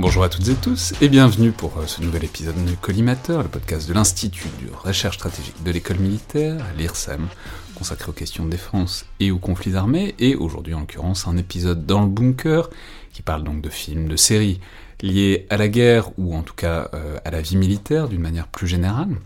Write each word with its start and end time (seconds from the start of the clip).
Bonjour 0.00 0.22
à 0.22 0.28
toutes 0.28 0.46
et 0.46 0.54
tous 0.54 0.94
et 1.00 1.08
bienvenue 1.08 1.50
pour 1.50 1.76
euh, 1.76 1.86
ce 1.88 2.00
nouvel 2.00 2.22
épisode 2.22 2.54
de 2.64 2.74
Collimateur, 2.76 3.42
le 3.42 3.48
podcast 3.48 3.88
de 3.88 3.94
l'Institut 3.94 4.46
de 4.62 4.72
recherche 4.72 5.16
stratégique 5.16 5.60
de 5.64 5.72
l'école 5.72 5.98
militaire, 5.98 6.64
l'IRSEM, 6.76 7.26
consacré 7.74 8.10
aux 8.10 8.12
questions 8.12 8.44
de 8.44 8.50
défense 8.50 9.06
et 9.18 9.32
aux 9.32 9.40
conflits 9.40 9.74
armés, 9.74 10.14
et 10.20 10.36
aujourd'hui 10.36 10.72
en 10.74 10.80
l'occurrence 10.80 11.26
un 11.26 11.36
épisode 11.36 11.84
dans 11.84 12.02
le 12.02 12.06
bunker 12.06 12.70
qui 13.12 13.22
parle 13.22 13.42
donc 13.42 13.60
de 13.60 13.68
films, 13.68 14.06
de 14.06 14.14
séries 14.14 14.60
liés 15.02 15.48
à 15.50 15.56
la 15.56 15.66
guerre 15.66 16.16
ou 16.16 16.36
en 16.36 16.42
tout 16.42 16.54
cas 16.54 16.90
euh, 16.94 17.18
à 17.24 17.32
la 17.32 17.40
vie 17.40 17.56
militaire 17.56 18.08
d'une 18.08 18.22
manière 18.22 18.46
plus 18.46 18.68
générale. 18.68 19.16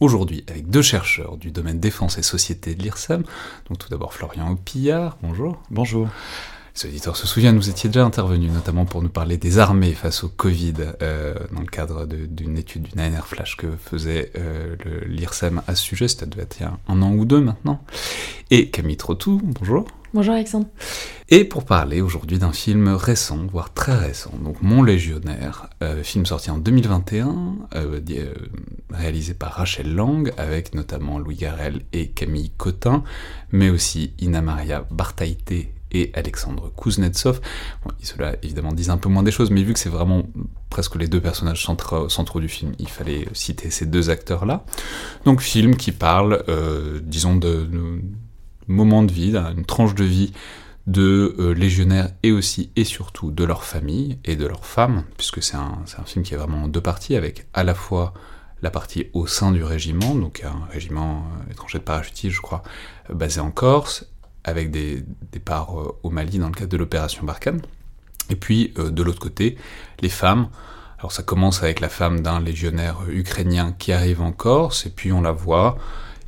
Aujourd'hui, 0.00 0.44
avec 0.48 0.68
deux 0.68 0.82
chercheurs 0.82 1.36
du 1.36 1.52
domaine 1.52 1.78
défense 1.78 2.18
et 2.18 2.22
société 2.24 2.74
de 2.74 2.82
l'IRSEM, 2.82 3.22
donc 3.68 3.78
tout 3.78 3.88
d'abord 3.90 4.12
Florian 4.12 4.50
Opillard, 4.50 5.18
bonjour. 5.22 5.62
Bonjour. 5.70 6.08
Les 6.76 6.88
auditeurs 6.88 7.16
se 7.16 7.26
souviennent, 7.26 7.56
vous 7.56 7.70
étiez 7.70 7.88
déjà 7.88 8.04
intervenu, 8.04 8.48
notamment 8.48 8.84
pour 8.84 9.00
nous 9.00 9.08
parler 9.08 9.36
des 9.36 9.58
armées 9.58 9.92
face 9.92 10.24
au 10.24 10.28
Covid, 10.28 10.74
euh, 11.02 11.34
dans 11.52 11.60
le 11.60 11.66
cadre 11.66 12.04
d'une 12.06 12.58
étude 12.58 12.82
d'une 12.82 13.00
ANR 13.00 13.26
Flash 13.26 13.56
que 13.56 13.68
faisait 13.76 14.32
euh, 14.36 14.74
l'IRSEM 15.06 15.62
à 15.68 15.76
ce 15.76 15.82
sujet, 15.82 16.08
c'était 16.08 16.26
il 16.26 16.62
y 16.62 16.64
a 16.64 16.76
un 16.88 17.02
an 17.02 17.12
ou 17.12 17.24
deux 17.24 17.40
maintenant. 17.40 17.80
Et 18.50 18.70
Camille 18.70 18.96
Trottou, 18.96 19.40
bonjour. 19.42 19.86
Bonjour 20.14 20.34
Alexandre. 20.34 20.68
Et 21.28 21.44
pour 21.44 21.64
parler 21.64 22.00
aujourd'hui 22.00 22.38
d'un 22.38 22.52
film 22.52 22.86
récent, 22.86 23.44
voire 23.50 23.74
très 23.74 23.96
récent, 23.96 24.30
donc 24.44 24.62
Mon 24.62 24.84
Légionnaire, 24.84 25.70
euh, 25.82 26.04
film 26.04 26.24
sorti 26.24 26.52
en 26.52 26.58
2021, 26.58 27.56
euh, 27.74 28.00
euh, 28.10 28.34
réalisé 28.90 29.34
par 29.34 29.54
Rachel 29.54 29.92
Lang, 29.92 30.32
avec 30.38 30.72
notamment 30.72 31.18
Louis 31.18 31.34
Garrel 31.34 31.80
et 31.92 32.10
Camille 32.10 32.52
Cotin, 32.56 33.02
mais 33.50 33.70
aussi 33.70 34.12
Ina 34.20 34.40
Maria 34.40 34.86
Bartaïté 34.88 35.73
et 35.94 36.10
Alexandre 36.14 36.70
Kuznetsov. 36.76 37.40
Bon, 37.84 37.92
cela 38.02 38.36
évidemment 38.42 38.72
disent 38.72 38.90
un 38.90 38.98
peu 38.98 39.08
moins 39.08 39.22
des 39.22 39.30
choses, 39.30 39.50
mais 39.50 39.62
vu 39.62 39.72
que 39.72 39.78
c'est 39.78 39.88
vraiment 39.88 40.24
presque 40.68 40.96
les 40.96 41.06
deux 41.06 41.20
personnages 41.20 41.64
centraux, 41.64 42.40
du 42.40 42.48
film, 42.48 42.72
il 42.78 42.88
fallait 42.88 43.28
citer 43.32 43.70
ces 43.70 43.86
deux 43.86 44.10
acteurs-là. 44.10 44.64
Donc 45.24 45.40
film 45.40 45.76
qui 45.76 45.92
parle, 45.92 46.44
euh, 46.48 47.00
disons, 47.02 47.36
de, 47.36 47.64
de 47.64 48.02
moments 48.66 49.04
de 49.04 49.12
vie, 49.12 49.32
d'une 49.32 49.64
tranche 49.64 49.94
de 49.94 50.04
vie 50.04 50.32
de 50.86 51.34
euh, 51.38 51.54
légionnaires 51.54 52.10
et 52.22 52.32
aussi 52.32 52.70
et 52.76 52.84
surtout 52.84 53.30
de 53.30 53.44
leur 53.44 53.64
famille 53.64 54.18
et 54.24 54.36
de 54.36 54.46
leurs 54.46 54.66
femmes, 54.66 55.04
puisque 55.16 55.42
c'est 55.42 55.56
un, 55.56 55.78
un, 55.98 56.04
film 56.04 56.24
qui 56.24 56.34
est 56.34 56.36
vraiment 56.36 56.64
en 56.64 56.68
deux 56.68 56.80
parties, 56.80 57.16
avec 57.16 57.46
à 57.54 57.64
la 57.64 57.74
fois 57.74 58.12
la 58.62 58.70
partie 58.70 59.06
au 59.12 59.26
sein 59.26 59.52
du 59.52 59.62
régiment, 59.62 60.14
donc 60.14 60.42
un 60.44 60.66
régiment 60.70 61.24
euh, 61.48 61.52
étranger 61.52 61.78
de 61.78 61.84
parachutistes, 61.84 62.34
je 62.34 62.40
crois, 62.40 62.62
basé 63.10 63.40
en 63.40 63.50
Corse, 63.50 64.06
avec 64.44 64.70
des 64.70 65.02
départs 65.32 65.80
euh, 65.80 65.96
au 66.02 66.10
Mali 66.10 66.38
dans 66.38 66.48
le 66.48 66.54
cadre 66.54 66.68
de 66.68 66.76
l'opération 66.76 67.24
Barkhane. 67.24 67.62
Et 68.30 68.36
puis, 68.36 68.72
euh, 68.78 68.90
de 68.90 69.02
l'autre 69.02 69.20
côté, 69.20 69.56
les 70.00 70.08
femmes. 70.08 70.48
Alors 70.98 71.12
ça 71.12 71.22
commence 71.22 71.62
avec 71.62 71.80
la 71.80 71.88
femme 71.88 72.20
d'un 72.20 72.40
légionnaire 72.40 73.00
ukrainien 73.08 73.74
qui 73.78 73.92
arrive 73.92 74.22
en 74.22 74.32
Corse, 74.32 74.86
et 74.86 74.90
puis 74.90 75.12
on 75.12 75.20
la 75.20 75.32
voit 75.32 75.76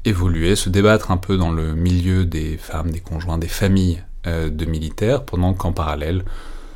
évoluer, 0.05 0.55
se 0.55 0.69
débattre 0.69 1.11
un 1.11 1.17
peu 1.17 1.39
dans 1.39 1.51
le 1.51 1.75
milieu 1.75 2.27
des 2.27 2.59
femmes, 2.59 2.91
des 2.91 3.01
conjoints, 3.01 3.39
des 3.39 3.49
familles 3.49 4.03
euh, 4.27 4.51
de 4.51 4.65
militaires, 4.67 5.25
pendant 5.25 5.55
qu'en 5.55 5.73
parallèle, 5.73 6.25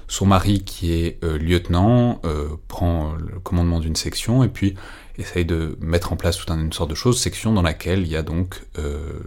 son 0.08 0.26
mari, 0.26 0.64
qui 0.64 0.92
est 0.92 1.22
lieutenant, 1.22 2.20
prend 2.66 3.12
le 3.12 3.38
commandement 3.38 3.78
d'une 3.78 3.94
section, 3.94 4.42
et 4.42 4.48
puis 4.48 4.74
essaye 5.20 5.44
de 5.44 5.76
mettre 5.80 6.12
en 6.12 6.16
place 6.16 6.36
toute 6.36 6.50
une 6.50 6.72
sorte 6.72 6.90
de 6.90 6.94
chose, 6.94 7.20
section 7.20 7.52
dans 7.52 7.62
laquelle 7.62 8.00
il 8.00 8.08
y 8.08 8.16
a 8.16 8.22
donc 8.22 8.62
euh, 8.78 9.20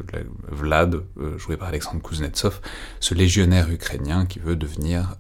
Vlad, 0.49 1.03
euh, 1.17 1.37
joué 1.37 1.57
par 1.57 1.67
Alexandre 1.69 2.01
Kuznetsov, 2.01 2.59
ce 2.99 3.13
légionnaire 3.13 3.69
ukrainien 3.69 4.25
qui 4.25 4.39
veut 4.39 4.55
devenir 4.55 5.15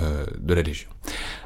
euh, 0.00 0.24
de 0.38 0.54
la 0.54 0.62
Légion. 0.62 0.88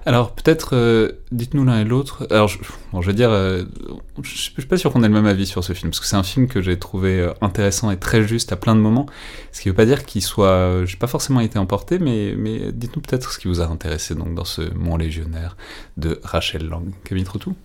Alors 0.05 0.33
peut-être, 0.33 1.11
dites-nous 1.33 1.65
l'un 1.65 1.81
et 1.81 1.85
l'autre, 1.85 2.29
alors 2.31 2.47
je, 2.47 2.59
bon, 2.93 3.01
je 3.01 3.09
veux 3.09 3.13
dire, 3.13 3.31
je 3.31 4.37
suis 4.37 4.53
pas 4.67 4.77
sûr 4.77 4.93
qu'on 4.93 5.03
ait 5.03 5.09
le 5.09 5.15
même 5.15 5.27
avis 5.27 5.47
sur 5.47 5.65
ce 5.65 5.73
film, 5.73 5.91
parce 5.91 5.99
que 5.99 6.07
c'est 6.07 6.17
un 6.17 6.23
film 6.23 6.47
que 6.47 6.63
j'ai 6.63 6.79
trouvé 6.79 7.29
intéressant 7.41 7.91
et 7.91 7.97
très 7.97 8.23
juste 8.23 8.53
à 8.53 8.57
plein 8.57 8.77
de 8.77 8.81
moments, 8.81 9.07
ce 9.51 9.63
qui 9.63 9.69
veut 9.69 9.75
pas 9.75 9.87
dire 9.87 10.05
qu'il 10.05 10.23
soit, 10.23 10.85
j'ai 10.85 10.97
pas 10.97 11.09
forcément 11.09 11.41
été 11.41 11.59
emporté, 11.59 11.99
mais, 11.99 12.35
mais 12.37 12.71
dites-nous 12.71 13.03
peut-être 13.03 13.33
ce 13.33 13.39
qui 13.39 13.49
vous 13.49 13.61
a 13.61 13.67
intéressé 13.67 14.15
donc 14.15 14.35
dans 14.35 14.45
ce 14.45 14.63
Mon 14.75 14.97
Légionnaire 14.97 15.57
de 15.97 16.21
Rachel 16.23 16.69
Lang. 16.69 16.93
Kevin 17.03 17.25
Troutou 17.25 17.57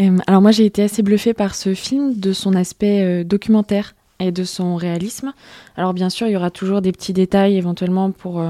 euh, 0.00 0.18
alors 0.26 0.42
moi 0.42 0.50
j'ai 0.50 0.66
été 0.66 0.82
assez 0.82 1.02
bluffée 1.02 1.34
par 1.34 1.54
ce 1.54 1.74
film, 1.74 2.18
de 2.18 2.32
son 2.32 2.54
aspect 2.54 3.02
euh, 3.02 3.24
documentaire 3.24 3.94
et 4.20 4.30
de 4.30 4.44
son 4.44 4.76
réalisme. 4.76 5.32
Alors 5.76 5.94
bien 5.94 6.10
sûr 6.10 6.26
il 6.26 6.32
y 6.32 6.36
aura 6.36 6.50
toujours 6.50 6.82
des 6.82 6.92
petits 6.92 7.12
détails 7.12 7.56
éventuellement 7.56 8.10
pour 8.10 8.42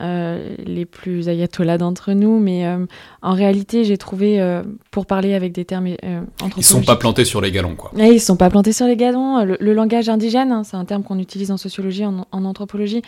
euh, 0.00 0.04
euh 0.04 0.54
les 0.64 0.84
plus 0.84 1.28
ayatollahs 1.28 1.78
d'entre 1.78 2.12
nous, 2.12 2.38
mais 2.38 2.66
en 3.22 3.32
réalité 3.32 3.84
j'ai 3.84 3.98
trouvé, 3.98 4.62
pour 4.90 5.06
parler 5.06 5.34
avec 5.34 5.52
des 5.52 5.64
termes 5.64 5.88
Ils 6.56 6.64
sont 6.64 6.82
pas 6.82 6.96
plantés 6.96 7.24
sur 7.24 7.40
les 7.40 7.52
galons 7.52 7.76
quoi. 7.76 7.92
Et 7.98 8.14
ils 8.14 8.20
sont 8.20 8.36
pas 8.36 8.50
plantés 8.50 8.72
sur 8.72 8.86
les 8.86 8.96
galons. 8.96 9.44
Le, 9.44 9.56
le 9.60 9.72
langage 9.72 10.08
indigène, 10.08 10.52
hein, 10.52 10.64
c'est 10.64 10.76
un 10.76 10.84
terme 10.84 11.02
qu'on 11.02 11.18
utilise 11.18 11.50
en 11.50 11.56
sociologie, 11.56 12.04
en, 12.04 12.26
en 12.30 12.44
anthropologie, 12.44 13.02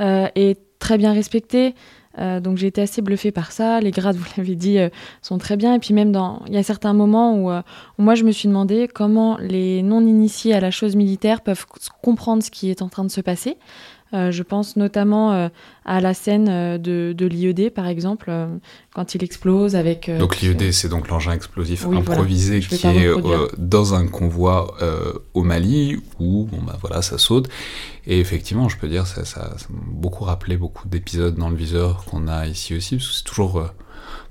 est 0.00 0.58
très 0.78 0.98
bien 0.98 1.12
respecté. 1.12 1.74
Euh, 2.18 2.40
donc 2.40 2.58
j'ai 2.58 2.66
été 2.66 2.82
assez 2.82 3.02
bluffée 3.02 3.32
par 3.32 3.52
ça. 3.52 3.80
Les 3.80 3.90
grades, 3.90 4.16
vous 4.18 4.26
l'avez 4.36 4.54
dit, 4.54 4.78
euh, 4.78 4.88
sont 5.20 5.38
très 5.38 5.56
bien. 5.56 5.74
Et 5.74 5.78
puis 5.78 5.94
même 5.94 6.12
dans, 6.12 6.42
il 6.46 6.54
y 6.54 6.58
a 6.58 6.62
certains 6.62 6.92
moments 6.92 7.34
où, 7.36 7.50
euh, 7.50 7.62
où, 7.98 8.02
moi 8.02 8.14
je 8.14 8.24
me 8.24 8.32
suis 8.32 8.48
demandé 8.48 8.88
comment 8.92 9.38
les 9.38 9.82
non 9.82 10.00
initiés 10.00 10.54
à 10.54 10.60
la 10.60 10.70
chose 10.70 10.96
militaire 10.96 11.40
peuvent 11.40 11.66
comprendre 12.02 12.42
ce 12.42 12.50
qui 12.50 12.70
est 12.70 12.82
en 12.82 12.88
train 12.88 13.04
de 13.04 13.10
se 13.10 13.20
passer. 13.20 13.56
Euh, 14.14 14.30
je 14.30 14.42
pense 14.42 14.76
notamment 14.76 15.32
euh, 15.32 15.48
à 15.84 16.00
la 16.00 16.12
scène 16.12 16.48
euh, 16.48 16.78
de, 16.78 17.14
de 17.16 17.26
l'IED, 17.26 17.70
par 17.70 17.86
exemple, 17.86 18.32
quand 18.94 19.14
il 19.14 19.24
explose 19.24 19.74
avec... 19.74 20.10
donc 20.18 20.40
l'IED, 20.40 20.72
c'est 20.72 20.88
donc 20.88 21.08
l'engin 21.08 21.32
explosif 21.32 21.86
oui, 21.86 21.96
improvisé 21.96 22.60
voilà. 22.60 22.98
qui 22.98 23.04
est 23.04 23.58
dans 23.58 23.94
un 23.94 24.06
convoi 24.06 24.74
au 25.34 25.42
Mali, 25.42 26.00
où 26.18 26.44
bon, 26.44 26.58
bah, 26.62 26.76
voilà, 26.80 27.02
ça 27.02 27.18
saute. 27.18 27.48
Et 28.06 28.20
effectivement, 28.20 28.68
je 28.68 28.76
peux 28.76 28.88
dire, 28.88 29.06
ça, 29.06 29.24
ça, 29.24 29.56
ça 29.56 29.66
m'a 29.70 29.80
beaucoup 29.86 30.24
rappelé 30.24 30.56
beaucoup 30.56 30.88
d'épisodes 30.88 31.36
dans 31.36 31.50
le 31.50 31.56
viseur 31.56 32.04
qu'on 32.04 32.28
a 32.28 32.46
ici 32.46 32.74
aussi, 32.74 32.96
parce 32.96 33.08
que 33.08 33.14
c'est 33.14 33.24
toujours... 33.24 33.64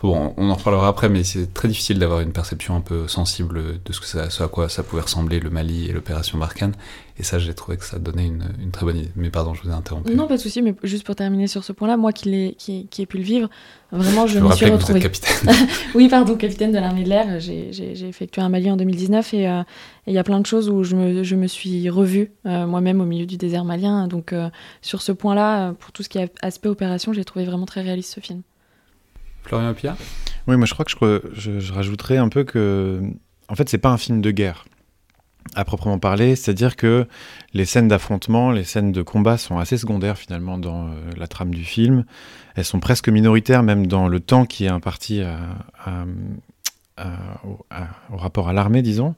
Bon, 0.01 0.33
on 0.37 0.49
en 0.49 0.55
reparlera 0.55 0.87
après, 0.87 1.09
mais 1.09 1.23
c'est 1.23 1.53
très 1.53 1.67
difficile 1.67 1.99
d'avoir 1.99 2.21
une 2.21 2.31
perception 2.31 2.75
un 2.75 2.81
peu 2.81 3.07
sensible 3.07 3.81
de 3.85 3.93
ce, 3.93 3.99
que 3.99 4.07
ça, 4.07 4.29
ce 4.29 4.43
à 4.43 4.47
quoi 4.47 4.67
ça 4.69 4.83
pouvait 4.83 5.03
ressembler 5.03 5.39
le 5.39 5.49
Mali 5.49 5.89
et 5.89 5.93
l'opération 5.93 6.37
Barkhane. 6.37 6.73
Et 7.19 7.23
ça, 7.23 7.37
j'ai 7.37 7.53
trouvé 7.53 7.77
que 7.77 7.85
ça 7.85 7.99
donnait 7.99 8.25
une, 8.25 8.45
une, 8.59 8.71
très 8.71 8.83
bonne 8.83 8.97
idée. 8.97 9.11
Mais 9.15 9.29
pardon, 9.29 9.53
je 9.53 9.61
vous 9.61 9.69
ai 9.69 9.73
interrompu. 9.73 10.15
Non, 10.15 10.27
pas 10.27 10.37
de 10.37 10.41
souci, 10.41 10.63
mais 10.63 10.73
juste 10.81 11.05
pour 11.05 11.15
terminer 11.15 11.45
sur 11.45 11.63
ce 11.63 11.71
point-là, 11.71 11.95
moi 11.95 12.13
qui, 12.13 12.33
ai, 12.33 12.55
qui, 12.57 12.87
qui 12.87 13.03
ai 13.03 13.05
pu 13.05 13.17
le 13.17 13.23
vivre, 13.23 13.47
vraiment, 13.91 14.25
je, 14.25 14.39
je 14.39 14.43
me 14.43 14.51
suis 14.53 14.65
retrouvée. 14.65 15.01
Que 15.01 15.07
vous 15.07 15.13
êtes 15.13 15.21
capitaine. 15.21 15.67
oui, 15.95 16.09
pardon, 16.09 16.35
capitaine 16.35 16.71
de 16.71 16.79
l'armée 16.79 17.03
de 17.03 17.09
l'air. 17.09 17.39
J'ai 17.39 18.07
effectué 18.07 18.41
un 18.41 18.49
Mali 18.49 18.71
en 18.71 18.75
2019 18.75 19.35
et 19.35 19.37
il 19.41 19.45
euh, 19.45 19.63
y 20.07 20.17
a 20.17 20.23
plein 20.23 20.39
de 20.39 20.47
choses 20.47 20.67
où 20.67 20.83
je 20.83 20.95
me, 20.95 21.21
je 21.21 21.35
me 21.35 21.45
suis 21.45 21.91
revue 21.91 22.31
euh, 22.47 22.65
moi-même 22.65 23.01
au 23.01 23.05
milieu 23.05 23.27
du 23.27 23.37
désert 23.37 23.65
malien. 23.65 24.07
Donc, 24.07 24.33
euh, 24.33 24.49
sur 24.81 25.03
ce 25.03 25.11
point-là, 25.11 25.73
pour 25.73 25.91
tout 25.91 26.01
ce 26.01 26.09
qui 26.09 26.17
est 26.17 26.33
aspect 26.41 26.69
opération, 26.69 27.13
j'ai 27.13 27.23
trouvé 27.23 27.45
vraiment 27.45 27.67
très 27.67 27.81
réaliste 27.81 28.15
ce 28.15 28.19
film. 28.19 28.41
Florian 29.43 29.73
Pia 29.73 29.95
Oui, 30.47 30.57
moi 30.57 30.65
je 30.65 30.73
crois 30.73 30.85
que 30.85 31.21
je, 31.33 31.59
je, 31.59 31.73
rajouterais 31.73 32.17
un 32.17 32.29
peu 32.29 32.43
que, 32.43 33.01
en 33.47 33.55
fait, 33.55 33.69
c'est 33.69 33.77
pas 33.77 33.89
un 33.89 33.97
film 33.97 34.21
de 34.21 34.31
guerre 34.31 34.65
à 35.55 35.65
proprement 35.65 35.99
parler, 35.99 36.35
c'est-à-dire 36.35 36.75
que 36.75 37.07
les 37.53 37.65
scènes 37.65 37.87
d'affrontement, 37.87 38.51
les 38.51 38.63
scènes 38.63 38.91
de 38.91 39.01
combat 39.01 39.37
sont 39.37 39.57
assez 39.57 39.77
secondaires 39.77 40.17
finalement 40.17 40.57
dans 40.57 40.87
euh, 40.87 40.91
la 41.17 41.27
trame 41.27 41.53
du 41.53 41.65
film. 41.65 42.05
Elles 42.55 42.65
sont 42.65 42.79
presque 42.79 43.09
minoritaires 43.09 43.63
même 43.63 43.87
dans 43.87 44.07
le 44.07 44.19
temps 44.19 44.45
qui 44.45 44.65
est 44.65 44.69
imparti 44.69 45.23
au, 46.97 47.65
rapport 48.11 48.49
à 48.49 48.53
l'armée, 48.53 48.81
disons. 48.81 49.15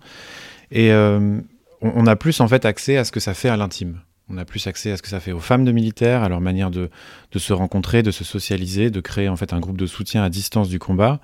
Et 0.71 0.91
euh, 0.91 1.39
on, 1.81 2.07
a 2.07 2.15
plus 2.15 2.39
en 2.39 2.47
fait 2.47 2.65
accès 2.65 2.97
à 2.97 3.03
ce 3.03 3.11
que 3.11 3.19
ça 3.19 3.33
fait 3.33 3.49
à 3.49 3.57
l'intime. 3.57 3.99
On 4.29 4.37
a 4.37 4.45
plus 4.45 4.65
accès 4.67 4.91
à 4.91 4.97
ce 4.97 5.01
que 5.01 5.09
ça 5.09 5.19
fait 5.19 5.33
aux 5.33 5.39
femmes 5.39 5.65
de 5.65 5.71
militaires, 5.71 6.23
à 6.23 6.29
leur 6.29 6.39
manière 6.39 6.71
de, 6.71 6.89
se 7.35 7.53
rencontrer, 7.53 8.03
de 8.03 8.11
se 8.11 8.23
socialiser, 8.23 8.89
de 8.89 9.01
créer 9.01 9.27
en 9.27 9.35
fait 9.35 9.53
un 9.53 9.59
groupe 9.59 9.77
de 9.77 9.85
soutien 9.85 10.23
à 10.23 10.29
distance 10.29 10.69
du 10.69 10.79
combat. 10.79 11.19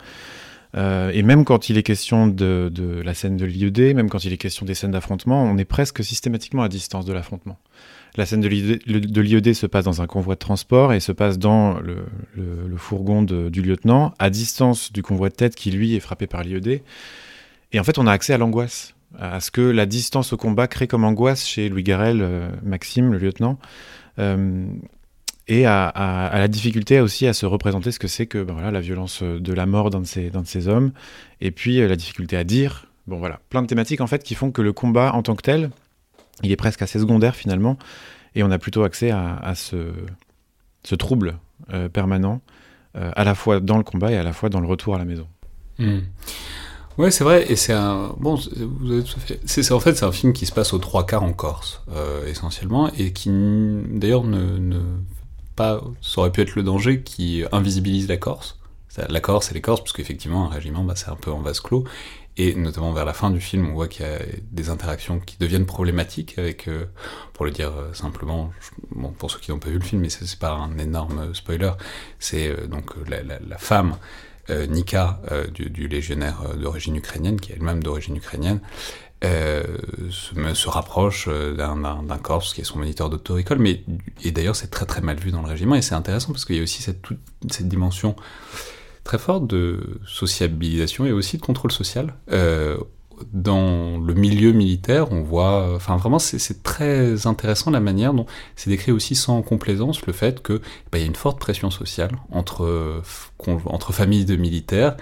Euh, 0.78 1.10
et 1.14 1.24
même 1.24 1.46
quand 1.46 1.70
il 1.70 1.78
est 1.78 1.84
question 1.84 2.28
de, 2.28 3.02
la 3.04 3.14
scène 3.14 3.38
de 3.38 3.46
l'IED, 3.46 3.96
même 3.96 4.10
quand 4.10 4.26
il 4.26 4.34
est 4.34 4.38
question 4.38 4.66
des 4.66 4.76
scènes 4.76 4.92
d'affrontement, 4.92 5.44
on 5.44 5.58
est 5.58 5.66
presque 5.66 6.04
systématiquement 6.04 6.62
à 6.62 6.70
distance 6.70 7.06
de 7.06 7.14
l'affrontement. 7.14 7.58
La 8.18 8.26
scène 8.26 8.42
de 8.42 8.48
l'IED 8.48 9.54
se 9.54 9.66
passe 9.66 9.86
dans 9.86 10.02
un 10.02 10.08
convoi 10.08 10.36
de 10.36 10.40
transport 10.40 10.94
et 10.94 11.00
se 11.00 11.12
passe 11.12 11.40
dans 11.40 11.80
le, 11.80 12.06
fourgon 12.76 13.24
du 13.24 13.62
lieutenant, 13.62 14.14
à 14.20 14.30
distance 14.30 14.92
du 14.92 15.04
convoi 15.04 15.30
de 15.30 15.36
tête 15.36 15.56
qui, 15.56 15.72
lui, 15.72 15.96
est 15.96 16.00
frappé 16.00 16.28
par 16.28 16.44
l'IED. 16.44 16.82
Et 17.72 17.80
en 17.80 17.84
fait, 17.84 17.98
on 17.98 18.08
a 18.08 18.12
accès 18.12 18.34
à 18.34 18.38
l'angoisse, 18.38 18.96
à 19.18 19.40
ce 19.40 19.52
que 19.52 19.62
la 19.62 19.86
distance 19.86 20.34
au 20.34 20.38
combat 20.38 20.68
crée 20.68 20.88
comme 20.88 21.04
angoisse 21.04 21.46
chez 21.46 21.70
Louis 21.70 21.84
Garel, 21.84 22.20
euh, 22.22 22.50
Maxime, 22.64 23.12
le 23.12 23.18
lieutenant. 23.18 23.58
Euh, 24.20 24.68
et 25.48 25.66
à, 25.66 26.32
la 26.34 26.48
difficulté 26.48 27.00
aussi 27.00 27.26
à 27.26 27.34
se 27.34 27.48
représenter 27.48 27.92
ce 27.92 27.98
que 27.98 28.08
c'est 28.08 28.28
que 28.28 28.44
ben 28.44 28.70
la 28.70 28.82
violence 28.82 29.24
euh, 29.24 29.40
de 29.40 29.52
la 29.52 29.66
mort 29.66 29.90
d'un 29.90 30.02
de, 30.02 30.06
ces, 30.06 30.68
hommes, 30.68 30.92
et 31.42 31.50
puis 31.50 31.80
la 31.80 31.96
difficulté 31.96 32.38
à 32.38 32.44
dire, 32.44 32.86
bon 33.08 33.18
voilà, 33.18 33.40
plein 33.50 33.64
de 33.64 33.68
thématiques 33.68 34.02
en 34.02 34.08
fait 34.08 34.24
qui 34.24 34.36
font 34.36 34.52
que 34.52 34.62
le 34.62 34.74
combat 34.74 35.12
en 35.14 35.24
tant 35.24 35.36
que 35.36 35.42
tel, 35.42 35.72
il 36.44 36.52
est 36.52 36.56
presque 36.56 36.84
assez 36.84 37.00
secondaire 37.00 37.36
finalement, 37.36 37.78
et 38.36 38.44
on 38.44 38.52
a 38.52 38.60
plutôt 38.60 38.84
accès 38.84 39.10
à, 39.10 39.54
ce, 39.56 39.92
trouble 40.98 41.40
permanent, 41.92 42.42
à 42.94 43.24
la 43.24 43.34
fois 43.34 43.60
dans 43.60 43.78
le 43.78 43.84
combat 43.84 44.12
et 44.12 44.18
à 44.18 44.24
la 44.24 44.34
fois 44.34 44.50
dans 44.50 44.60
le 44.60 44.68
retour 44.68 44.94
à 44.94 45.00
la 45.00 45.06
maison. 45.06 45.28
Hmm. 45.80 46.02
Ouais, 47.00 47.10
c'est 47.10 47.24
vrai, 47.24 47.52
et 47.52 47.56
c'est 47.56 47.74
un. 47.74 48.14
Bon, 48.20 48.36
vous 48.36 48.92
avez 48.92 49.04
tout. 49.04 49.18
C'est, 49.46 49.72
en 49.72 49.80
fait, 49.80 49.96
c'est 49.96 50.06
un 50.06 50.12
film 50.12 50.34
qui 50.34 50.46
se 50.46 50.52
passe 50.52 50.74
aux 50.74 50.78
trois 50.78 51.06
quarts 51.06 51.24
en 51.24 51.34
Corse, 51.34 51.82
essentiellement, 52.28 52.92
et 52.94 53.14
qui, 53.14 53.32
d'ailleurs, 53.32 54.24
ne, 54.26 54.58
ne 54.58 54.80
ça 56.02 56.22
aurait 56.22 56.32
pu 56.32 56.42
être 56.42 56.56
le 56.56 56.64
danger 56.64 57.02
qui 57.02 57.44
invisibilise 57.52 58.08
la 58.08 58.18
Corse. 58.18 58.58
La 59.10 59.20
Corse 59.20 59.52
et 59.52 59.54
les 59.54 59.62
Corses, 59.62 59.82
parce 59.82 59.94
qu'effectivement, 59.94 60.46
un 60.46 60.50
régiment, 60.50 60.84
bah, 60.84 60.94
c'est 60.96 61.10
un 61.10 61.16
peu 61.16 61.32
en 61.32 61.42
vase 61.42 61.60
clos. 61.60 61.84
Et 62.38 62.56
notamment 62.56 62.94
vers 62.94 63.06
la 63.06 63.14
fin 63.14 63.32
du 63.32 63.42
film, 63.42 63.70
on 63.70 63.74
voit 63.74 63.88
qu'il 63.90 64.06
y 64.06 64.10
a 64.10 64.20
des 64.52 64.70
interactions 64.70 65.20
qui 65.20 65.38
deviennent 65.40 65.66
problématiques 65.66 66.38
avec, 66.38 66.70
euh, 66.70 66.86
pour 67.34 67.44
le 67.44 67.52
dire 67.52 67.72
euh, 67.78 67.94
simplement, 67.94 68.52
bon, 68.92 69.12
pour 69.12 69.30
ceux 69.30 69.40
qui 69.40 69.52
n'ont 69.52 69.60
pas 69.60 69.70
vu 69.70 69.78
le 69.78 69.84
film, 69.84 70.02
mais 70.02 70.10
c'est 70.10 70.40
pas 70.40 70.54
un 70.54 70.78
énorme 70.78 71.34
spoiler, 71.34 71.72
c'est 72.18 72.48
euh, 72.48 72.68
donc 72.68 72.94
la, 73.08 73.58
femme 73.58 73.98
Nika 74.50 75.20
du, 75.54 75.70
du, 75.70 75.88
légionnaire 75.88 76.56
d'origine 76.56 76.96
ukrainienne, 76.96 77.40
qui 77.40 77.52
est 77.52 77.56
elle-même 77.56 77.84
d'origine 77.84 78.16
ukrainienne, 78.18 78.62
euh, 79.26 79.64
se, 80.12 80.70
rapproche 80.70 81.28
euh, 81.28 81.54
d'un 81.54 82.18
corps 82.20 82.42
qui 82.42 82.62
est 82.62 82.64
son 82.64 82.80
moniteur 82.80 83.10
d'auto-école, 83.10 83.60
mais 83.60 83.84
et 84.24 84.32
d'ailleurs 84.32 84.56
c'est 84.56 84.70
très 84.70 84.86
très 84.86 85.02
mal 85.02 85.18
vu 85.18 85.32
dans 85.32 85.42
le 85.42 85.50
régiment. 85.50 85.76
Et 85.76 85.82
c'est 85.82 85.96
intéressant 85.96 86.32
parce 86.32 86.46
qu'il 86.46 86.56
y 86.56 86.60
a 86.60 86.64
aussi 86.64 86.82
cette, 86.82 87.68
dimension 87.68 88.16
très 89.04 89.18
forte 89.18 89.46
de 89.46 90.00
sociabilisation 90.08 91.06
et 91.06 91.12
aussi 91.12 91.38
de 91.38 91.42
contrôle 91.42 91.74
social 91.74 92.16
euh, 92.32 92.78
dans 93.34 93.98
le 93.98 94.14
milieu 94.14 94.52
militaire, 94.52 95.12
on 95.12 95.22
voit, 95.22 95.74
enfin 95.76 95.98
vraiment, 95.98 96.20
c'est 96.20 96.64
très 96.64 97.28
intéressant 97.28 97.72
la 97.72 97.80
manière 97.80 98.14
dont 98.14 98.26
c'est 98.56 98.70
décrit 98.70 98.92
aussi 98.92 99.16
sans 99.16 99.42
complaisance 99.42 100.06
le 100.06 100.14
fait 100.14 100.42
que 100.42 100.62
bah, 100.92 100.98
il 100.98 101.02
y 101.02 101.04
a 101.04 101.08
une 101.08 101.16
forte 101.16 101.40
pression 101.40 101.70
sociale 101.72 102.12
entre 102.32 103.02
entre 103.66 103.94
familles 103.94 104.26
de 104.26 104.36
militaires 104.36 104.96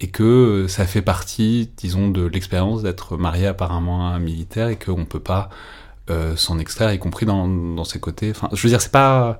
et 0.00 0.08
que 0.08 0.66
ça 0.68 0.86
fait 0.86 1.02
partie, 1.02 1.70
disons, 1.76 2.08
de 2.08 2.26
l'expérience 2.26 2.82
d'être 2.82 3.16
marié 3.16 3.46
apparemment 3.46 4.08
à 4.08 4.14
un 4.14 4.18
militaire 4.18 4.68
et 4.68 4.76
qu'on 4.76 5.04
peut 5.04 5.20
pas 5.20 5.48
euh, 6.10 6.36
s'en 6.36 6.58
extraire, 6.58 6.92
y 6.92 6.98
compris 6.98 7.26
dans, 7.26 7.48
dans 7.48 7.84
ses 7.84 8.00
côtés. 8.00 8.30
Enfin, 8.30 8.48
je 8.52 8.62
veux 8.62 8.68
dire, 8.68 8.82
c'est 8.82 8.92
pas 8.92 9.38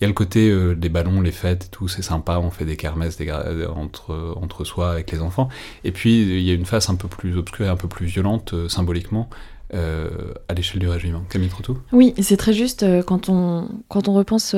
il 0.00 0.04
y 0.04 0.06
a 0.06 0.08
le 0.08 0.14
côté 0.14 0.48
euh, 0.48 0.74
des 0.74 0.88
ballons, 0.88 1.20
les 1.20 1.30
fêtes 1.30 1.66
et 1.66 1.68
tout, 1.68 1.86
c'est 1.86 2.02
sympa, 2.02 2.38
on 2.38 2.50
fait 2.50 2.64
des 2.64 2.76
kermesses 2.76 3.18
des, 3.18 3.30
entre, 3.30 4.34
entre 4.40 4.64
soi 4.64 4.90
avec 4.92 5.10
les 5.12 5.20
enfants. 5.20 5.50
Et 5.84 5.92
puis 5.92 6.22
il 6.22 6.40
y 6.40 6.50
a 6.50 6.54
une 6.54 6.64
face 6.64 6.88
un 6.88 6.94
peu 6.94 7.08
plus 7.08 7.36
obscure 7.36 7.66
et 7.66 7.68
un 7.68 7.76
peu 7.76 7.88
plus 7.88 8.06
violente 8.06 8.54
euh, 8.54 8.68
symboliquement 8.68 9.28
euh, 9.74 10.32
à 10.48 10.54
l'échelle 10.54 10.80
du 10.80 10.88
régiment. 10.88 11.22
Camille 11.28 11.50
Trotou 11.50 11.78
Oui, 11.92 12.14
c'est 12.20 12.38
très 12.38 12.54
juste 12.54 12.84
quand 13.04 13.28
on 13.28 13.68
repense 13.92 14.56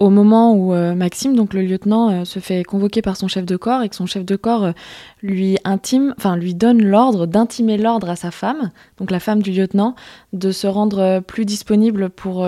au 0.00 0.10
moment 0.10 0.54
où 0.54 0.74
Maxime, 0.94 1.36
donc 1.36 1.54
le 1.54 1.62
lieutenant, 1.62 2.24
se 2.24 2.38
fait 2.40 2.64
convoquer 2.64 3.00
par 3.00 3.16
son 3.16 3.28
chef 3.28 3.46
de 3.46 3.56
corps 3.56 3.82
et 3.82 3.88
que 3.88 3.96
son 3.96 4.06
chef 4.06 4.24
de 4.24 4.36
corps 4.36 4.72
lui 5.22 5.56
intime, 5.64 6.14
enfin 6.18 6.36
lui 6.36 6.54
donne 6.54 6.82
l'ordre 6.82 7.26
d'intimer 7.26 7.78
l'ordre 7.78 8.10
à 8.10 8.16
sa 8.16 8.30
femme, 8.30 8.70
donc 8.98 9.10
la 9.10 9.20
femme 9.20 9.40
du 9.40 9.52
lieutenant, 9.52 9.94
de 10.32 10.50
se 10.50 10.66
rendre 10.66 11.20
plus 11.20 11.44
disponible 11.44 12.10
pour 12.10 12.44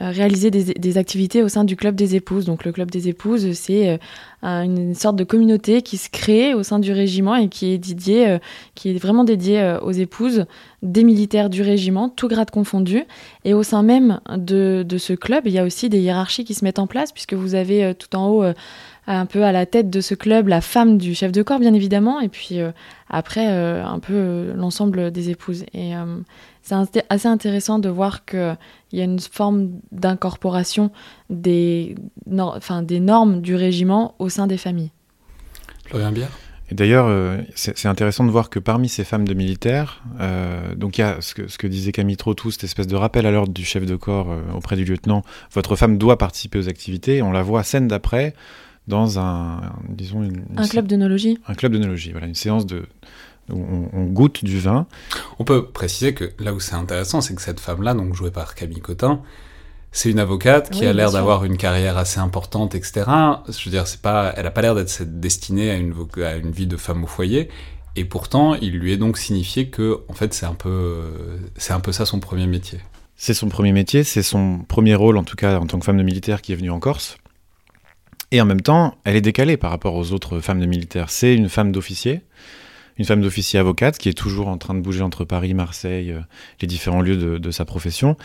euh, 0.00 0.10
réaliser 0.10 0.50
des, 0.50 0.96
activités 0.96 1.42
au 1.42 1.48
sein 1.48 1.64
du 1.64 1.76
club 1.76 1.94
des 1.94 2.16
épouses. 2.16 2.46
Donc 2.46 2.64
le 2.64 2.72
club 2.72 2.90
des 2.90 3.08
épouses, 3.08 3.52
c'est 3.52 3.90
euh, 3.90 4.62
une 4.62 4.94
sorte 4.94 5.16
de 5.16 5.24
communauté 5.24 5.82
qui 5.82 5.98
se 5.98 6.08
crée 6.08 6.54
au 6.54 6.62
sein 6.62 6.78
du 6.78 6.92
régiment 6.92 7.34
et 7.34 7.48
qui 7.48 7.74
est 7.74 8.08
euh, 8.08 8.38
qui 8.74 8.88
est 8.88 8.98
vraiment 8.98 9.24
dédiée 9.24 9.76
aux 9.82 9.92
épouses 9.92 10.46
des 10.82 11.04
militaires 11.04 11.50
du 11.50 11.60
régiment, 11.60 12.08
tout 12.08 12.26
grade 12.26 12.50
confondu. 12.50 13.04
Et 13.44 13.52
au 13.52 13.62
sein 13.62 13.82
même 13.82 14.20
de, 14.34 14.84
ce 14.96 15.12
club, 15.12 15.46
il 15.46 15.52
y 15.52 15.58
a 15.58 15.64
aussi 15.64 15.90
des 15.90 16.00
hiérarchies 16.00 16.44
qui 16.44 16.54
se 16.54 16.64
mettent 16.64 16.71
en 16.78 16.86
place, 16.86 17.12
puisque 17.12 17.34
vous 17.34 17.54
avez 17.54 17.94
tout 17.94 18.14
en 18.16 18.28
haut 18.28 18.44
un 19.06 19.26
peu 19.26 19.44
à 19.44 19.52
la 19.52 19.66
tête 19.66 19.90
de 19.90 20.00
ce 20.00 20.14
club 20.14 20.48
la 20.48 20.60
femme 20.60 20.98
du 20.98 21.14
chef 21.14 21.32
de 21.32 21.42
corps, 21.42 21.58
bien 21.58 21.74
évidemment, 21.74 22.20
et 22.20 22.28
puis 22.28 22.58
après 23.08 23.46
un 23.46 23.98
peu 23.98 24.52
l'ensemble 24.56 25.10
des 25.10 25.30
épouses. 25.30 25.64
Et 25.74 25.92
c'est 26.62 27.04
assez 27.08 27.28
intéressant 27.28 27.78
de 27.78 27.88
voir 27.88 28.24
qu'il 28.24 28.56
y 28.92 29.00
a 29.00 29.04
une 29.04 29.18
forme 29.18 29.70
d'incorporation 29.90 30.90
des, 31.30 31.96
enfin, 32.38 32.82
des 32.82 33.00
normes 33.00 33.40
du 33.40 33.54
régiment 33.54 34.14
au 34.18 34.28
sein 34.28 34.46
des 34.46 34.58
familles. 34.58 34.90
Florian 35.86 36.12
Bière? 36.12 36.30
Et 36.72 36.74
d'ailleurs, 36.74 37.04
euh, 37.06 37.36
c'est 37.54 37.84
intéressant 37.84 38.24
de 38.24 38.30
voir 38.30 38.48
que 38.48 38.58
parmi 38.58 38.88
ces 38.88 39.04
femmes 39.04 39.28
de 39.28 39.34
militaires, 39.34 40.02
euh, 40.20 40.74
donc 40.74 40.96
il 40.96 41.02
y 41.02 41.04
a 41.04 41.20
ce 41.20 41.34
que, 41.34 41.46
ce 41.46 41.58
que 41.58 41.66
disait 41.66 41.92
Camille 41.92 42.16
Trotou, 42.16 42.50
cette 42.50 42.64
espèce 42.64 42.86
de 42.86 42.96
rappel 42.96 43.26
à 43.26 43.30
l'ordre 43.30 43.52
du 43.52 43.62
chef 43.62 43.84
de 43.84 43.94
corps 43.94 44.32
euh, 44.32 44.40
auprès 44.54 44.76
du 44.76 44.86
lieutenant, 44.86 45.22
votre 45.52 45.76
femme 45.76 45.98
doit 45.98 46.16
participer 46.16 46.58
aux 46.58 46.70
activités, 46.70 47.20
on 47.20 47.30
la 47.30 47.42
voit 47.42 47.62
scène 47.62 47.88
d'après 47.88 48.32
dans 48.88 49.18
un, 49.18 49.74
disons... 49.90 50.26
un 50.56 50.66
club 50.66 50.86
d'œnologie. 50.86 51.38
Un 51.46 51.52
club 51.52 51.74
d'œnologie, 51.74 52.12
voilà, 52.12 52.26
une 52.26 52.34
séance 52.34 52.64
de, 52.64 52.86
on, 53.50 54.04
goûte 54.04 54.42
du 54.42 54.58
vin. 54.58 54.86
On 55.38 55.44
peut 55.44 55.66
préciser 55.66 56.14
que 56.14 56.32
là 56.38 56.54
où 56.54 56.60
c'est 56.60 56.74
intéressant, 56.74 57.20
c'est 57.20 57.34
que 57.34 57.42
cette 57.42 57.60
femme-là, 57.60 57.92
donc 57.92 58.14
jouée 58.14 58.30
par 58.30 58.54
Camille 58.54 58.80
Cotin, 58.80 59.20
c'est 59.92 60.10
une 60.10 60.18
avocate 60.18 60.70
qui 60.70 60.86
a 60.86 60.92
l'air 60.94 61.12
d'avoir 61.12 61.44
une 61.44 61.58
carrière 61.58 61.98
assez 61.98 62.18
importante, 62.18 62.74
etc. 62.74 63.04
Je 63.46 63.64
veux 63.64 63.70
dire, 63.70 63.86
c'est 63.86 64.00
pas, 64.00 64.32
elle 64.36 64.46
a 64.46 64.50
pas 64.50 64.62
l'air 64.62 64.74
d'être 64.74 65.02
destinée 65.02 65.70
à 65.70 65.76
une, 65.76 65.94
à 66.24 66.36
une 66.36 66.50
vie 66.50 66.66
de 66.66 66.78
femme 66.78 67.04
au 67.04 67.06
foyer. 67.06 67.50
Et 67.94 68.06
pourtant, 68.06 68.54
il 68.54 68.78
lui 68.78 68.92
est 68.92 68.96
donc 68.96 69.18
signifié 69.18 69.68
que, 69.68 70.00
en 70.08 70.14
fait, 70.14 70.32
c'est 70.32 70.46
un 70.46 70.54
peu, 70.54 71.02
c'est 71.58 71.74
un 71.74 71.80
peu 71.80 71.92
ça 71.92 72.06
son 72.06 72.20
premier 72.20 72.46
métier. 72.46 72.78
C'est 73.16 73.34
son 73.34 73.50
premier 73.50 73.72
métier, 73.72 74.02
c'est 74.02 74.22
son 74.22 74.60
premier 74.66 74.94
rôle, 74.94 75.18
en 75.18 75.24
tout 75.24 75.36
cas, 75.36 75.58
en 75.60 75.66
tant 75.66 75.78
que 75.78 75.84
femme 75.84 75.98
de 75.98 76.02
militaire 76.02 76.40
qui 76.40 76.52
est 76.52 76.56
venue 76.56 76.70
en 76.70 76.80
Corse. 76.80 77.18
Et 78.30 78.40
en 78.40 78.46
même 78.46 78.62
temps, 78.62 78.96
elle 79.04 79.14
est 79.14 79.20
décalée 79.20 79.58
par 79.58 79.70
rapport 79.70 79.94
aux 79.94 80.12
autres 80.12 80.40
femmes 80.40 80.58
de 80.58 80.66
militaires. 80.66 81.10
C'est 81.10 81.34
une 81.34 81.50
femme 81.50 81.70
d'officier 81.70 82.22
une 82.98 83.04
femme 83.04 83.22
d'officier 83.22 83.58
avocate 83.58 83.98
qui 83.98 84.08
est 84.08 84.14
toujours 84.14 84.48
en 84.48 84.58
train 84.58 84.74
de 84.74 84.80
bouger 84.80 85.02
entre 85.02 85.24
Paris, 85.24 85.54
Marseille, 85.54 86.12
euh, 86.12 86.20
les 86.60 86.68
différents 86.68 87.00
lieux 87.00 87.38
de, 87.38 87.50
sa 87.50 87.64
profession. 87.64 88.16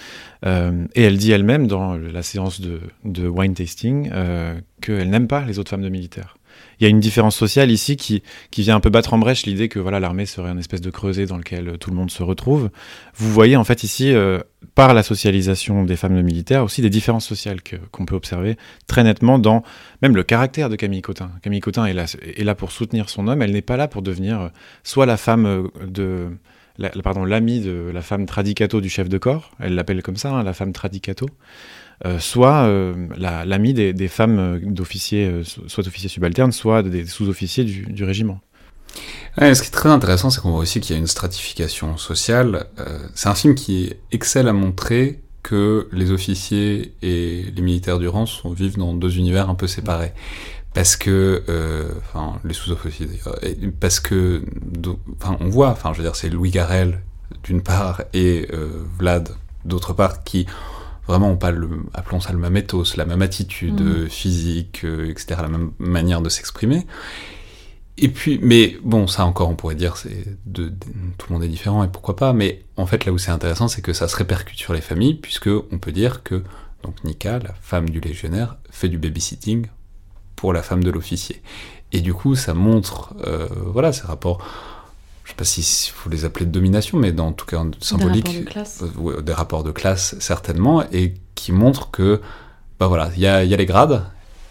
Euh, 0.45 0.85
et 0.95 1.03
elle 1.03 1.17
dit 1.17 1.31
elle-même 1.31 1.67
dans 1.67 1.95
la 1.95 2.23
séance 2.23 2.61
de, 2.61 3.27
wine 3.27 3.53
tasting 3.53 4.09
euh, 4.13 4.59
qu'elle 4.81 5.09
n'aime 5.09 5.27
pas 5.27 5.45
les 5.45 5.59
autres 5.59 5.69
femmes 5.69 5.81
de 5.81 5.89
militaires 5.89 6.36
il 6.79 6.83
y 6.83 6.85
a 6.87 6.89
une 6.89 6.99
différence 6.99 7.35
sociale 7.35 7.71
ici 7.71 7.97
qui, 7.97 8.23
qui 8.51 8.61
vient 8.61 8.75
un 8.75 8.79
peu 8.79 8.89
battre 8.89 9.13
en 9.13 9.17
brèche 9.17 9.45
l'idée 9.45 9.69
que 9.69 9.79
voilà 9.79 9.99
l'armée 9.99 10.25
serait 10.25 10.51
une 10.51 10.59
espèce 10.59 10.81
de 10.81 10.89
creuset 10.89 11.25
dans 11.25 11.37
lequel 11.37 11.69
euh, 11.69 11.77
tout 11.77 11.89
le 11.89 11.95
monde 11.95 12.11
se 12.11 12.23
retrouve. 12.23 12.69
Vous 13.15 13.31
voyez 13.31 13.55
en 13.55 13.63
fait 13.63 13.83
ici, 13.83 14.13
euh, 14.13 14.39
par 14.75 14.93
la 14.93 15.03
socialisation 15.03 15.83
des 15.83 15.95
femmes 15.95 16.15
de 16.15 16.21
militaires, 16.21 16.63
aussi 16.63 16.81
des 16.81 16.89
différences 16.89 17.25
sociales 17.25 17.59
qu'on 17.91 18.05
peut 18.05 18.15
observer 18.15 18.57
très 18.87 19.03
nettement 19.03 19.39
dans 19.39 19.63
même 20.01 20.15
le 20.15 20.23
caractère 20.23 20.69
de 20.69 20.75
Camille 20.75 21.01
Cotin. 21.01 21.31
Camille 21.41 21.61
Cotin 21.61 21.85
est 21.85 21.93
là, 21.93 22.05
est 22.21 22.43
là 22.43 22.55
pour 22.55 22.71
soutenir 22.71 23.09
son 23.09 23.27
homme, 23.27 23.41
elle 23.41 23.51
n'est 23.51 23.61
pas 23.61 23.77
là 23.77 23.87
pour 23.87 24.01
devenir 24.01 24.41
euh, 24.41 24.47
soit 24.83 25.05
la 25.05 25.17
femme 25.17 25.69
de 25.87 26.29
pardon, 27.03 27.25
l'ami 27.25 27.59
de 27.59 27.89
la 27.91 28.01
femme 28.01 28.25
tradicato 28.25 28.81
du 28.81 28.89
chef 28.89 29.09
de 29.09 29.17
corps, 29.17 29.51
elle 29.59 29.75
l'appelle 29.75 30.03
comme 30.03 30.15
ça, 30.15 30.31
hein, 30.31 30.43
la 30.43 30.53
femme 30.53 30.73
tradicato, 30.73 31.25
soit 32.19 32.65
euh, 32.65 33.07
l'ami 33.17 33.73
des, 33.73 34.07
femmes 34.07 34.59
d'officiers, 34.63 35.41
soit 35.43 35.87
officiers 35.87 36.09
subalternes, 36.09 36.51
soit 36.51 36.83
des 36.83 37.05
sous-officiers 37.05 37.63
du, 37.63 38.03
régiment. 38.03 38.39
ce 39.37 39.61
qui 39.61 39.67
est 39.67 39.71
très 39.71 39.89
intéressant, 39.89 40.29
c'est 40.29 40.41
qu'on 40.41 40.51
voit 40.51 40.59
aussi 40.59 40.79
qu'il 40.79 40.95
y 40.95 40.97
a 40.97 40.99
une 40.99 41.07
stratification 41.07 41.97
sociale. 41.97 42.67
c'est 43.15 43.29
un 43.29 43.35
film 43.35 43.55
qui 43.55 43.93
excelle 44.11 44.47
à 44.47 44.53
montrer 44.53 45.21
que 45.43 45.87
les 45.93 46.11
officiers 46.11 46.93
et 47.01 47.45
les 47.55 47.61
militaires 47.61 47.99
du 47.99 48.07
rang 48.09 48.25
vivent 48.45 48.77
dans 48.77 48.93
deux 48.93 49.17
univers 49.17 49.49
un 49.49 49.55
peu 49.55 49.65
séparés 49.67 50.11
parce 50.77 50.95
que, 50.95 51.43
euh, 51.49 51.89
enfin, 51.97 52.39
les 52.43 52.53
sous-officiers 52.53 53.07
parce 53.79 53.99
que, 53.99 54.43
enfin, 55.19 55.35
on 55.39 55.49
voit, 55.49 55.69
enfin, 55.69 55.91
je 55.93 55.97
veux 55.97 56.03
dire, 56.03 56.15
c'est 56.15 56.29
Louis 56.29 56.51
Garel 56.51 57.01
d'une 57.43 57.63
part 57.63 58.03
et 58.13 58.47
euh, 58.53 58.83
Vlad 58.99 59.29
d'autre 59.65 59.93
part 59.93 60.23
qui 60.23 60.45
vraiment 61.07 61.31
ont 61.31 61.37
pas 61.37 61.51
le, 61.51 61.69
appelons 61.93 62.19
ça 62.19 62.33
le 62.33 62.39
même 62.39 62.57
ethos, 62.57 62.95
la 62.95 63.05
même 63.05 63.21
attitude 63.21 63.81
mm. 63.81 64.09
physique, 64.09 64.81
euh, 64.83 65.09
etc., 65.09 65.39
la 65.41 65.47
même 65.47 65.71
manière 65.79 66.21
de 66.21 66.29
s'exprimer. 66.29 66.85
Et 67.99 68.09
puis, 68.09 68.39
mais 68.41 68.77
bon, 68.83 69.07
ça 69.07 69.25
encore, 69.25 69.49
on 69.49 69.55
pourrait 69.55 69.75
dire, 69.75 69.97
c'est 69.97 70.37
de, 70.45 70.69
tout 71.17 71.27
le 71.29 71.33
monde 71.33 71.43
est 71.43 71.47
différent 71.47 71.83
et 71.83 71.87
pourquoi 71.87 72.15
pas. 72.15 72.31
Mais 72.31 72.63
en 72.75 72.85
fait, 72.85 73.05
là 73.05 73.11
où 73.11 73.17
c'est 73.17 73.31
intéressant, 73.31 73.67
c'est 73.67 73.81
que 73.81 73.93
ça 73.93 74.07
se 74.07 74.15
répercute 74.15 74.57
sur 74.57 74.73
les 74.73 74.81
familles, 74.81 75.15
puisque 75.15 75.49
on 75.49 75.79
peut 75.79 75.91
dire 75.91 76.21
que 76.21 76.43
donc 76.83 77.03
Nika, 77.03 77.39
la 77.39 77.53
femme 77.59 77.89
du 77.89 77.99
légionnaire, 77.99 78.57
fait 78.69 78.87
du 78.87 78.99
babysitting 78.99 79.65
pour 80.35 80.53
la 80.53 80.61
femme 80.61 80.83
de 80.83 80.91
l'officier. 80.91 81.41
Et 81.91 82.01
du 82.01 82.13
coup, 82.13 82.35
ça 82.35 82.53
montre, 82.53 83.15
euh, 83.25 83.47
voilà, 83.65 83.91
ces 83.91 84.05
rapports, 84.05 84.45
je 85.27 85.31
sais 85.31 85.35
pas 85.35 85.43
si 85.43 85.91
faut 85.93 86.09
les 86.09 86.23
appeler 86.23 86.45
de 86.45 86.51
domination, 86.51 86.97
mais 86.97 87.11
dans 87.11 87.33
tout 87.33 87.45
cas 87.45 87.61
symbolique, 87.81 88.23
des 88.25 88.31
rapports 88.31 88.45
de 88.45 88.49
classe, 88.49 88.83
euh, 88.83 89.21
des 89.21 89.33
rapports 89.33 89.63
de 89.65 89.71
classe 89.71 90.15
certainement, 90.19 90.85
et 90.93 91.15
qui 91.35 91.51
montrent 91.51 91.91
que, 91.91 92.21
bah 92.79 92.87
voilà, 92.87 93.11
il 93.13 93.21
y 93.21 93.27
a, 93.27 93.43
y 93.43 93.53
a, 93.53 93.57
les 93.57 93.65
grades, 93.65 94.05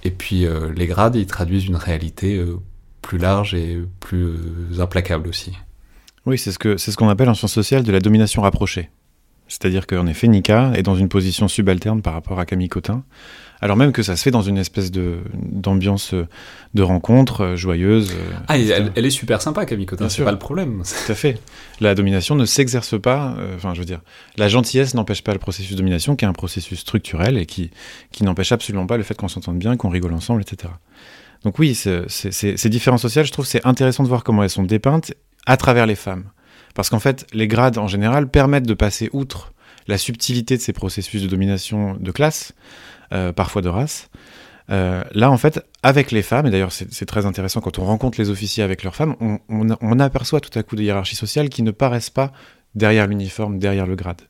et 0.05 0.11
puis 0.11 0.45
euh, 0.45 0.71
les 0.77 0.87
grades, 0.87 1.17
ils 1.17 1.27
traduisent 1.27 1.65
une 1.65 1.77
réalité 1.77 2.45
plus 3.01 3.17
large 3.17 3.55
et 3.55 3.83
plus 4.01 4.37
implacable 4.79 5.31
aussi. 5.31 5.53
Oui, 6.27 6.37
c'est 6.37 6.53
ce 6.53 6.59
qu'on 6.59 6.77
ce 6.77 6.95
qu'on 6.95 7.09
appelle 7.09 7.31
en 7.31 7.35
sciences 7.35 7.55
sociales 7.55 7.83
de 7.83 7.93
la 7.93 8.01
domination 8.01 8.43
rapprochée. 8.43 8.91
C'est-à-dire 9.49 9.87
qu'en 9.87 10.07
effet, 10.07 10.29
Nika 10.29 10.73
est 10.75 10.83
dans 10.83 10.97
une 10.97 11.09
position 11.09 11.49
subalterne 11.49 12.03
par 12.03 12.13
rapport 12.13 12.39
à 12.39 12.45
Camille 12.45 12.69
Cotin, 12.69 13.03
alors 13.61 13.77
même 13.77 13.93
que 13.93 14.03
ça 14.03 14.17
se 14.17 14.23
fait 14.23 14.31
dans 14.31 14.43
une 14.43 14.59
espèce 14.59 14.91
de 14.91 15.19
d'ambiance 15.35 16.15
de 16.77 16.83
rencontre 16.83 17.41
euh, 17.41 17.57
joyeuse. 17.57 18.13
Euh, 18.13 18.37
ah, 18.47 18.57
elle, 18.57 19.05
est 19.05 19.11
super 19.11 19.43
sympa, 19.43 19.65
Camille 19.67 19.87
Cotin, 19.87 20.09
c'est 20.09 20.23
pas 20.23 20.31
le 20.31 20.39
problème. 20.39 20.83
Tout 21.07 21.13
à 21.13 21.15
fait. 21.15 21.41
La 21.81 21.95
domination 21.95 22.37
ne 22.37 22.45
s'exerce 22.45 23.01
pas, 23.01 23.35
euh, 23.39 23.57
enfin 23.57 23.75
je 23.75 23.81
veux 23.81 23.87
dire, 23.87 24.01
la 24.37 24.49
gentillesse 24.49 24.95
n'empêche 24.95 25.23
pas 25.23 25.33
le 25.33 25.41
processus 25.41 25.73
de 25.73 25.77
domination, 25.79 26.15
qui 26.15 26.25
est 26.25 26.29
un 26.29 26.33
processus 26.33 26.79
structurel 26.79 27.39
et 27.39 27.47
qui, 27.47 27.71
qui 28.13 28.23
n'empêche 28.23 28.53
absolument 28.53 28.87
pas 28.87 28.97
le 28.97 29.03
fait 29.03 29.17
qu'on 29.17 29.29
s'entende 29.29 29.59
bien, 29.59 29.77
qu'on 29.77 29.89
rigole 29.89 30.13
ensemble, 30.13 30.43
etc. 30.43 30.73
Donc 31.43 31.59
oui, 31.59 31.75
ces 31.75 32.69
différences 32.69 33.03
sociales, 33.03 33.27
je 33.27 33.33
trouve 33.33 33.47
c'est 33.47 33.65
intéressant 33.67 34.03
de 34.03 34.09
voir 34.09 34.23
comment 34.23 34.43
elles 34.43 34.51
sont 34.51 34.65
dépeintes 34.65 35.13
à 35.47 35.57
travers 35.57 35.87
les 35.87 35.95
femmes. 35.95 36.25
Parce 36.75 36.91
qu'en 36.91 37.01
fait, 37.01 37.27
les 37.33 37.49
grades 37.49 37.79
en 37.79 37.89
général 37.89 38.29
permettent 38.29 38.67
de 38.67 38.75
passer 38.75 39.09
outre 39.13 39.53
la 39.87 39.99
subtilité 39.99 40.57
de 40.57 40.63
ces 40.63 40.73
processus 40.73 41.23
de 41.23 41.29
domination 41.29 41.97
de 41.99 42.11
classe, 42.11 42.53
euh, 43.13 43.33
parfois 43.33 43.63
de 43.63 43.69
race. 43.69 44.09
Euh, 44.71 45.05
là, 45.13 45.31
en 45.31 45.37
fait, 45.37 45.65
avec 45.83 46.11
les 46.11 46.23
femmes, 46.23 46.47
et 46.47 46.51
d'ailleurs 46.51 46.73
c'est 46.73 47.07
très 47.07 47.25
intéressant 47.25 47.61
quand 47.61 47.79
on 47.79 47.85
rencontre 47.85 48.21
les 48.21 48.31
officiers 48.31 48.65
avec 48.65 48.83
leurs 48.83 48.97
femmes, 48.97 49.15
on, 49.21 50.01
aperçoit 50.01 50.41
tout 50.41 50.57
à 50.59 50.63
coup 50.63 50.75
des 50.77 50.85
hiérarchies 50.85 51.17
sociales 51.17 51.49
qui 51.49 51.63
ne 51.63 51.71
paraissent 51.71 52.11
pas 52.11 52.33
derrière 52.75 53.07
l'uniforme, 53.07 53.59
derrière 53.59 53.87
le 53.87 53.95
grade. 53.95 54.23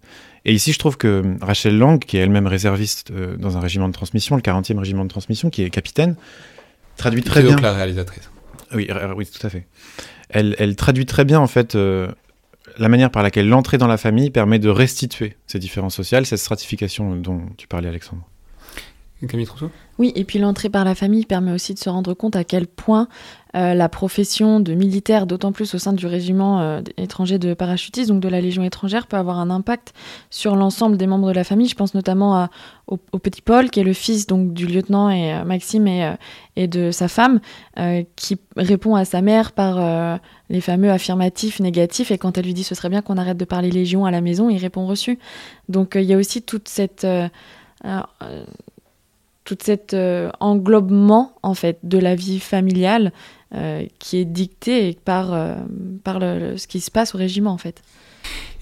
Et 0.45 0.53
ici, 0.53 0.73
je 0.73 0.79
trouve 0.79 0.97
que 0.97 1.37
Rachel 1.41 1.77
Lang, 1.77 1.99
qui 1.99 2.19
est 2.19 2.21
elle-même 2.21 2.47
réserviste 2.47 3.11
euh, 3.11 3.37
dans 3.37 3.57
un 3.57 3.61
régiment 3.61 3.89
de 3.89 3.95
transmission, 3.95 4.37
le 4.37 4.43
40e 4.43 4.79
régiment 4.79 5.05
de 5.05 5.09
transmission, 5.09 5.51
qui 5.51 5.63
est 5.63 5.71
capitaine, 5.71 6.17
traduit 6.97 7.23
très 7.23 7.43
bien. 7.43 7.57
la 7.57 7.73
réalisatrice. 7.73 8.31
Oui, 8.75 8.89
oui, 9.17 9.27
tout 9.27 9.45
à 9.45 9.51
fait. 9.51 9.67
Elle, 10.29 10.55
elle 10.59 10.77
traduit 10.77 11.07
très 11.07 11.25
bien 11.25 11.41
en 11.41 11.47
fait 11.47 11.77
la 12.79 12.89
manière 12.89 13.11
par 13.11 13.23
laquelle 13.23 13.49
l'entrée 13.49 13.79
dans 13.79 13.87
la 13.87 13.97
famille 13.97 14.31
permet 14.31 14.59
de 14.59 14.69
restituer 14.69 15.37
ces 15.47 15.59
différences 15.59 15.95
sociales, 15.95 16.27
cette 16.27 16.39
stratification 16.39 17.17
dont 17.17 17.43
tu 17.57 17.67
parlais, 17.67 17.89
Alexandre. 17.89 18.23
Camille 19.27 19.47
Trousseau? 19.47 19.71
Oui, 19.99 20.13
et 20.15 20.25
puis 20.25 20.39
l'entrée 20.39 20.69
par 20.69 20.85
la 20.85 20.95
famille 20.95 21.25
permet 21.25 21.53
aussi 21.53 21.73
de 21.73 21.79
se 21.79 21.89
rendre 21.89 22.13
compte 22.13 22.37
à 22.37 22.45
quel 22.45 22.67
point 22.67 23.09
euh, 23.57 23.73
la 23.73 23.89
profession 23.89 24.61
de 24.61 24.75
militaire, 24.75 25.27
d'autant 25.27 25.51
plus 25.51 25.75
au 25.75 25.79
sein 25.79 25.95
du 25.95 26.07
régiment 26.07 26.61
euh, 26.61 26.83
étranger 26.99 27.39
de 27.39 27.55
parachutistes, 27.55 28.11
donc 28.11 28.21
de 28.21 28.29
la 28.29 28.43
Légion 28.43 28.63
étrangère, 28.63 29.07
peut 29.07 29.17
avoir 29.17 29.39
un 29.39 29.49
impact 29.49 29.95
sur 30.29 30.57
l'ensemble 30.57 30.99
des 30.99 31.07
membres 31.07 31.29
de 31.29 31.33
la 31.33 31.45
famille. 31.45 31.67
Je 31.67 31.75
pense 31.75 31.95
notamment 31.95 32.49
au, 32.87 32.97
petit 33.19 33.41
Paul, 33.41 33.71
qui 33.71 33.81
est 33.81 33.85
le 33.85 33.95
fils 33.95 34.27
donc, 34.27 34.53
du 34.53 34.67
lieutenant 34.67 35.09
et 35.09 35.33
euh, 35.33 35.45
Maxime 35.45 35.87
et, 35.87 36.15
et, 36.57 36.67
de 36.67 36.91
sa 36.91 37.09
femme, 37.09 37.41
qui 38.15 38.39
répond 38.57 38.95
à 38.95 39.05
sa 39.05 39.23
mère 39.23 39.53
par 39.53 40.21
les 40.51 40.61
fameux 40.61 40.91
affirmatifs 40.91 41.61
négatifs, 41.61 42.11
et 42.11 42.19
quand 42.19 42.37
elle 42.37 42.45
lui 42.45 42.55
dit 42.55 42.65
ce 42.65 42.75
serait 42.75 42.89
bien 42.89 43.03
qu'on 43.03 43.17
arrête 43.17 43.39
de 43.39 43.45
parler 43.45 43.71
Légion 43.71 44.05
à 44.05 44.11
la 44.11 44.21
maison, 44.21 44.51
il 44.51 44.59
répond 44.59 44.87
reçu. 44.87 45.19
Donc 45.69 45.95
il 45.95 46.05
y 46.05 46.13
a 46.13 46.17
aussi 46.17 46.43
toute 46.43 46.69
cette 46.69 47.07
toute 49.47 49.63
cet 49.63 49.95
euh, 49.95 50.31
englobement 50.41 51.33
en 51.43 51.55
fait 51.55 51.79
de 51.85 51.97
la 51.99 52.15
vie 52.15 52.41
familiale 52.41 53.13
euh, 53.55 53.87
qui 53.99 54.19
est 54.19 54.27
dicté 54.27 54.99
par, 55.05 55.33
euh, 55.33 55.55
par 56.05 56.21
ce 56.21 56.67
qui 56.67 56.81
se 56.81 56.91
passe 56.91 57.15
au 57.15 57.19
régiment 57.19 57.53
en 57.53 57.59
fait. 57.59 57.83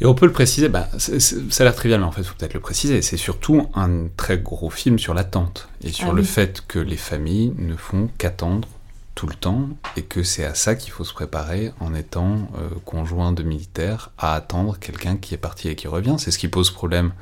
Et 0.00 0.04
on 0.04 0.14
peut 0.14 0.26
le 0.26 0.32
préciser, 0.32 0.68
bah, 0.68 0.88
ça 0.98 1.62
a 1.62 1.64
l'air 1.64 1.74
trivial, 1.74 2.00
mais 2.00 2.06
en 2.06 2.12
fait, 2.12 2.20
il 2.20 2.26
faut 2.26 2.34
peut-être 2.36 2.52
le 2.52 2.60
préciser. 2.60 3.00
C'est 3.00 3.16
surtout 3.16 3.68
un 3.74 4.08
très 4.14 4.36
gros 4.36 4.68
film 4.68 4.98
sur 4.98 5.14
l'attente 5.14 5.68
et 5.82 5.90
sur 5.90 6.10
ah 6.10 6.12
le 6.12 6.22
fait 6.22 6.62
que 6.68 6.78
les 6.78 6.98
familles 6.98 7.54
ne 7.56 7.74
font 7.74 8.10
qu'attendre 8.18 8.68
tout 9.14 9.26
le 9.26 9.34
temps 9.34 9.68
et 9.96 10.02
que 10.02 10.22
c'est 10.22 10.44
à 10.44 10.54
ça 10.54 10.74
qu'il 10.74 10.92
faut 10.92 11.04
se 11.04 11.14
préparer 11.14 11.72
en 11.80 11.94
étant 11.94 12.48
conjoint 12.84 13.32
de 13.32 13.42
militaire 13.42 14.10
à 14.18 14.34
attendre 14.34 14.76
quelqu'un 14.78 15.16
qui 15.16 15.32
est 15.32 15.38
parti 15.38 15.68
et 15.68 15.76
qui 15.76 15.88
revient. 15.88 16.16
C'est 16.18 16.32
ce 16.32 16.38
qui 16.38 16.48
pose 16.48 16.70
problème 16.70 17.12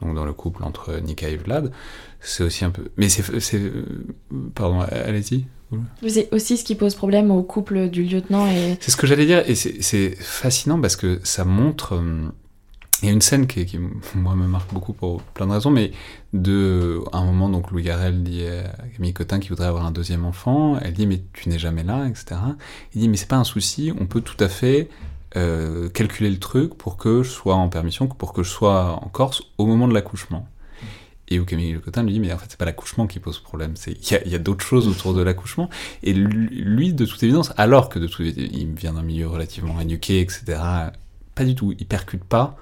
donc 0.00 0.14
dans 0.14 0.24
le 0.24 0.32
couple 0.32 0.64
entre 0.64 0.94
Nika 1.00 1.28
et 1.28 1.36
Vlad 1.36 1.72
c'est 2.20 2.44
aussi 2.44 2.64
un 2.64 2.70
peu. 2.70 2.90
Mais 2.96 3.08
c'est. 3.08 3.22
Pardon, 4.54 4.80
allez-y. 4.80 5.44
C'est 6.06 6.32
aussi 6.32 6.56
ce 6.56 6.64
qui 6.64 6.74
pose 6.74 6.94
problème 6.94 7.30
au 7.30 7.42
couple 7.42 7.88
du 7.88 8.04
lieutenant 8.04 8.46
et. 8.46 8.76
C'est 8.80 8.90
ce 8.90 8.96
que 8.96 9.06
j'allais 9.06 9.26
dire, 9.26 9.42
et 9.48 9.54
c'est 9.54 10.16
fascinant 10.18 10.80
parce 10.80 10.96
que 10.96 11.20
ça 11.24 11.44
montre. 11.44 11.94
Euh, 11.94 12.28
il 13.02 13.06
y 13.06 13.10
a 13.10 13.12
une 13.12 13.22
scène 13.22 13.46
qui, 13.46 13.78
moi, 14.16 14.34
me 14.34 14.48
marque 14.48 14.74
beaucoup 14.74 14.92
pour 14.92 15.22
plein 15.22 15.46
de 15.46 15.52
raisons, 15.52 15.70
mais 15.70 15.92
de, 16.32 17.00
à 17.12 17.18
un 17.18 17.24
moment, 17.24 17.48
donc 17.48 17.70
Louis 17.70 17.84
Garrel 17.84 18.24
dit 18.24 18.44
à 18.44 18.72
Camille 18.96 19.12
Cotin 19.12 19.38
qu'il 19.38 19.50
voudrait 19.50 19.68
avoir 19.68 19.86
un 19.86 19.92
deuxième 19.92 20.24
enfant. 20.24 20.76
Elle 20.80 20.94
dit 20.94 21.06
mais 21.06 21.22
tu 21.32 21.48
n'es 21.48 21.60
jamais 21.60 21.84
là, 21.84 22.08
etc. 22.08 22.40
Il 22.94 23.00
dit 23.00 23.08
mais 23.08 23.16
c'est 23.16 23.28
pas 23.28 23.36
un 23.36 23.44
souci, 23.44 23.92
on 24.00 24.06
peut 24.06 24.20
tout 24.20 24.42
à 24.42 24.48
fait 24.48 24.88
euh, 25.36 25.88
calculer 25.90 26.30
le 26.30 26.38
truc 26.38 26.74
pour 26.74 26.96
que 26.96 27.22
je 27.22 27.30
sois 27.30 27.54
en 27.54 27.68
permission, 27.68 28.08
pour 28.08 28.32
que 28.32 28.42
je 28.42 28.50
sois 28.50 28.98
en 29.00 29.08
Corse 29.08 29.42
au 29.58 29.66
moment 29.66 29.86
de 29.86 29.94
l'accouchement. 29.94 30.48
Et 31.30 31.38
où 31.38 31.44
Camille 31.44 31.72
Lecotin 31.72 32.02
lui 32.02 32.12
dit, 32.14 32.20
mais 32.20 32.32
en 32.32 32.38
fait, 32.38 32.46
c'est 32.48 32.58
pas 32.58 32.64
l'accouchement 32.64 33.06
qui 33.06 33.20
pose 33.20 33.38
problème, 33.38 33.74
il 33.86 34.30
y 34.30 34.34
a, 34.34 34.38
d'autres 34.38 34.64
choses 34.64 34.88
autour 34.88 35.14
de 35.14 35.22
l'accouchement. 35.22 35.68
Et 36.02 36.14
lui, 36.14 36.94
de 36.94 37.04
toute 37.04 37.22
évidence, 37.22 37.52
alors 37.56 37.88
que 37.88 37.98
de 37.98 38.06
toute 38.06 38.26
il 38.36 38.72
vient 38.74 38.94
d'un 38.94 39.02
milieu 39.02 39.28
relativement 39.28 39.78
éduqué, 39.80 40.20
etc., 40.20 40.60
pas 41.34 41.44
du 41.44 41.54
tout, 41.54 41.74
il 41.78 41.86
percute 41.86 42.24
pas 42.24 42.56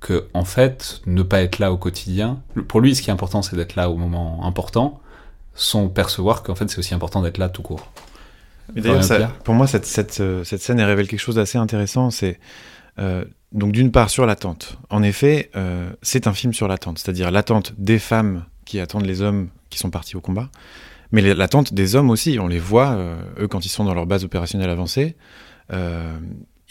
que, 0.00 0.26
en 0.34 0.44
fait, 0.44 1.00
ne 1.06 1.22
pas 1.22 1.42
être 1.42 1.58
là 1.58 1.72
au 1.72 1.76
quotidien, 1.76 2.40
pour 2.68 2.80
lui, 2.80 2.94
ce 2.94 3.02
qui 3.02 3.10
est 3.10 3.12
important, 3.12 3.42
c'est 3.42 3.56
d'être 3.56 3.74
là 3.74 3.90
au 3.90 3.96
moment 3.96 4.44
important, 4.44 5.00
sans 5.54 5.88
percevoir 5.88 6.42
qu'en 6.42 6.54
fait, 6.54 6.68
c'est 6.70 6.78
aussi 6.78 6.94
important 6.94 7.22
d'être 7.22 7.38
là 7.38 7.48
tout 7.48 7.62
court. 7.62 7.90
Mais 8.74 8.82
d'ailleurs, 8.82 9.32
pour 9.44 9.54
moi, 9.54 9.66
cette, 9.66 9.86
cette, 9.86 10.22
cette 10.44 10.62
scène, 10.62 10.78
elle 10.78 10.86
révèle 10.86 11.08
quelque 11.08 11.20
chose 11.20 11.34
d'assez 11.36 11.58
intéressant, 11.58 12.10
c'est 12.10 12.38
euh, 13.00 13.24
donc 13.52 13.72
d'une 13.72 13.90
part 13.90 14.10
sur 14.10 14.26
l'attente. 14.26 14.78
En 14.90 15.02
effet, 15.02 15.50
euh, 15.56 15.90
c'est 16.02 16.26
un 16.26 16.34
film 16.34 16.52
sur 16.52 16.68
l'attente, 16.68 16.98
c'est-à-dire 16.98 17.30
l'attente 17.30 17.74
des 17.78 17.98
femmes 17.98 18.44
qui 18.64 18.78
attendent 18.78 19.06
les 19.06 19.22
hommes 19.22 19.48
qui 19.70 19.78
sont 19.78 19.90
partis 19.90 20.16
au 20.16 20.20
combat, 20.20 20.50
mais 21.10 21.22
l'attente 21.34 21.74
des 21.74 21.96
hommes 21.96 22.10
aussi. 22.10 22.38
On 22.38 22.46
les 22.46 22.58
voit, 22.58 22.92
euh, 22.92 23.20
eux, 23.40 23.48
quand 23.48 23.64
ils 23.64 23.70
sont 23.70 23.84
dans 23.84 23.94
leur 23.94 24.06
base 24.06 24.24
opérationnelle 24.24 24.70
avancée, 24.70 25.16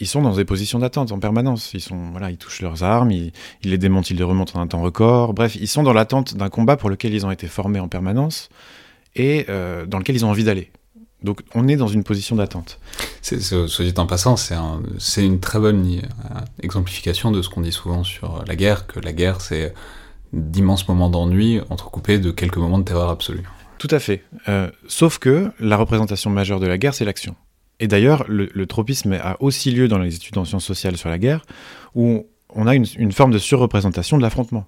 ils 0.02 0.06
sont 0.06 0.22
dans 0.22 0.34
des 0.34 0.46
positions 0.46 0.78
d'attente 0.78 1.12
en 1.12 1.18
permanence. 1.18 1.72
Ils, 1.74 1.80
sont, 1.80 2.10
voilà, 2.10 2.30
ils 2.30 2.38
touchent 2.38 2.62
leurs 2.62 2.82
armes, 2.82 3.10
ils, 3.10 3.32
ils, 3.62 3.70
les 3.70 3.78
démontent, 3.78 4.10
ils 4.10 4.16
les 4.16 4.24
remontent 4.24 4.58
en 4.58 4.62
un 4.62 4.66
temps 4.66 4.80
record. 4.80 5.34
Bref, 5.34 5.56
ils 5.56 5.68
sont 5.68 5.82
dans 5.82 5.92
l'attente 5.92 6.36
d'un 6.36 6.48
combat 6.48 6.78
pour 6.78 6.88
lequel 6.88 7.12
ils 7.12 7.26
ont 7.26 7.30
été 7.30 7.46
formés 7.48 7.80
en 7.80 7.88
permanence 7.88 8.48
et 9.14 9.46
dans 9.46 9.98
lequel 9.98 10.16
ils 10.16 10.24
ont 10.24 10.30
envie 10.30 10.44
d'aller. 10.44 10.70
Donc 11.22 11.42
on 11.54 11.68
est 11.68 11.76
dans 11.76 11.88
une 11.88 12.04
position 12.04 12.36
d'attente. 12.36 12.78
Soit 13.22 13.84
dit 13.84 13.94
en 13.96 14.06
passant, 14.06 14.36
c'est 14.36 15.24
une 15.24 15.40
très 15.40 15.58
bonne 15.58 15.86
euh, 15.86 16.40
exemplification 16.62 17.30
de 17.30 17.42
ce 17.42 17.48
qu'on 17.48 17.60
dit 17.60 17.72
souvent 17.72 18.04
sur 18.04 18.44
la 18.46 18.56
guerre, 18.56 18.86
que 18.86 19.00
la 19.00 19.12
guerre 19.12 19.40
c'est 19.40 19.74
d'immenses 20.32 20.88
moments 20.88 21.10
d'ennui 21.10 21.60
entrecoupés 21.70 22.18
de 22.18 22.30
quelques 22.30 22.56
moments 22.56 22.78
de 22.78 22.84
terreur 22.84 23.10
absolue. 23.10 23.44
Tout 23.78 23.88
à 23.90 23.98
fait. 23.98 24.22
Euh, 24.48 24.70
sauf 24.88 25.18
que 25.18 25.50
la 25.58 25.76
représentation 25.76 26.30
majeure 26.30 26.60
de 26.60 26.66
la 26.66 26.78
guerre, 26.78 26.94
c'est 26.94 27.04
l'action. 27.04 27.34
Et 27.80 27.88
d'ailleurs, 27.88 28.26
le, 28.28 28.66
tropisme 28.66 29.14
a 29.14 29.36
aussi 29.40 29.70
lieu 29.70 29.88
dans 29.88 29.98
les 29.98 30.14
études 30.14 30.36
en 30.36 30.44
sciences 30.44 30.66
sociales 30.66 30.98
sur 30.98 31.08
la 31.08 31.18
guerre, 31.18 31.46
où 31.94 32.26
on 32.50 32.66
a 32.66 32.74
une, 32.74 33.12
forme 33.12 33.32
de 33.32 33.38
surreprésentation 33.38 34.18
de 34.18 34.22
l'affrontement, 34.22 34.66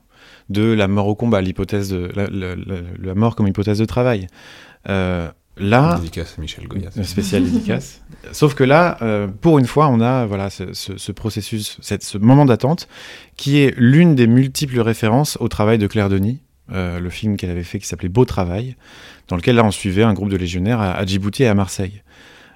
de 0.49 0.63
la 0.63 0.89
mort 0.89 1.09
au 1.09 1.15
combat, 1.15 1.43
l'hypothèse 1.43 1.91
de 1.91 2.11
la, 2.17 3.15
mort 3.15 3.37
comme 3.37 3.47
hypothèse 3.47 3.79
de 3.79 3.85
travail. 3.85 4.29
Euh, 4.89 5.31
là, 5.57 5.97
dédicace 5.97 6.35
à 6.37 6.41
Michel 6.41 6.67
Goya. 6.67 6.91
Spécial 7.03 7.45
dédicace. 7.45 8.03
Sauf 8.33 8.55
que 8.55 8.65
là, 8.65 8.99
euh, 9.03 9.27
pour 9.27 9.59
une 9.59 9.67
fois, 9.67 9.89
on 9.89 10.01
a 10.01 10.27
voilà 10.27 10.51
ce, 10.51 11.13
processus, 11.13 11.79
ce 11.81 12.19
moment 12.19 12.45
d'attente, 12.45 12.89
qui 13.37 13.59
est 13.59 13.75
l'une 13.77 14.15
des 14.15 14.27
multiples 14.27 14.81
références 14.81 15.37
au 15.41 15.49
travail 15.49 15.79
de 15.79 15.87
Claire 15.87 16.09
Denis, 16.09 16.41
euh, 16.73 17.01
le 17.01 17.11
film 17.11 17.37
qu'elle 17.37 17.51
avait 17.51 17.65
fait 17.65 17.79
qui 17.79 17.87
s'appelait 17.87 18.09
Beau 18.09 18.25
Travail, 18.25 18.77
dans 19.29 19.37
lequel 19.37 19.57
là 19.57 19.65
on 19.65 19.71
suivait 19.71 20.05
un 20.05 20.15
groupe 20.15 20.31
de 20.31 20.37
légionnaires 20.37 20.81
à 20.81 21.05
Djibouti 21.05 21.43
et 21.43 21.49
à 21.49 21.55
Marseille. 21.55 22.03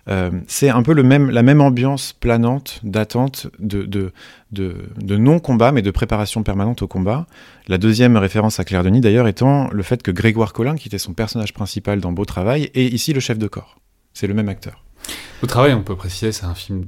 Euh, 0.08 0.30
c'est 0.46 0.68
un 0.68 0.82
peu 0.82 0.92
la 0.94 1.42
même 1.42 1.60
ambiance 1.60 2.12
planante, 2.12 2.80
d'attente, 2.82 3.48
de, 3.58 4.12
non-combat, 5.00 5.72
mais 5.72 5.82
de 5.82 5.90
préparation 5.90 6.42
permanente 6.42 6.82
au 6.82 6.86
combat. 6.86 7.26
La 7.68 7.78
deuxième 7.78 8.16
référence 8.16 8.60
à 8.60 8.64
Claire 8.64 8.84
Denis, 8.84 9.00
d'ailleurs, 9.00 9.26
étant 9.26 9.68
le 9.70 9.82
fait 9.82 10.02
que 10.02 10.10
Grégoire 10.10 10.52
Collin, 10.52 10.76
qui 10.76 10.88
était 10.88 10.98
son 10.98 11.12
personnage 11.12 11.52
principal 11.52 12.00
dans 12.00 12.12
Beau 12.12 12.24
Travail, 12.24 12.70
est 12.74 12.86
ici 12.86 13.12
le 13.12 13.20
chef 13.20 13.38
de 13.38 13.48
corps. 13.48 13.78
C'est 14.12 14.26
le 14.26 14.34
même 14.34 14.48
acteur. 14.48 14.84
Beau 15.40 15.46
Travail, 15.46 15.74
on 15.74 15.82
peut 15.82 15.96
préciser, 15.96 16.32
c'est 16.32 16.46
un 16.46 16.54
film 16.54 16.86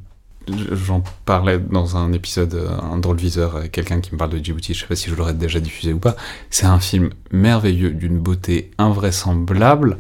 J'en 0.73 1.03
parlais 1.25 1.59
dans 1.59 1.97
un 1.97 2.13
épisode, 2.13 2.55
un 2.83 2.97
drôle 2.99 3.19
viseur, 3.19 3.71
quelqu'un 3.71 4.01
qui 4.01 4.13
me 4.13 4.19
parle 4.19 4.31
de 4.31 4.39
Djibouti, 4.43 4.75
je 4.75 4.81
sais 4.81 4.87
pas 4.87 4.97
si 4.97 5.11
je 5.11 5.15
l'aurais 5.15 5.35
déjà 5.35 5.61
diffusé 5.61 5.93
ou 5.93 5.99
pas. 5.99 6.17
C'est 6.51 6.67
un 6.67 6.81
film 6.81 7.11
merveilleux, 7.33 7.91
d'une 7.91 8.19
beauté 8.19 8.71
invraisemblable, 8.79 9.99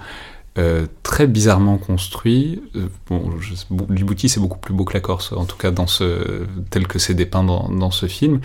euh, 0.59 0.87
très 1.05 1.29
bizarrement 1.29 1.79
construit. 1.79 2.61
Euh, 2.75 2.89
bon, 3.09 3.31
Djibouti 3.91 4.29
c'est 4.29 4.41
beaucoup 4.41 4.59
plus 4.59 4.75
beau 4.75 4.85
que 4.85 4.95
la 4.95 5.01
Corse, 5.01 5.33
en 5.33 5.45
tout 5.45 5.57
cas 5.57 5.71
dans 5.71 5.87
ce 5.87 6.47
tel 6.71 6.89
que 6.89 6.99
c'est 6.99 7.15
dépeint 7.15 7.45
dans, 7.45 7.69
dans, 7.69 7.93
ce 7.93 8.07
film. 8.07 8.41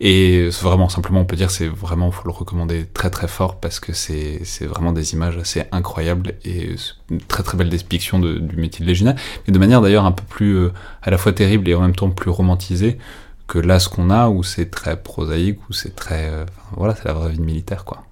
Et 0.00 0.48
vraiment 0.48 0.88
simplement, 0.88 1.20
on 1.20 1.24
peut 1.24 1.36
dire, 1.36 1.52
c'est 1.52 1.68
vraiment, 1.68 2.10
faut 2.10 2.26
le 2.26 2.32
recommander 2.32 2.86
très 2.92 3.10
très 3.10 3.28
fort 3.28 3.60
parce 3.60 3.78
que 3.78 3.92
c'est 3.92 4.42
vraiment 4.62 4.92
des 4.92 5.12
images 5.12 5.36
assez 5.36 5.62
incroyables 5.70 6.34
et 6.44 6.74
une 7.10 7.20
très 7.20 7.44
très 7.44 7.56
belle 7.56 7.70
description 7.70 8.18
de, 8.18 8.38
du 8.38 8.56
métier 8.56 8.84
de 8.84 8.88
légionnaire, 8.88 9.14
mais 9.46 9.52
de 9.52 9.58
manière 9.58 9.80
d'ailleurs 9.80 10.04
un 10.04 10.12
peu 10.12 10.24
plus 10.24 10.56
euh, 10.56 10.72
à 11.02 11.10
la 11.10 11.18
fois 11.18 11.32
terrible 11.32 11.68
et 11.68 11.74
en 11.74 11.80
même 11.80 11.94
temps 11.94 12.10
plus 12.10 12.30
romantisée 12.30 12.98
que 13.46 13.58
là 13.58 13.78
ce 13.78 13.88
qu'on 13.88 14.10
a 14.10 14.28
où 14.28 14.42
c'est 14.42 14.70
très 14.70 15.00
prosaïque, 15.00 15.60
où 15.68 15.72
c'est 15.72 15.94
très, 15.94 16.30
voilà, 16.76 16.96
c'est 16.96 17.04
la 17.04 17.12
vraie 17.12 17.30
vie 17.30 17.40
militaire 17.40 17.84
quoi. 17.84 18.04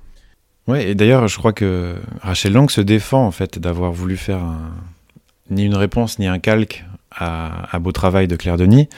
Ouais, 0.70 0.88
et 0.88 0.94
d'ailleurs, 0.94 1.26
je 1.26 1.36
crois 1.36 1.52
que 1.52 1.96
Rachel 2.22 2.52
Lang 2.52 2.70
se 2.70 2.80
défend 2.80 3.26
en 3.26 3.32
fait 3.32 3.58
d'avoir 3.58 3.90
voulu 3.90 4.16
faire 4.16 4.40
ni 5.50 5.64
une 5.64 5.74
réponse 5.74 6.20
ni 6.20 6.28
un 6.28 6.38
calque 6.38 6.84
à, 7.10 7.76
Beau 7.80 7.90
Travail 7.90 8.28
de 8.28 8.36
Claire 8.36 8.56
Denis, 8.56 8.88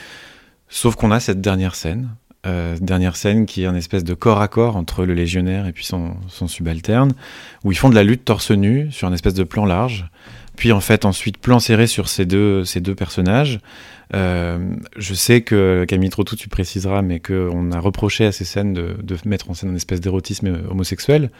sauf 0.69 0.97
qu'on 0.97 1.11
a 1.11 1.19
cette 1.19 1.41
dernière 1.41 1.75
scène, 1.75 2.11
euh, 2.47 2.77
dernière 2.79 3.17
scène 3.17 3.47
qui 3.47 3.63
est 3.63 3.67
un 3.67 3.75
espèce 3.75 4.05
de 4.05 4.13
corps 4.13 4.43
à 4.43 4.49
corps 4.49 4.77
entre 4.77 5.07
le 5.07 5.15
légionnaire 5.15 5.67
et 5.67 5.73
puis 5.73 5.87
son, 5.87 6.15
son 6.29 6.47
subalterne, 6.47 7.13
où 7.65 7.73
ils 7.73 7.79
font 7.79 7.89
de 7.89 7.95
la 7.95 8.05
lutte 8.05 8.27
torse 8.27 8.51
nu 8.51 8.93
sur 8.93 9.09
un 9.09 9.15
espèce 9.15 9.33
de 9.33 9.45
plan 9.45 9.65
large, 9.65 10.11
puis 10.57 10.73
en 10.73 10.81
fait 10.81 11.05
ensuite 11.05 11.39
plan 11.39 11.59
serré 11.59 11.87
sur 11.87 12.09
ces 12.09 12.27
deux, 12.27 12.65
ces 12.65 12.81
deux 12.81 12.95
personnages, 12.95 13.61
euh, 14.15 14.59
je 14.97 15.15
sais 15.15 15.41
que 15.41 15.85
Camille 15.89 16.11
Trottou, 16.11 16.37
tu 16.37 16.49
préciseras, 16.49 17.03
mais 17.03 17.21
qu'on 17.21 17.73
a 17.73 17.81
reproché 17.81 18.27
à 18.27 18.33
ces 18.33 18.45
scènes 18.45 18.75
de, 18.75 19.17
mettre 19.25 19.51
en 19.51 19.55
scène 19.55 19.71
une 19.71 19.77
espèce 19.77 20.01
d'érotisme 20.01 20.63
homosexuel. 20.69 21.31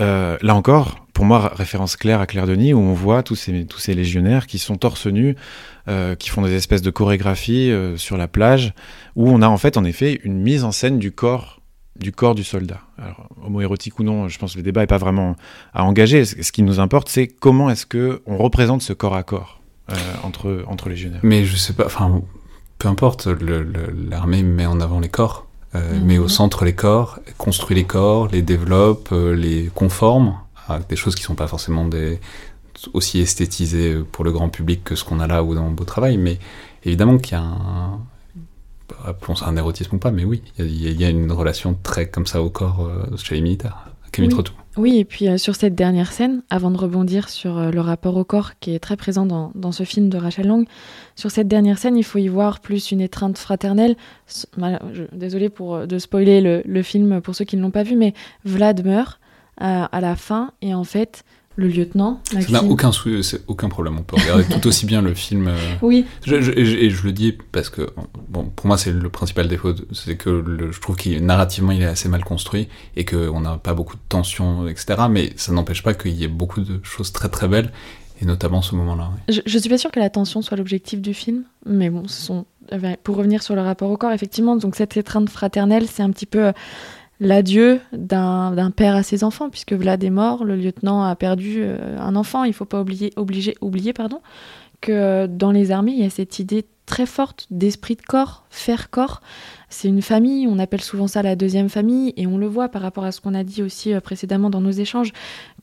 Euh, 0.00 0.36
là 0.40 0.54
encore, 0.54 1.06
pour 1.12 1.24
moi, 1.24 1.52
référence 1.54 1.96
claire 1.96 2.20
à 2.20 2.26
Claire 2.26 2.46
Denis, 2.46 2.74
où 2.74 2.78
on 2.78 2.94
voit 2.94 3.22
tous 3.22 3.36
ces, 3.36 3.64
tous 3.66 3.78
ces 3.78 3.94
légionnaires 3.94 4.46
qui 4.46 4.58
sont 4.58 4.76
torse 4.76 5.06
nus, 5.06 5.36
euh, 5.88 6.14
qui 6.14 6.30
font 6.30 6.42
des 6.42 6.54
espèces 6.54 6.82
de 6.82 6.90
chorégraphies 6.90 7.72
sur 7.96 8.16
la 8.16 8.28
plage, 8.28 8.72
où 9.14 9.28
on 9.28 9.42
a 9.42 9.48
en 9.48 9.58
fait, 9.58 9.76
en 9.76 9.84
effet, 9.84 10.20
une 10.24 10.40
mise 10.40 10.64
en 10.64 10.72
scène 10.72 10.98
du 10.98 11.12
corps 11.12 11.60
du 11.96 12.12
corps 12.12 12.34
du 12.34 12.44
soldat. 12.44 12.80
Alors, 12.98 13.28
homoérotique 13.44 13.98
ou 13.98 14.02
non, 14.02 14.28
je 14.28 14.38
pense 14.38 14.52
que 14.52 14.58
le 14.58 14.62
débat 14.62 14.80
n'est 14.80 14.86
pas 14.86 14.98
vraiment 14.98 15.36
à 15.72 15.84
engager. 15.84 16.24
Ce 16.24 16.52
qui 16.52 16.62
nous 16.62 16.80
importe, 16.80 17.08
c'est 17.08 17.28
comment 17.28 17.70
est-ce 17.70 17.86
que 17.86 18.22
on 18.26 18.36
représente 18.36 18.82
ce 18.82 18.92
corps 18.92 19.14
à 19.14 19.22
corps. 19.22 19.60
Euh, 19.92 19.96
entre, 20.22 20.64
entre 20.66 20.88
légionnaires. 20.88 21.20
Mais 21.22 21.44
je 21.44 21.56
sais 21.56 21.74
pas, 21.74 21.84
enfin, 21.84 22.22
peu 22.78 22.88
importe, 22.88 23.26
l'armée 23.26 24.42
met 24.42 24.64
en 24.64 24.80
avant 24.80 24.98
les 24.98 25.10
corps, 25.10 25.46
euh, 25.74 26.00
met 26.00 26.16
au 26.16 26.22
mhm. 26.22 26.28
centre 26.30 26.64
les 26.64 26.74
corps, 26.74 27.18
construit 27.36 27.76
les 27.76 27.84
corps, 27.84 28.28
les 28.28 28.40
développe, 28.40 29.10
euh, 29.12 29.34
les 29.34 29.70
conforme 29.74 30.38
à 30.68 30.78
des 30.78 30.96
choses 30.96 31.14
qui 31.14 31.22
sont 31.22 31.34
pas 31.34 31.48
forcément 31.48 31.84
des, 31.84 32.18
aussi 32.94 33.20
esthétisées 33.20 33.96
pour 34.10 34.24
le 34.24 34.32
grand 34.32 34.48
public 34.48 34.82
que 34.84 34.96
ce 34.96 35.04
qu'on 35.04 35.20
a 35.20 35.26
là 35.26 35.44
ou 35.44 35.54
dans 35.54 35.68
Beau 35.70 35.84
Travail, 35.84 36.16
mais 36.16 36.38
évidemment 36.84 37.18
qu'il 37.18 37.36
y 37.36 37.40
a 37.40 37.44
un, 37.44 38.00
appelons 39.04 39.34
ça 39.34 39.46
un 39.46 39.56
érotisme 39.56 39.96
ou 39.96 39.98
pas, 39.98 40.10
mais 40.10 40.24
oui, 40.24 40.42
il 40.58 41.00
y, 41.00 41.04
a 41.04 41.10
une 41.10 41.32
relation 41.32 41.76
très 41.82 42.08
comme 42.08 42.26
ça 42.26 42.42
au 42.42 42.50
corps 42.50 42.90
chez 43.16 43.34
les 43.36 43.40
militaires. 43.40 43.86
Camille 44.14 44.34
oui. 44.34 44.44
Oui, 44.76 44.98
et 44.98 45.04
puis 45.04 45.28
euh, 45.28 45.38
sur 45.38 45.54
cette 45.54 45.74
dernière 45.74 46.12
scène, 46.12 46.42
avant 46.50 46.70
de 46.70 46.76
rebondir 46.76 47.28
sur 47.28 47.58
euh, 47.58 47.70
le 47.70 47.80
rapport 47.80 48.16
au 48.16 48.24
corps 48.24 48.58
qui 48.58 48.74
est 48.74 48.80
très 48.80 48.96
présent 48.96 49.24
dans, 49.24 49.52
dans, 49.54 49.70
ce 49.70 49.84
film 49.84 50.08
de 50.08 50.18
Rachel 50.18 50.48
Lang, 50.48 50.66
sur 51.14 51.30
cette 51.30 51.46
dernière 51.46 51.78
scène, 51.78 51.96
il 51.96 52.02
faut 52.02 52.18
y 52.18 52.26
voir 52.26 52.60
plus 52.60 52.90
une 52.90 53.00
étreinte 53.00 53.38
fraternelle. 53.38 53.96
Désolée 55.12 55.48
pour 55.48 55.76
euh, 55.76 55.86
de 55.86 55.98
spoiler 55.98 56.40
le, 56.40 56.62
le, 56.64 56.82
film 56.82 57.20
pour 57.20 57.36
ceux 57.36 57.44
qui 57.44 57.56
ne 57.56 57.62
l'ont 57.62 57.70
pas 57.70 57.84
vu, 57.84 57.94
mais 57.94 58.14
Vlad 58.44 58.84
meurt 58.84 59.20
à 59.58 60.00
la 60.00 60.16
fin 60.16 60.50
et 60.62 60.74
en 60.74 60.82
fait, 60.82 61.24
le 61.56 61.68
lieutenant. 61.68 62.20
Ça 62.24 62.40
n'a 62.50 62.64
aucun, 62.64 62.90
aucun 63.46 63.68
problème. 63.68 63.98
On 63.98 64.02
peut 64.02 64.16
regarder 64.20 64.44
tout 64.44 64.66
aussi 64.66 64.86
bien 64.86 65.02
le 65.02 65.14
film. 65.14 65.48
Euh, 65.48 65.56
oui. 65.82 66.04
et 66.26 66.90
je 66.90 67.04
le 67.04 67.12
dis 67.12 67.36
parce 67.52 67.68
que, 67.68 67.90
bon, 68.28 68.44
pour 68.44 68.66
moi, 68.66 68.76
c'est 68.76 68.92
le 68.92 69.08
principal 69.08 69.48
défaut. 69.48 69.74
C'est 69.92 70.16
que 70.16 70.44
je 70.72 70.80
trouve 70.80 70.96
qu'il 70.96 71.24
narrativement, 71.24 71.72
il 71.72 71.82
est 71.82 71.86
assez 71.86 72.08
mal 72.08 72.24
construit 72.24 72.68
et 72.96 73.04
qu'on 73.04 73.40
n'a 73.40 73.56
pas 73.56 73.74
beaucoup 73.74 73.96
de 73.96 74.02
tension, 74.08 74.66
etc. 74.66 75.02
Mais 75.10 75.32
ça 75.36 75.52
n'empêche 75.52 75.82
pas 75.82 75.94
qu'il 75.94 76.12
y 76.12 76.24
ait 76.24 76.28
beaucoup 76.28 76.60
de 76.60 76.80
choses 76.82 77.12
très 77.12 77.28
très 77.28 77.48
belles 77.48 77.70
et 78.20 78.24
notamment 78.26 78.62
ce 78.62 78.74
moment-là. 78.76 79.10
Je, 79.28 79.40
je 79.44 79.58
suis 79.58 79.68
pas 79.68 79.78
sûre 79.78 79.90
que 79.90 80.00
la 80.00 80.10
tension 80.10 80.42
soit 80.42 80.56
l'objectif 80.56 81.00
du 81.00 81.14
film, 81.14 81.44
mais 81.66 81.90
bon, 81.90 82.06
ce 82.06 82.20
sont, 82.20 82.46
pour 83.02 83.16
revenir 83.16 83.42
sur 83.42 83.54
le 83.54 83.60
rapport 83.60 83.90
au 83.90 83.96
corps, 83.96 84.12
effectivement, 84.12 84.56
donc 84.56 84.76
cette 84.76 84.96
étreinte 84.96 85.28
fraternelle, 85.28 85.86
c'est 85.88 86.02
un 86.02 86.10
petit 86.10 86.26
peu 86.26 86.52
l'adieu 87.24 87.80
d'un 87.92 88.70
père 88.70 88.94
à 88.94 89.02
ses 89.02 89.24
enfants, 89.24 89.50
puisque 89.50 89.72
Vlad 89.72 90.04
est 90.04 90.10
mort, 90.10 90.44
le 90.44 90.56
lieutenant 90.56 91.02
a 91.02 91.16
perdu 91.16 91.56
euh, 91.58 91.98
un 91.98 92.14
enfant. 92.14 92.44
Il 92.44 92.48
ne 92.48 92.54
faut 92.54 92.64
pas 92.64 92.80
oublier, 92.80 93.12
obliger, 93.16 93.56
oublier 93.60 93.92
pardon, 93.92 94.20
que 94.80 94.92
euh, 94.92 95.26
dans 95.26 95.50
les 95.50 95.70
armées, 95.70 95.92
il 95.92 96.02
y 96.02 96.06
a 96.06 96.10
cette 96.10 96.38
idée 96.38 96.66
très 96.86 97.06
forte 97.06 97.46
d'esprit 97.50 97.96
de 97.96 98.02
corps, 98.02 98.44
faire 98.50 98.90
corps. 98.90 99.22
C'est 99.70 99.88
une 99.88 100.02
famille, 100.02 100.46
on 100.46 100.58
appelle 100.58 100.82
souvent 100.82 101.06
ça 101.06 101.22
la 101.22 101.34
deuxième 101.34 101.70
famille, 101.70 102.12
et 102.18 102.26
on 102.26 102.36
le 102.36 102.46
voit 102.46 102.68
par 102.68 102.82
rapport 102.82 103.04
à 103.04 103.10
ce 103.10 103.22
qu'on 103.22 103.34
a 103.34 103.42
dit 103.42 103.62
aussi 103.62 103.94
euh, 103.94 104.00
précédemment 104.00 104.50
dans 104.50 104.60
nos 104.60 104.70
échanges, 104.70 105.12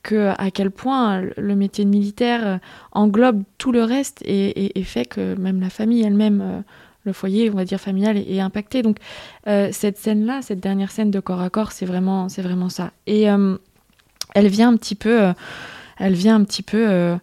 que 0.02 0.34
à 0.38 0.50
quel 0.50 0.72
point 0.72 1.22
le 1.38 1.56
métier 1.56 1.86
de 1.86 1.90
militaire 1.92 2.60
englobe 2.92 3.44
tout 3.60 3.72
le 3.72 3.84
reste 3.84 4.24
et, 4.24 4.80
et 4.80 4.84
fait 4.84 5.06
que 5.06 5.36
même 5.36 5.62
la 5.62 5.70
famille 5.70 6.02
elle-même 6.02 6.64
le 7.04 7.14
foyer, 7.14 7.50
on 7.50 7.56
va 7.56 7.66
dire 7.66 7.80
familial, 7.80 8.18
est, 8.18 8.40
impacté. 8.40 8.82
Donc 8.82 8.98
euh, 9.48 9.70
cette 9.72 9.98
scène-là, 9.98 10.42
cette 10.42 10.60
dernière 10.60 10.92
scène 10.92 11.12
de 11.12 11.20
corps 11.20 11.42
à 11.42 11.50
corps, 11.50 11.72
c'est 11.72 11.86
vraiment, 11.86 12.30
c'est 12.30 12.42
vraiment 12.42 12.70
ça. 12.70 12.92
Et 13.08 13.30
euh, 13.30 13.58
elle 14.36 14.48
vient 14.48 14.70
un 14.70 14.78
petit 14.78 14.96
peu, 14.96 15.22
euh, 15.22 15.34
elle 15.98 16.14
vient 16.14 16.36
un 16.36 16.44
petit 16.44 16.64
peu 16.64 17.18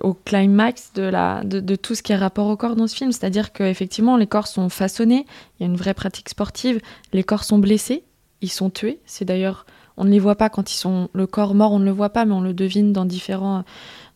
au 0.00 0.14
climax 0.14 0.92
de, 0.94 1.02
la, 1.02 1.44
de, 1.44 1.76
tout 1.76 1.94
ce 1.94 2.02
qui 2.02 2.12
est 2.12 2.16
rapport 2.16 2.46
au 2.46 2.56
corps 2.56 2.76
dans 2.76 2.86
ce 2.86 2.96
film. 2.96 3.12
C'est-à-dire 3.12 3.52
qu'effectivement, 3.52 4.16
les 4.16 4.26
corps 4.26 4.46
sont 4.46 4.68
façonnés, 4.68 5.26
il 5.58 5.62
y 5.62 5.66
a 5.66 5.66
une 5.66 5.76
vraie 5.76 5.94
pratique 5.94 6.28
sportive, 6.28 6.80
les 7.12 7.22
corps 7.22 7.44
sont 7.44 7.58
blessés, 7.58 8.04
ils 8.40 8.50
sont 8.50 8.70
tués. 8.70 9.00
C'est 9.04 9.26
d'ailleurs, 9.26 9.66
on 9.98 10.04
ne 10.04 10.10
les 10.10 10.18
voit 10.18 10.36
pas 10.36 10.48
quand 10.48 10.72
ils 10.72 10.76
sont 10.76 11.10
le 11.12 11.26
corps 11.26 11.54
mort, 11.54 11.72
on 11.72 11.78
ne 11.78 11.84
le 11.84 11.90
voit 11.90 12.10
pas, 12.10 12.24
mais 12.24 12.32
on 12.32 12.40
le 12.40 12.54
devine 12.54 12.92
dans 12.92 13.04
différents, 13.04 13.64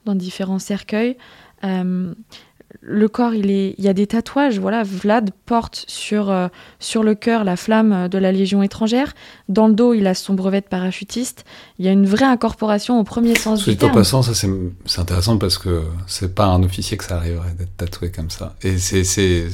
dans 0.06 0.14
différents 0.14 0.58
cercueils 0.58 1.16
le 2.80 3.08
corps, 3.08 3.34
il, 3.34 3.50
est, 3.50 3.74
il 3.78 3.84
y 3.84 3.88
a 3.88 3.92
des 3.92 4.06
tatouages. 4.06 4.58
Voilà, 4.58 4.82
Vlad 4.82 5.30
porte 5.46 5.84
sur, 5.88 6.30
euh, 6.30 6.48
sur 6.78 7.02
le 7.02 7.14
cœur 7.14 7.44
la 7.44 7.56
flamme 7.56 8.08
de 8.08 8.18
la 8.18 8.32
Légion 8.32 8.62
étrangère. 8.62 9.14
Dans 9.48 9.68
le 9.68 9.74
dos, 9.74 9.94
il 9.94 10.06
a 10.06 10.14
son 10.14 10.34
brevet 10.34 10.60
de 10.60 10.66
parachutiste. 10.66 11.44
Il 11.78 11.84
y 11.84 11.88
a 11.88 11.92
une 11.92 12.06
vraie 12.06 12.24
incorporation 12.24 12.98
au 13.00 13.04
premier 13.04 13.34
sens 13.34 13.64
du 13.64 13.76
terme. 13.76 13.92
passant, 13.92 14.22
ça 14.22 14.32
c'est 14.34 15.00
intéressant 15.00 15.38
parce 15.38 15.58
que 15.58 15.82
c'est 16.06 16.34
pas 16.34 16.46
un 16.46 16.62
officier 16.62 16.96
que 16.96 17.04
ça 17.04 17.16
arriverait 17.16 17.54
d'être 17.58 17.76
tatoué 17.76 18.10
comme 18.10 18.30
ça. 18.30 18.54
Et 18.62 18.78
c'est, 18.78 19.46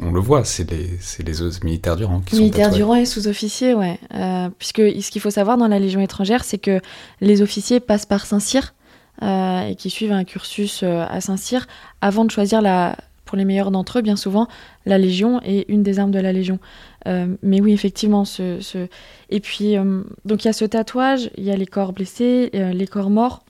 on 0.00 0.12
le 0.12 0.20
voit, 0.20 0.44
c'est 0.44 0.70
les, 0.70 0.98
les 1.24 1.64
militaires 1.64 1.96
du 1.96 2.04
rang 2.04 2.20
qui 2.20 2.36
militaires 2.36 2.70
du 2.70 2.82
rang 2.82 2.94
et 2.94 3.06
sous-officiers, 3.06 3.74
ouais. 3.74 3.98
Euh, 4.14 4.48
puisque 4.58 4.80
ce 4.80 5.10
qu'il 5.10 5.20
faut 5.20 5.30
savoir 5.30 5.56
dans 5.56 5.68
la 5.68 5.78
Légion 5.78 6.00
étrangère, 6.00 6.44
c'est 6.44 6.58
que 6.58 6.80
les 7.20 7.42
officiers 7.42 7.80
passent 7.80 8.06
par 8.06 8.26
Saint-Cyr 8.26 8.62
euh, 8.64 8.83
et 9.22 9.74
qui 9.76 9.90
suivent 9.90 10.12
un 10.12 10.24
cursus 10.24 10.82
euh, 10.82 11.04
à 11.08 11.20
Saint-Cyr 11.20 11.66
avant 12.00 12.24
de 12.24 12.30
choisir 12.30 12.60
la, 12.60 12.96
pour 13.24 13.36
les 13.36 13.44
meilleurs 13.44 13.70
d'entre 13.70 13.98
eux, 13.98 14.02
bien 14.02 14.16
souvent, 14.16 14.48
la 14.86 14.98
Légion 14.98 15.40
est 15.42 15.64
une 15.68 15.82
des 15.82 15.98
armes 15.98 16.10
de 16.10 16.18
la 16.18 16.32
Légion. 16.32 16.58
Euh, 17.06 17.34
mais 17.42 17.60
oui, 17.60 17.72
effectivement, 17.72 18.24
ce, 18.24 18.60
ce... 18.60 18.88
et 19.30 19.40
puis 19.40 19.76
donc 20.24 20.44
il 20.44 20.46
y 20.46 20.50
a 20.50 20.52
ce 20.52 20.64
tatouage, 20.64 21.30
il 21.36 21.44
y 21.44 21.50
a 21.50 21.56
les 21.56 21.66
corps 21.66 21.92
blessés, 21.92 22.50
les 22.52 22.86
corps 22.86 23.10
morts, 23.10 23.42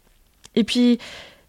et 0.54 0.64
puis 0.64 0.98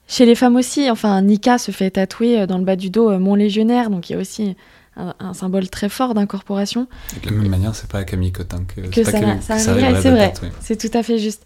Chez 0.08 0.28
les 0.28 0.36
femmes 0.36 0.56
aussi, 0.56 0.92
enfin, 0.92 1.20
Nika 1.24 1.58
se 1.58 1.72
fait 1.72 1.90
tatouer 1.90 2.46
dans 2.46 2.60
le 2.60 2.64
bas 2.64 2.76
du 2.76 2.92
dos 2.92 3.18
mon 3.18 3.34
légionnaire, 3.34 3.90
donc 3.90 4.08
il 4.08 4.14
y 4.14 4.16
a 4.16 4.20
aussi 4.20 4.56
un, 4.98 5.34
symbole 5.34 5.70
très 5.70 5.90
fort 5.90 6.14
d'incorporation. 6.14 6.88
De 7.22 7.30
la 7.30 7.36
même 7.36 7.50
manière, 7.50 7.76
c'est 7.76 7.90
pas 7.90 8.00
à 8.00 8.04
Camille 8.04 8.32
Cotin 8.32 8.64
que, 8.64 8.82
que 8.82 9.04
ça, 9.04 9.12
ça, 9.12 9.42
ça 9.42 9.60
c'est 9.60 10.12
vrai, 10.12 10.34
c'est 10.62 10.78
tout 10.78 10.96
à 10.98 11.04
fait 11.04 11.18
juste. 11.18 11.46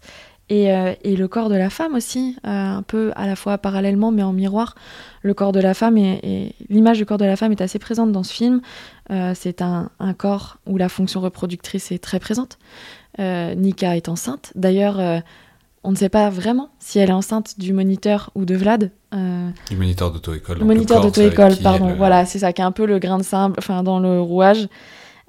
Et, 0.50 0.74
euh, 0.74 0.94
et, 1.04 1.14
le 1.14 1.28
corps 1.28 1.48
de 1.48 1.54
la 1.54 1.70
femme 1.70 1.94
aussi, 1.94 2.36
euh, 2.44 2.48
un 2.50 2.82
peu 2.82 3.12
à 3.14 3.28
la 3.28 3.36
fois 3.36 3.56
parallèlement 3.56 4.10
mais 4.10 4.24
en 4.24 4.32
miroir. 4.32 4.74
Le 5.22 5.32
corps 5.32 5.52
de 5.52 5.60
la 5.60 5.74
femme 5.74 5.96
et, 5.96 6.54
l'image 6.68 6.98
du 6.98 7.06
corps 7.06 7.18
de 7.18 7.24
la 7.24 7.36
femme 7.36 7.52
est 7.52 7.60
assez 7.60 7.78
présente 7.78 8.10
dans 8.10 8.24
ce 8.24 8.32
film. 8.32 8.60
Euh, 9.12 9.32
c'est 9.36 9.62
un, 9.62 9.90
un, 10.00 10.12
corps 10.12 10.58
où 10.66 10.76
la 10.76 10.88
fonction 10.88 11.20
reproductrice 11.20 11.92
est 11.92 12.02
très 12.02 12.18
présente. 12.18 12.58
Nika 13.18 13.96
est 13.96 14.08
enceinte. 14.08 14.50
D'ailleurs, 14.54 15.22
on 15.84 15.90
ne 15.90 15.96
sait 15.96 16.08
pas 16.08 16.30
vraiment 16.30 16.70
si 16.78 16.98
elle 16.98 17.10
est 17.10 17.12
enceinte 17.12 17.58
du 17.58 17.74
moniteur 17.74 18.30
ou 18.34 18.46
de 18.46 18.54
Vlad. 18.54 18.90
Du 19.12 19.76
moniteur 19.76 20.10
d'auto-école. 20.10 20.58
Le 20.58 20.64
moniteur 20.64 21.02
d'auto-école, 21.02 21.56
pardon. 21.62 21.94
Voilà, 21.96 22.24
c'est 22.24 22.38
ça 22.38 22.54
qui 22.54 22.62
est 22.62 22.64
un 22.64 22.72
peu 22.72 22.86
le 22.86 22.98
grain 22.98 23.18
de 23.18 23.22
sable 23.22 23.56
enfin, 23.58 23.82
dans 23.82 24.00
le 24.00 24.20
rouage. 24.20 24.68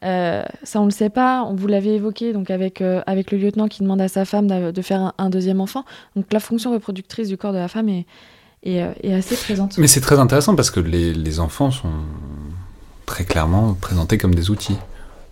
Euh, 0.04 0.44
ça, 0.64 0.80
on 0.80 0.84
ne 0.86 0.90
le 0.90 0.94
sait 0.94 1.10
pas. 1.10 1.44
On 1.44 1.56
vous 1.56 1.68
l'avait 1.68 1.96
évoqué 1.96 2.34
donc 2.34 2.50
avec, 2.50 2.82
euh, 2.82 3.02
avec 3.06 3.32
le 3.32 3.38
lieutenant 3.38 3.68
qui 3.68 3.82
demande 3.84 4.02
à 4.02 4.08
sa 4.08 4.26
femme 4.26 4.48
de, 4.48 4.82
faire 4.82 5.14
un, 5.18 5.30
deuxième 5.30 5.62
enfant. 5.62 5.86
Donc 6.16 6.26
la 6.32 6.40
fonction 6.40 6.72
reproductrice 6.72 7.28
du 7.28 7.38
corps 7.38 7.54
de 7.54 7.58
la 7.58 7.68
femme 7.68 7.90
est, 7.90 8.06
euh, 8.68 9.18
assez 9.18 9.36
présente. 9.36 9.78
Mais 9.78 9.88
c'est 9.88 10.02
très 10.02 10.20
intéressant 10.20 10.56
parce 10.56 10.72
que 10.72 10.80
les, 10.80 11.14
les, 11.14 11.40
enfants 11.40 11.72
sont 11.72 11.92
très 13.06 13.26
clairement 13.26 13.74
présentés 13.74 14.18
comme 14.18 14.36
des 14.36 14.50
outils 14.50 14.78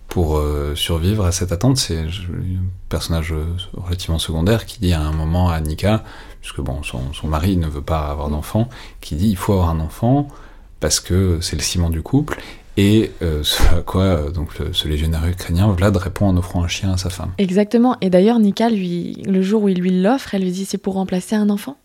pour 0.08 0.42
survivre 0.74 1.24
à 1.24 1.30
cette 1.30 1.52
attente. 1.52 1.76
C'est 1.76 1.98
un 1.98 2.08
personnage 2.88 3.32
relativement 3.74 4.18
secondaire 4.18 4.66
qui 4.66 4.80
dit 4.80 4.92
à 4.92 5.00
un 5.00 5.12
moment 5.12 5.50
à 5.50 5.60
Nika, 5.60 6.02
puisque 6.40 6.60
bon, 6.60 6.82
son, 6.82 7.12
son 7.12 7.28
mari 7.28 7.56
ne 7.56 7.68
veut 7.68 7.80
pas 7.80 8.08
avoir 8.08 8.28
d'enfant, 8.28 8.68
qui 9.00 9.14
dit 9.14 9.28
il 9.28 9.36
faut 9.36 9.52
avoir 9.52 9.70
un 9.70 9.78
enfant 9.78 10.26
parce 10.80 10.98
que 10.98 11.38
c'est 11.40 11.54
le 11.54 11.62
ciment 11.62 11.90
du 11.90 12.02
couple 12.02 12.40
et 12.80 13.12
euh, 13.20 13.42
ce 13.44 13.62
à 13.74 13.82
quoi 13.82 14.02
euh, 14.02 14.30
donc, 14.30 14.50
ce 14.72 14.88
légionnaire 14.88 15.26
ukrainien, 15.26 15.70
Vlad, 15.72 15.96
répond 15.96 16.26
en 16.26 16.36
offrant 16.36 16.64
un 16.64 16.68
chien 16.68 16.92
à 16.92 16.96
sa 16.96 17.10
femme. 17.10 17.32
Exactement. 17.38 17.96
Et 18.00 18.08
d'ailleurs, 18.10 18.38
Nika, 18.38 18.70
lui, 18.70 19.22
le 19.26 19.42
jour 19.42 19.64
où 19.64 19.68
il 19.68 19.78
lui 19.78 20.00
l'offre, 20.00 20.34
elle 20.34 20.42
lui 20.42 20.50
dit 20.50 20.64
c'est 20.64 20.78
pour 20.78 20.94
remplacer 20.94 21.36
un 21.36 21.50
enfant. 21.50 21.76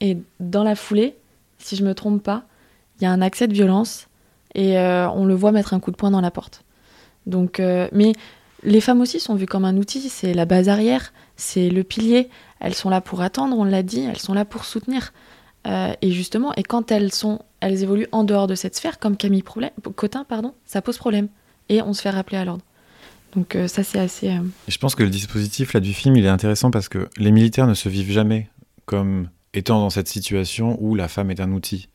Et 0.00 0.18
dans 0.40 0.64
la 0.64 0.74
foulée, 0.74 1.16
si 1.58 1.76
je 1.76 1.84
me 1.84 1.94
trompe 1.94 2.22
pas, 2.22 2.44
il 3.00 3.04
y 3.04 3.06
a 3.06 3.10
un 3.10 3.22
accès 3.22 3.48
de 3.48 3.54
violence 3.54 4.08
et 4.54 4.78
euh, 4.78 5.08
on 5.10 5.24
le 5.24 5.34
voit 5.34 5.52
mettre 5.52 5.72
un 5.74 5.80
coup 5.80 5.90
de 5.90 5.96
poing 5.96 6.10
dans 6.10 6.20
la 6.20 6.30
porte. 6.30 6.64
Donc, 7.24 7.60
mais 7.60 8.12
les 8.64 8.80
femmes 8.80 9.00
aussi 9.00 9.20
sont 9.20 9.36
vues 9.36 9.46
comme 9.46 9.64
un 9.64 9.76
outil. 9.76 10.08
C'est 10.08 10.34
la 10.34 10.44
base 10.44 10.68
arrière, 10.68 11.12
c'est 11.36 11.70
le 11.70 11.84
pilier. 11.84 12.28
Elles 12.58 12.74
sont 12.74 12.90
là 12.90 13.00
pour 13.00 13.20
attendre, 13.20 13.56
on 13.56 13.62
l'a 13.62 13.84
dit. 13.84 14.00
Elles 14.00 14.18
sont 14.18 14.34
là 14.34 14.44
pour 14.44 14.64
soutenir. 14.64 15.12
et 15.64 16.10
justement, 16.10 16.52
et 16.56 16.64
quand 16.64 16.90
elles 16.90 17.12
sont 17.12 17.38
elles 17.62 17.82
évoluent 17.84 18.08
en 18.10 18.24
dehors 18.24 18.48
de 18.48 18.56
cette 18.56 18.74
sphère, 18.74 18.98
comme 18.98 19.16
Camille 19.16 19.44
Cotin, 19.94 20.24
pardon, 20.24 20.52
ça 20.66 20.82
pose 20.82 20.98
problème. 20.98 21.28
Et 21.68 21.80
on 21.80 21.94
se 21.94 22.02
fait 22.02 22.10
rappeler 22.10 22.36
à 22.36 22.44
l'ordre. 22.44 22.64
Donc 23.36 23.54
euh, 23.54 23.68
ça, 23.68 23.84
c'est 23.84 24.00
assez... 24.00 24.30
Euh, 24.30 24.40
je 24.66 24.76
pense 24.78 24.96
que 24.96 25.04
le 25.04 25.10
dispositif 25.10 25.72
là, 25.72 25.80
du 25.80 25.94
film, 25.94 26.16
il 26.16 26.26
est 26.26 26.28
intéressant 26.28 26.72
parce 26.72 26.88
que 26.88 27.08
les 27.16 27.30
militaires 27.30 27.68
ne 27.68 27.74
se 27.74 27.88
vivent 27.88 28.10
jamais 28.10 28.50
comme 28.84 29.28
étant 29.54 29.78
dans 29.78 29.90
cette 29.90 30.08
situation 30.08 30.76
où 30.80 30.96
la 30.96 31.06
femme 31.06 31.30
est 31.30 31.40
un 31.40 31.52
outil, 31.52 31.88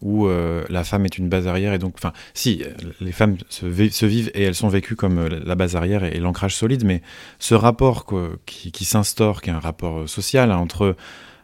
où 0.00 0.26
euh, 0.26 0.64
la 0.70 0.82
femme 0.82 1.04
est 1.04 1.18
une 1.18 1.28
base 1.28 1.46
arrière. 1.46 1.74
Et 1.74 1.78
donc, 1.78 1.92
enfin, 1.98 2.14
si, 2.32 2.64
les 3.00 3.12
femmes 3.12 3.36
se, 3.50 3.66
vivent 3.66 4.30
et 4.34 4.42
elles 4.42 4.54
sont 4.54 4.68
vécues 4.68 4.96
comme 4.96 5.28
la 5.28 5.54
base 5.54 5.76
arrière 5.76 6.04
et, 6.04 6.18
l'ancrage 6.20 6.56
solide, 6.56 6.86
mais 6.86 7.02
ce 7.38 7.54
rapport 7.54 8.06
qui, 8.46 8.84
s'instaure, 8.86 9.42
qui 9.42 9.50
est 9.50 9.52
un 9.52 9.60
rapport 9.60 10.08
social 10.08 10.50
hein, 10.50 10.56
entre 10.56 10.96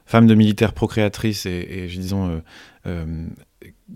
femmes 0.06 0.26
de 0.26 0.34
militaires 0.34 0.72
procréatrices 0.72 1.44
et, 1.44 1.66
et 1.70 1.86
disons, 1.86 2.42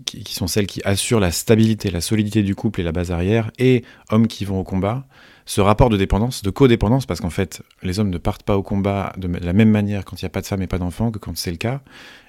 qui, 0.05 0.33
sont 0.33 0.47
celles 0.47 0.67
qui 0.67 0.81
assurent 0.83 1.19
la 1.19 1.31
stabilité, 1.31 1.91
la 1.91 2.01
solidité 2.01 2.43
du 2.43 2.55
couple 2.55 2.81
et 2.81 2.83
la 2.83 2.91
base 2.91 3.11
arrière, 3.11 3.51
et 3.59 3.83
hommes 4.09 4.27
qui 4.27 4.45
vont 4.45 4.59
au 4.59 4.63
combat, 4.63 5.05
ce 5.45 5.61
rapport 5.61 5.89
de 5.89 5.97
dépendance, 5.97 6.41
de 6.41 6.49
codépendance, 6.49 7.05
parce 7.05 7.21
qu'en 7.21 7.29
fait, 7.29 7.61
les 7.83 7.99
hommes 7.99 8.09
ne 8.09 8.17
partent 8.17 8.43
pas 8.43 8.57
au 8.57 8.63
combat 8.63 9.13
de 9.17 9.27
la 9.27 9.53
même 9.53 9.69
manière 9.69 10.05
quand 10.05 10.21
il 10.21 10.25
n'y 10.25 10.27
a 10.27 10.29
pas 10.29 10.41
de 10.41 10.47
femme 10.47 10.61
et 10.61 10.67
pas 10.67 10.77
d'enfants 10.77 11.11
que 11.11 11.19
quand 11.19 11.37
c'est 11.37 11.51
le 11.51 11.57
cas. 11.57 11.81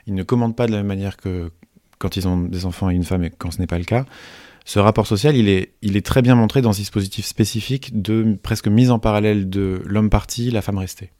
Ils 0.06 0.14
ne 0.14 0.22
commandent 0.22 0.56
pas 0.56 0.66
de 0.66 0.72
la 0.72 0.78
même 0.78 0.88
manière 0.88 1.16
que 1.16 1.50
quand 1.98 2.16
ils 2.16 2.28
ont 2.28 2.38
des 2.38 2.66
enfants 2.66 2.90
et 2.90 2.94
une 2.94 3.04
femme 3.04 3.24
et 3.24 3.30
quand 3.30 3.50
ce 3.50 3.60
n'est 3.60 3.66
pas 3.66 3.78
le 3.78 3.84
cas. 3.84 4.04
Ce 4.64 4.78
rapport 4.78 5.06
social, 5.06 5.36
il 5.36 5.48
est, 5.48 5.72
il 5.82 5.96
est 5.96 6.04
très 6.04 6.22
bien 6.22 6.34
montré 6.34 6.62
dans 6.62 6.72
ce 6.72 6.78
dispositif 6.78 7.26
spécifique 7.26 8.00
de 8.00 8.36
presque 8.42 8.66
mise 8.66 8.90
en 8.90 8.98
parallèle 8.98 9.48
de 9.48 9.82
l'homme 9.84 10.10
parti, 10.10 10.50
la 10.50 10.62
femme 10.62 10.78
restée. 10.78 11.10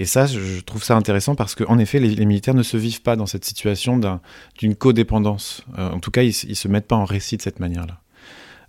Et 0.00 0.04
ça, 0.04 0.26
je 0.26 0.60
trouve 0.60 0.84
ça 0.84 0.96
intéressant 0.96 1.34
parce 1.34 1.56
qu'en 1.56 1.76
effet, 1.76 1.98
les, 1.98 2.24
militaires 2.24 2.54
ne 2.54 2.62
se 2.62 2.76
vivent 2.76 3.02
pas 3.02 3.16
dans 3.16 3.26
cette 3.26 3.44
situation 3.44 4.00
d'une 4.56 4.76
codépendance. 4.76 5.64
Euh, 5.76 5.90
en 5.90 5.98
tout 5.98 6.12
cas, 6.12 6.22
ils 6.22 6.34
ne 6.48 6.54
se 6.54 6.68
mettent 6.68 6.86
pas 6.86 6.96
en 6.96 7.04
récit 7.04 7.36
de 7.36 7.42
cette 7.42 7.58
manière-là. 7.58 8.00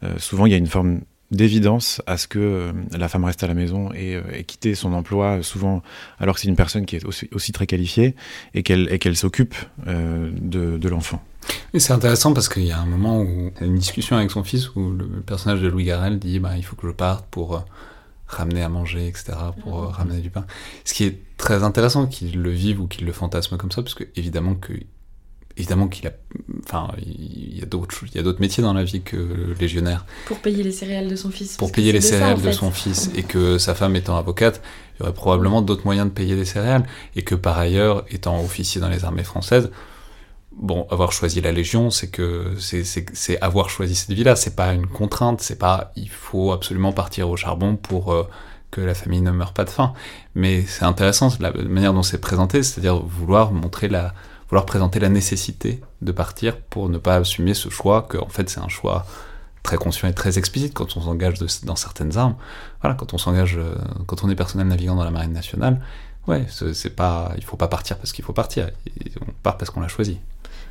Euh, 0.04 0.18
souvent, 0.18 0.48
il 0.48 0.52
y 0.52 0.56
a 0.56 0.58
une 0.58 0.68
forme 0.68 1.02
d'évidence 1.30 2.02
à 2.08 2.18
ce 2.18 2.28
que 2.28 2.40
euh, 2.40 2.72
la 2.98 3.08
femme 3.08 3.26
reste 3.26 3.44
à 3.44 3.48
la 3.48 3.54
maison 3.54 3.92
et, 3.94 4.20
et 4.34 4.44
quitter 4.44 4.74
son 4.74 4.92
emploi, 4.94 5.44
souvent 5.44 5.84
alors 6.18 6.34
que 6.34 6.42
c'est 6.42 6.48
une 6.48 6.56
personne 6.56 6.88
qui 6.88 6.96
est 6.96 7.06
aussi, 7.06 7.52
très 7.52 7.68
qualifiée 7.68 8.16
et 8.56 8.64
qu'elle 8.64 9.16
s'occupe 9.16 9.54
de, 9.86 10.90
l'enfant. 10.90 11.22
C'est 11.76 11.94
intéressant 11.94 12.34
parce 12.34 12.50
qu'il 12.50 12.66
y 12.66 12.72
a 12.72 12.80
un 12.80 12.88
moment 12.88 13.22
où 13.22 13.52
une 13.62 13.76
discussion 13.76 14.18
avec 14.18 14.32
son 14.32 14.44
fils 14.44 14.74
où 14.76 14.90
le 14.90 15.22
personnage 15.22 15.62
de 15.62 15.68
Louis 15.68 15.84
Garrel 15.84 16.18
dit 16.18 16.40
bah, 16.40 16.58
il 16.58 16.66
faut 16.66 16.76
que 16.76 16.88
je 16.88 16.92
parte 16.92 17.28
pour 17.30 17.64
ramener 18.30 18.62
à 18.62 18.70
manger, 18.70 19.08
etc., 19.08 19.34
pour 19.62 19.84
euh, 19.84 19.88
ramener 19.88 20.22
du 20.22 20.30
pain. 20.30 20.46
Ce 20.86 20.94
qui 20.94 21.04
est 21.04 21.20
très 21.38 21.64
intéressant 21.64 22.08
qu'il 22.08 22.42
le 22.42 22.52
vive 22.52 22.80
ou 22.80 22.88
qu'il 22.88 23.06
le 23.06 23.12
fantasme 23.12 23.58
comme 23.58 23.72
ça, 23.72 23.82
parce 23.82 23.96
que 23.96 24.06
évidemment 24.16 24.56
que 24.56 24.74
évidemment 25.58 25.88
qu'il 25.88 26.08
a 26.08 26.12
enfin 26.64 26.90
il 27.06 27.58
y 27.58 27.62
a 27.62 27.66
d'autres 27.66 28.06
il 28.08 28.16
y 28.16 28.20
a 28.20 28.24
d'autres 28.24 28.40
métiers 28.40 28.64
dans 28.64 28.72
la 28.74 28.86
vie 28.86 29.02
que 29.02 29.54
légionnaire 29.60 30.06
pour 30.26 30.40
payer 30.40 30.64
les 30.64 30.72
céréales 30.72 31.10
de 31.10 31.18
son 31.18 31.32
fils 31.32 31.58
pour 31.58 31.74
payer 31.74 31.92
les 31.92 32.00
céréales 32.00 32.42
de 32.42 32.52
son 32.52 32.72
fils 32.72 33.12
et 33.16 33.24
que 33.24 33.58
sa 33.58 33.76
femme 33.76 33.98
étant 33.98 34.16
avocate 34.16 34.62
il 34.96 35.00
y 35.00 35.04
aurait 35.04 35.14
probablement 35.14 35.62
d'autres 35.62 35.84
moyens 35.84 36.08
de 36.08 36.14
payer 36.14 36.36
les 36.36 36.46
céréales 36.46 36.86
et 37.18 37.24
que 37.24 37.36
par 37.36 37.58
ailleurs 37.58 38.06
étant 38.10 38.42
officier 38.42 38.80
dans 38.80 38.88
les 38.88 39.04
armées 39.04 39.26
françaises 39.26 39.70
bon, 40.60 40.86
avoir 40.92 41.12
choisi 41.12 41.42
la 41.42 41.52
Légion, 41.52 41.90
c'est 41.90 42.10
que 42.10 42.54
c'est 42.60 43.42
avoir 43.42 43.70
choisi 43.70 43.96
cette 43.96 44.12
vie-là. 44.12 44.36
C'est 44.36 44.56
pas 44.56 44.74
une 44.74 44.88
contrainte. 44.88 45.42
C'est 45.42 45.58
pas 45.58 45.92
il 45.96 46.10
faut 46.10 46.52
absolument 46.52 46.92
partir 46.94 47.30
au 47.30 47.38
charbon 47.38 47.76
pour 47.76 48.14
euh, 48.14 48.28
que 48.72 48.82
la 48.82 48.94
famille 48.94 49.22
ne 49.22 49.32
meure 49.32 49.54
pas 49.54 49.66
de 49.66 49.70
faim. 49.70 49.94
Mais 50.36 50.64
c'est 50.64 50.86
intéressant 50.86 51.30
la 51.40 51.52
manière 51.52 51.94
dont 51.94 52.04
c'est 52.04 52.20
présenté, 52.20 52.62
c'est-à-dire 52.64 52.98
vouloir 52.98 53.52
montrer 53.52 53.88
la, 53.88 54.14
vouloir 54.50 54.66
présenter 54.66 55.00
la 55.00 55.10
nécessité 55.10 55.82
de 56.02 56.12
partir 56.12 56.58
pour 56.58 56.90
ne 56.90 56.98
pas 56.98 57.16
assumer 57.16 57.54
ce 57.54 57.70
choix 57.70 58.04
que 58.04 58.18
en 58.18 58.30
fait 58.30 58.50
c'est 58.50 58.60
un 58.60 58.70
choix 58.70 59.06
très 59.64 59.78
conscient 59.78 60.08
et 60.08 60.14
très 60.14 60.38
explicite 60.38 60.74
quand 60.74 60.98
on 60.98 61.02
s'engage 61.02 61.40
dans 61.64 61.76
certaines 61.76 62.18
armes. 62.18 62.36
Voilà, 62.82 62.96
quand 62.96 63.14
on 63.14 63.18
s'engage, 63.18 63.58
euh, 63.58 63.76
quand 64.08 64.24
on 64.24 64.30
est 64.30 64.36
personnel 64.36 64.68
navigant 64.68 64.96
dans 64.96 65.04
la 65.04 65.12
marine 65.12 65.34
nationale, 65.34 65.82
ouais, 66.28 66.46
c'est 66.50 66.96
pas, 66.96 67.34
il 67.38 67.44
faut 67.44 67.58
pas 67.58 67.68
partir 67.68 67.98
parce 67.98 68.12
qu'il 68.12 68.24
faut 68.24 68.34
partir. 68.34 68.70
On 69.22 69.32
part 69.44 69.58
parce 69.58 69.70
qu'on 69.70 69.82
l'a 69.82 69.88
choisi. 69.88 70.20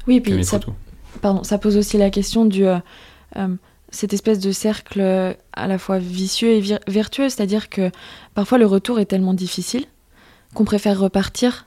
Oui, 0.09 0.21
puis 0.21 0.43
ça, 0.43 0.59
pardon, 1.21 1.45
ça 1.45 1.59
pose 1.59 1.77
aussi 1.77 1.99
la 1.99 2.09
question 2.09 2.47
du 2.47 2.67
euh, 2.67 2.79
euh, 3.37 3.49
cette 3.91 4.15
espèce 4.15 4.41
de 4.41 4.53
cercle 4.53 5.01
euh, 5.03 5.35
à 5.53 5.67
la 5.67 5.79
fois 5.79 5.99
vicieux 5.99 6.49
et 6.49 6.79
vertueux, 6.89 7.29
c'est-à-dire 7.29 7.69
que 7.69 7.91
parfois 8.35 8.57
le 8.57 8.65
retour 8.65 8.99
est 8.99 9.05
tellement 9.05 9.35
difficile 9.35 9.85
qu'on 10.55 10.65
préfère 10.65 10.99
repartir 10.99 11.67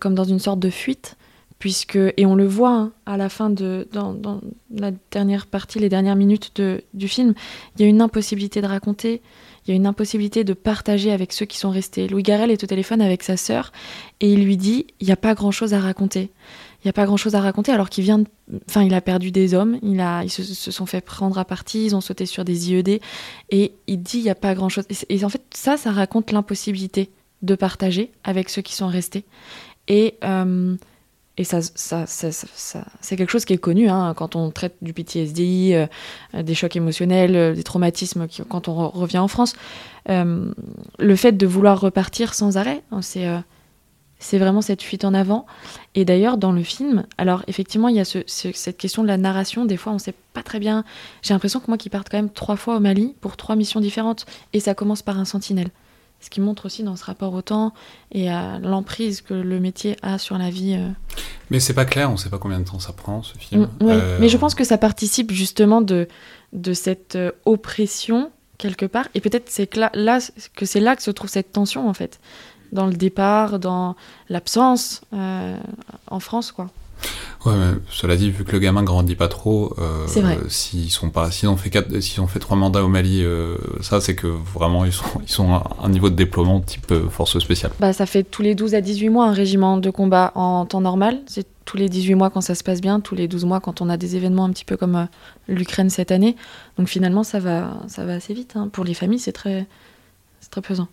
comme 0.00 0.16
dans 0.16 0.24
une 0.24 0.40
sorte 0.40 0.58
de 0.58 0.70
fuite, 0.70 1.16
puisque 1.60 1.96
et 2.16 2.26
on 2.26 2.34
le 2.34 2.46
voit 2.46 2.72
hein, 2.72 2.92
à 3.06 3.16
la 3.16 3.28
fin 3.28 3.50
de 3.50 3.86
dans, 3.92 4.14
dans, 4.14 4.40
la 4.74 4.90
dernière 5.12 5.46
partie, 5.46 5.78
les 5.78 5.88
dernières 5.88 6.16
minutes 6.16 6.50
de, 6.56 6.82
du 6.92 7.06
film, 7.06 7.34
il 7.76 7.82
y 7.82 7.84
a 7.84 7.88
une 7.88 8.00
impossibilité 8.00 8.60
de 8.60 8.66
raconter, 8.66 9.22
il 9.64 9.70
y 9.70 9.72
a 9.72 9.76
une 9.76 9.86
impossibilité 9.86 10.42
de 10.42 10.54
partager 10.54 11.12
avec 11.12 11.32
ceux 11.32 11.46
qui 11.46 11.56
sont 11.56 11.70
restés. 11.70 12.08
Louis 12.08 12.24
Garrel 12.24 12.50
est 12.50 12.64
au 12.64 12.66
téléphone 12.66 13.00
avec 13.00 13.22
sa 13.22 13.36
sœur 13.36 13.70
et 14.18 14.32
il 14.32 14.44
lui 14.44 14.56
dit 14.56 14.88
il 14.98 15.06
n'y 15.06 15.12
a 15.12 15.16
pas 15.16 15.34
grand-chose 15.34 15.72
à 15.72 15.78
raconter 15.78 16.32
il 16.82 16.86
n'y 16.86 16.90
a 16.90 16.92
pas 16.92 17.04
grand 17.04 17.16
chose 17.16 17.34
à 17.34 17.40
raconter 17.40 17.72
alors 17.72 17.90
qu'il 17.90 18.04
vient 18.04 18.22
enfin 18.68 18.82
il 18.82 18.94
a 18.94 19.00
perdu 19.00 19.30
des 19.30 19.54
hommes 19.54 19.78
ils 19.82 20.30
se, 20.30 20.70
sont 20.70 20.86
fait 20.86 21.00
prendre 21.00 21.38
à 21.38 21.44
partie 21.44 21.86
ils 21.86 21.96
ont 21.96 22.00
sauté 22.00 22.26
sur 22.26 22.44
des 22.44 22.70
IED 22.70 23.00
et 23.50 23.72
il 23.86 24.02
dit 24.02 24.18
il 24.18 24.24
n'y 24.24 24.30
a 24.30 24.34
pas 24.34 24.54
grand 24.54 24.68
chose 24.68 24.84
et, 25.08 25.24
en 25.24 25.28
fait 25.28 25.42
ça 25.54 25.76
ça 25.76 25.92
raconte 25.92 26.32
l'impossibilité 26.32 27.10
de 27.42 27.54
partager 27.54 28.12
avec 28.24 28.48
ceux 28.48 28.62
qui 28.62 28.74
sont 28.74 28.88
restés 28.88 29.24
et 29.88 30.14
euh, 30.24 30.76
et 31.36 31.44
ça, 31.44 31.62
ça, 31.62 32.04
ça, 32.06 32.84
c'est 33.00 33.16
quelque 33.16 33.30
chose 33.30 33.46
qui 33.46 33.54
est 33.54 33.58
connu 33.58 33.88
hein, 33.88 34.12
quand 34.14 34.36
on 34.36 34.50
traite 34.50 34.76
du 34.82 34.92
PTSD, 34.92 35.88
euh, 36.34 36.42
des 36.42 36.54
chocs 36.54 36.76
émotionnels, 36.76 37.34
euh, 37.34 37.54
des 37.54 37.62
traumatismes 37.62 38.26
quand 38.50 38.68
on 38.68 38.90
revient 38.90 39.20
en 39.20 39.28
France. 39.28 39.54
le 40.06 41.16
fait 41.16 41.32
de 41.32 41.46
vouloir 41.46 41.80
repartir 41.80 42.34
sans 42.34 42.58
arrêt, 42.58 42.82
c'est 43.00 43.26
c'est 44.20 44.38
vraiment 44.38 44.60
cette 44.62 44.82
fuite 44.82 45.04
en 45.04 45.12
avant. 45.14 45.46
Et 45.96 46.04
d'ailleurs, 46.04 46.36
dans 46.36 46.52
le 46.52 46.62
film, 46.62 47.04
alors 47.18 47.42
effectivement, 47.48 47.88
il 47.88 47.96
y 47.96 48.00
a 48.00 48.04
cette 48.04 48.76
question 48.78 49.02
de 49.02 49.08
la 49.08 49.16
narration. 49.16 49.64
Des 49.64 49.76
fois, 49.76 49.90
on 49.90 49.96
ne 49.96 50.00
sait 50.00 50.14
pas 50.34 50.42
très 50.44 50.60
bien. 50.60 50.84
J'ai 51.22 51.34
l'impression 51.34 51.58
que 51.58 51.66
moi, 51.66 51.76
qui 51.78 51.88
parte 51.88 52.08
quand 52.08 52.18
même 52.18 52.30
trois 52.30 52.56
fois 52.56 52.76
au 52.76 52.80
Mali 52.80 53.16
pour 53.20 53.36
trois 53.36 53.56
missions 53.56 53.80
différentes, 53.80 54.26
et 54.52 54.60
ça 54.60 54.74
commence 54.74 55.02
par 55.02 55.18
un 55.18 55.24
sentinelle. 55.24 55.70
ce 56.20 56.28
qui 56.28 56.40
montre 56.40 56.66
aussi 56.66 56.82
dans 56.82 56.96
ce 56.96 57.04
rapport 57.04 57.32
au 57.32 57.40
temps 57.42 57.72
et 58.12 58.28
à 58.30 58.58
l'emprise 58.58 59.22
que 59.22 59.32
le 59.34 59.58
métier 59.58 59.96
a 60.02 60.18
sur 60.18 60.36
la 60.36 60.50
vie. 60.50 60.74
euh. 60.78 60.90
Mais 61.50 61.60
c'est 61.60 61.72
pas 61.74 61.86
clair, 61.86 62.10
on 62.10 62.16
sait 62.18 62.28
pas 62.28 62.38
combien 62.38 62.60
de 62.60 62.64
temps 62.64 62.78
ça 62.78 62.92
prend 62.92 63.22
ce 63.22 63.36
film. 63.38 63.68
Mm, 63.80 63.84
ouais. 63.86 63.92
Euh, 63.94 64.18
Mais 64.20 64.28
je 64.28 64.36
pense 64.36 64.54
que 64.54 64.64
ça 64.64 64.76
participe 64.78 65.32
justement 65.32 65.80
de, 65.80 66.08
de 66.52 66.74
cette 66.74 67.16
euh, 67.16 67.32
oppression 67.46 68.30
quelque 68.58 68.84
part. 68.84 69.08
Et 69.14 69.20
peut-être 69.22 69.48
c'est 69.48 69.74
là, 69.76 69.90
que 70.54 70.66
c'est 70.66 70.80
là 70.80 70.94
que 70.94 71.02
se 71.02 71.10
trouve 71.10 71.30
cette 71.30 71.52
tension 71.52 71.88
en 71.88 71.94
fait, 71.94 72.20
dans 72.72 72.86
le 72.86 72.94
départ, 72.94 73.58
dans 73.58 73.96
l'absence 74.28 75.00
euh, 75.14 75.56
en 76.08 76.20
France 76.20 76.52
quoi. 76.52 76.68
Ouais, 77.46 77.54
mais 77.56 77.78
cela 77.88 78.16
dit, 78.16 78.30
vu 78.30 78.44
que 78.44 78.52
le 78.52 78.58
gamin 78.58 78.82
grandit 78.82 79.14
pas 79.14 79.28
trop, 79.28 79.74
euh, 79.78 80.06
s'ils 80.48 80.90
sont 80.90 81.08
pas, 81.08 81.30
s'ils 81.30 81.48
ont 81.48 81.56
fait 81.56 81.70
quatre, 81.70 81.98
s'ils 82.00 82.20
ont 82.20 82.26
fait 82.26 82.38
trois 82.38 82.58
mandats 82.58 82.84
au 82.84 82.88
Mali, 82.88 83.24
euh, 83.24 83.56
ça 83.80 84.02
c'est 84.02 84.14
que 84.14 84.26
vraiment 84.26 84.84
ils 84.84 84.92
sont, 84.92 85.06
ils 85.22 85.30
sont 85.30 85.54
à 85.54 85.76
un 85.82 85.88
niveau 85.88 86.10
de 86.10 86.14
déploiement 86.14 86.60
type 86.60 86.92
euh, 86.92 87.08
force 87.08 87.38
spéciale. 87.38 87.72
Bah, 87.80 87.94
ça 87.94 88.04
fait 88.04 88.22
tous 88.24 88.42
les 88.42 88.54
12 88.54 88.74
à 88.74 88.82
18 88.82 89.08
mois 89.08 89.24
un 89.26 89.32
régiment 89.32 89.78
de 89.78 89.88
combat 89.88 90.32
en 90.34 90.66
temps 90.66 90.82
normal. 90.82 91.20
C'est 91.26 91.46
tous 91.64 91.78
les 91.78 91.88
18 91.88 92.14
mois 92.16 92.28
quand 92.28 92.42
ça 92.42 92.54
se 92.54 92.62
passe 92.62 92.82
bien, 92.82 93.00
tous 93.00 93.14
les 93.14 93.26
12 93.28 93.46
mois 93.46 93.60
quand 93.60 93.80
on 93.80 93.88
a 93.88 93.96
des 93.96 94.16
événements 94.16 94.44
un 94.44 94.50
petit 94.50 94.66
peu 94.66 94.76
comme 94.76 95.08
l'Ukraine 95.48 95.88
cette 95.88 96.10
année. 96.12 96.36
Donc 96.76 96.88
finalement, 96.88 97.22
ça 97.24 97.40
va, 97.40 97.78
ça 97.88 98.04
va 98.04 98.14
assez 98.16 98.34
vite. 98.34 98.52
hein. 98.56 98.68
Pour 98.70 98.84
les 98.84 98.92
familles, 98.92 99.20
c'est 99.20 99.32
très, 99.32 99.66
c'est 100.40 100.50
très 100.50 100.60
pesant. 100.60 100.88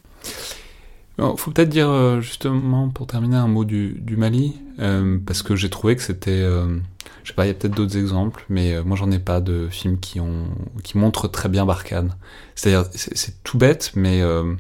Il 1.19 1.37
faut 1.37 1.49
peut-être 1.51 1.69
dire 1.69 1.89
euh, 1.89 2.21
justement 2.21 2.89
pour 2.89 3.07
terminer 3.07 3.37
un 3.37 3.47
mot 3.47 3.65
du, 3.65 3.97
du 4.01 4.17
Mali, 4.17 4.55
euh, 4.79 5.17
parce 5.25 5.41
que 5.41 5.55
j'ai 5.55 5.69
trouvé 5.69 5.95
que 5.95 6.03
c'était, 6.03 6.29
euh, 6.29 6.77
je 7.23 7.29
sais 7.29 7.33
pas, 7.33 7.45
il 7.45 7.47
y 7.47 7.51
a 7.51 7.55
peut-être 7.55 7.73
d'autres 7.73 7.97
exemples, 7.97 8.45
mais 8.49 8.75
euh, 8.75 8.83
moi 8.83 8.95
j'en 8.95 9.09
ai 9.09 9.17
pas 9.17 9.41
de 9.41 9.67
films 9.71 9.99
qui 9.99 10.19
ont, 10.19 10.45
qui 10.83 10.97
montrent 10.99 11.27
très 11.27 11.49
bien 11.49 11.65
Barkhane. 11.65 12.15
C'est-à-dire, 12.53 12.87
c'est 12.93 13.43
tout 13.43 13.57
bête, 13.57 13.93
mais 13.95 14.21
euh, 14.21 14.53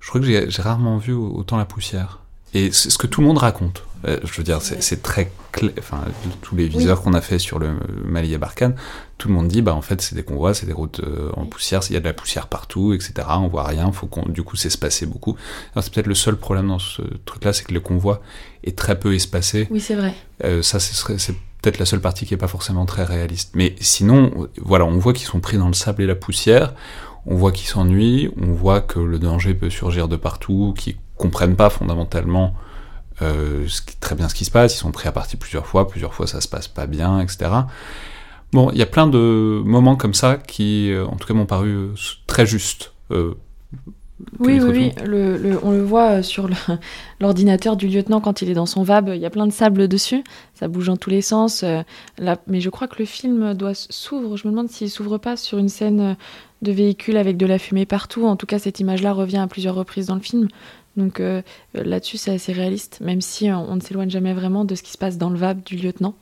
je 0.00 0.08
crois 0.08 0.20
que 0.20 0.26
j'ai 0.26 0.62
rarement 0.62 0.96
vu 0.96 1.12
autant 1.12 1.58
la 1.58 1.66
poussière. 1.66 2.20
Et 2.54 2.72
c'est 2.72 2.88
ce 2.88 2.96
que 2.96 3.06
tout 3.06 3.20
le 3.20 3.26
monde 3.26 3.38
raconte. 3.38 3.85
Euh, 4.06 4.18
je 4.24 4.36
veux 4.36 4.42
dire, 4.44 4.60
c'est 4.62 5.02
très 5.02 5.30
clair. 5.52 5.72
Enfin, 5.78 6.04
tous 6.42 6.54
les 6.54 6.68
viseurs 6.68 7.02
qu'on 7.02 7.12
a 7.14 7.20
fait 7.20 7.38
sur 7.38 7.58
le 7.58 7.70
Mali 8.04 8.34
et 8.34 8.38
Barkhane, 8.38 8.74
tout 9.18 9.28
le 9.28 9.34
monde 9.34 9.48
dit, 9.48 9.62
bah 9.62 9.74
en 9.74 9.82
fait, 9.82 10.00
c'est 10.00 10.14
des 10.14 10.22
convois, 10.22 10.54
c'est 10.54 10.66
des 10.66 10.72
routes 10.72 11.00
euh, 11.00 11.30
en 11.34 11.46
poussière, 11.46 11.80
il 11.88 11.94
y 11.94 11.96
a 11.96 12.00
de 12.00 12.04
la 12.04 12.12
poussière 12.12 12.46
partout, 12.46 12.92
etc. 12.92 13.14
On 13.30 13.48
voit 13.48 13.64
rien. 13.64 13.90
Faut 13.90 14.06
qu'on, 14.06 14.28
du 14.28 14.42
coup, 14.42 14.56
s'espacer 14.56 15.06
beaucoup. 15.06 15.36
C'est 15.80 15.92
peut-être 15.92 16.06
le 16.06 16.14
seul 16.14 16.36
problème 16.36 16.68
dans 16.68 16.78
ce 16.78 17.02
truc-là, 17.24 17.52
c'est 17.52 17.64
que 17.64 17.74
le 17.74 17.80
convoi 17.80 18.20
est 18.62 18.76
très 18.76 18.98
peu 18.98 19.14
espacé. 19.14 19.66
Oui, 19.70 19.80
c'est 19.80 19.96
vrai. 19.96 20.14
Euh, 20.44 20.62
ça, 20.62 20.78
c'est 20.78 21.34
peut-être 21.62 21.78
la 21.78 21.86
seule 21.86 22.00
partie 22.00 22.26
qui 22.26 22.34
est 22.34 22.38
pas 22.38 22.48
forcément 22.48 22.86
très 22.86 23.04
réaliste. 23.04 23.52
Mais 23.54 23.74
sinon, 23.80 24.48
voilà, 24.60 24.84
on 24.84 24.98
voit 24.98 25.12
qu'ils 25.12 25.26
sont 25.26 25.40
pris 25.40 25.58
dans 25.58 25.68
le 25.68 25.74
sable 25.74 26.02
et 26.02 26.06
la 26.06 26.14
poussière. 26.14 26.74
On 27.26 27.34
voit 27.34 27.50
qu'ils 27.50 27.68
s'ennuient. 27.68 28.30
On 28.40 28.52
voit 28.52 28.80
que 28.80 29.00
le 29.00 29.18
danger 29.18 29.54
peut 29.54 29.70
surgir 29.70 30.06
de 30.06 30.16
partout, 30.16 30.74
qu'ils 30.76 30.96
comprennent 31.16 31.56
pas 31.56 31.70
fondamentalement 31.70 32.54
euh, 33.22 33.66
très 34.00 34.14
bien 34.14 34.28
ce 34.28 34.34
qui 34.34 34.44
se 34.44 34.50
passe. 34.50 34.74
Ils 34.74 34.78
sont 34.78 34.92
pris 34.92 35.08
à 35.08 35.12
partie 35.12 35.36
plusieurs 35.36 35.66
fois. 35.66 35.88
Plusieurs 35.88 36.14
fois, 36.14 36.26
ça 36.26 36.40
se 36.40 36.48
passe 36.48 36.68
pas 36.68 36.86
bien, 36.86 37.20
etc. 37.20 37.50
Bon, 38.52 38.70
il 38.70 38.78
y 38.78 38.82
a 38.82 38.86
plein 38.86 39.06
de 39.06 39.62
moments 39.64 39.96
comme 39.96 40.14
ça 40.14 40.36
qui, 40.36 40.90
euh, 40.92 41.06
en 41.06 41.16
tout 41.16 41.26
cas, 41.26 41.34
m'ont 41.34 41.46
paru 41.46 41.70
euh, 41.70 41.88
très 42.26 42.46
justes. 42.46 42.92
Euh, 43.10 43.34
Oui, 44.38 44.58
oui, 44.60 44.70
oui. 44.70 44.92
Le, 45.04 45.36
le- 45.36 45.58
on 45.62 45.72
le 45.72 45.82
voit 45.82 46.22
sur 46.22 46.48
l'ordinateur 47.20 47.76
du 47.76 47.88
lieutenant 47.88 48.20
quand 48.20 48.40
il 48.42 48.48
est 48.50 48.54
dans 48.54 48.64
son 48.66 48.82
VAB. 48.82 49.10
Il 49.14 49.20
y 49.20 49.26
a 49.26 49.30
plein 49.30 49.46
de 49.46 49.52
sable 49.52 49.88
dessus. 49.88 50.22
Ça 50.54 50.68
bouge 50.68 50.86
dans 50.86 50.96
tous 50.96 51.10
les 51.10 51.22
sens. 51.22 51.62
euh, 51.64 51.82
là- 52.18 52.38
mais 52.46 52.60
je 52.60 52.70
crois 52.70 52.88
que 52.88 52.96
le 52.98 53.04
film 53.04 53.52
doit 53.54 53.74
s'ouvre. 53.74 54.36
Je 54.36 54.46
me 54.46 54.52
demande 54.52 54.70
s'il 54.70 54.90
s'ouvre 54.90 55.18
pas 55.18 55.36
sur 55.36 55.58
une 55.58 55.68
scène 55.68 56.16
de 56.62 56.72
véhicule 56.72 57.16
avec 57.18 57.36
de 57.36 57.44
la 57.46 57.58
fumée 57.58 57.84
partout. 57.84 58.26
En 58.26 58.36
tout 58.36 58.46
cas, 58.46 58.58
cette 58.58 58.80
image-là 58.80 59.12
revient 59.12 59.36
à 59.38 59.46
plusieurs 59.46 59.74
reprises 59.74 60.06
dans 60.06 60.14
le 60.14 60.20
film. 60.22 60.48
Donc 60.96 61.20
euh, 61.20 61.42
là-dessus, 61.74 62.16
c'est 62.16 62.32
assez 62.32 62.52
réaliste, 62.52 63.00
même 63.00 63.20
si 63.20 63.50
euh, 63.50 63.56
on 63.56 63.76
ne 63.76 63.80
s'éloigne 63.80 64.10
jamais 64.10 64.32
vraiment 64.32 64.64
de 64.64 64.74
ce 64.74 64.82
qui 64.82 64.92
se 64.92 64.98
passe 64.98 65.18
dans 65.18 65.30
le 65.30 65.36
VAB 65.36 65.62
du 65.62 65.76
lieutenant 65.76 66.14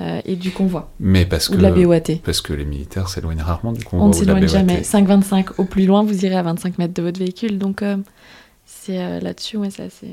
euh, 0.00 0.20
et 0.24 0.36
du 0.36 0.50
convoi, 0.50 0.90
mais 1.00 1.26
parce 1.26 1.48
ou 1.48 1.52
que, 1.52 1.58
de 1.58 1.62
la 1.62 1.70
BOAT. 1.70 2.20
parce 2.24 2.40
que 2.40 2.52
les 2.52 2.64
militaires 2.64 3.08
s'éloignent 3.08 3.42
rarement 3.42 3.72
du 3.72 3.84
convoi 3.84 4.06
On 4.06 4.08
ne 4.08 4.14
s'éloigne 4.14 4.48
jamais. 4.48 4.80
5,25 4.80 5.52
au 5.58 5.64
plus 5.64 5.86
loin, 5.86 6.02
vous 6.02 6.24
irez 6.24 6.36
à 6.36 6.42
25 6.42 6.78
mètres 6.78 6.94
de 6.94 7.02
votre 7.02 7.18
véhicule. 7.18 7.58
Donc, 7.58 7.82
euh, 7.82 7.96
c'est 8.64 9.20
là-dessus, 9.20 9.56
ouais, 9.56 9.70
c'est 9.70 9.84
assez. 9.84 10.08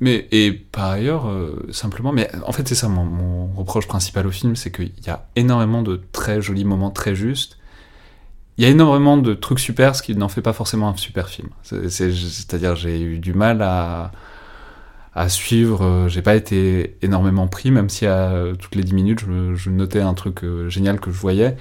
Mais 0.00 0.26
et 0.32 0.52
par 0.52 0.90
ailleurs, 0.90 1.28
euh, 1.28 1.66
simplement, 1.72 2.12
mais 2.12 2.28
en 2.46 2.52
fait 2.52 2.66
c'est 2.68 2.74
ça 2.74 2.88
mon, 2.88 3.04
mon 3.04 3.46
reproche 3.54 3.86
principal 3.86 4.26
au 4.26 4.30
film, 4.30 4.56
c'est 4.56 4.70
qu'il 4.70 4.92
y 5.06 5.10
a 5.10 5.26
énormément 5.36 5.82
de 5.82 6.00
très 6.12 6.42
jolis 6.42 6.64
moments 6.64 6.90
très 6.90 7.14
justes. 7.14 7.58
Il 8.56 8.64
y 8.64 8.66
a 8.66 8.70
énormément 8.70 9.16
de 9.16 9.34
trucs 9.34 9.58
super, 9.60 9.96
ce 9.96 10.02
qui 10.02 10.14
n'en 10.14 10.28
fait 10.28 10.42
pas 10.42 10.52
forcément 10.52 10.88
un 10.88 10.96
super 10.96 11.28
film. 11.28 11.48
C'est- 11.62 11.88
c'est- 11.90 12.12
C'est-à-dire 12.12 12.76
j'ai 12.76 13.00
eu 13.00 13.18
du 13.18 13.34
mal 13.34 13.62
à, 13.62 14.12
suivre, 15.28 15.82
euh, 15.84 16.08
j'ai 16.08 16.22
pas 16.22 16.34
été 16.34 16.96
énormément 17.02 17.46
pris, 17.46 17.70
même 17.70 17.88
si 17.88 18.04
à 18.06 18.32
toutes 18.58 18.74
les 18.74 18.82
10 18.82 18.94
minutes 18.94 19.20
je 19.54 19.70
notais 19.70 20.00
un 20.00 20.14
truc 20.14 20.42
euh, 20.44 20.68
génial 20.68 20.98
que 21.00 21.10
je 21.12 21.16
voyais. 21.18 21.56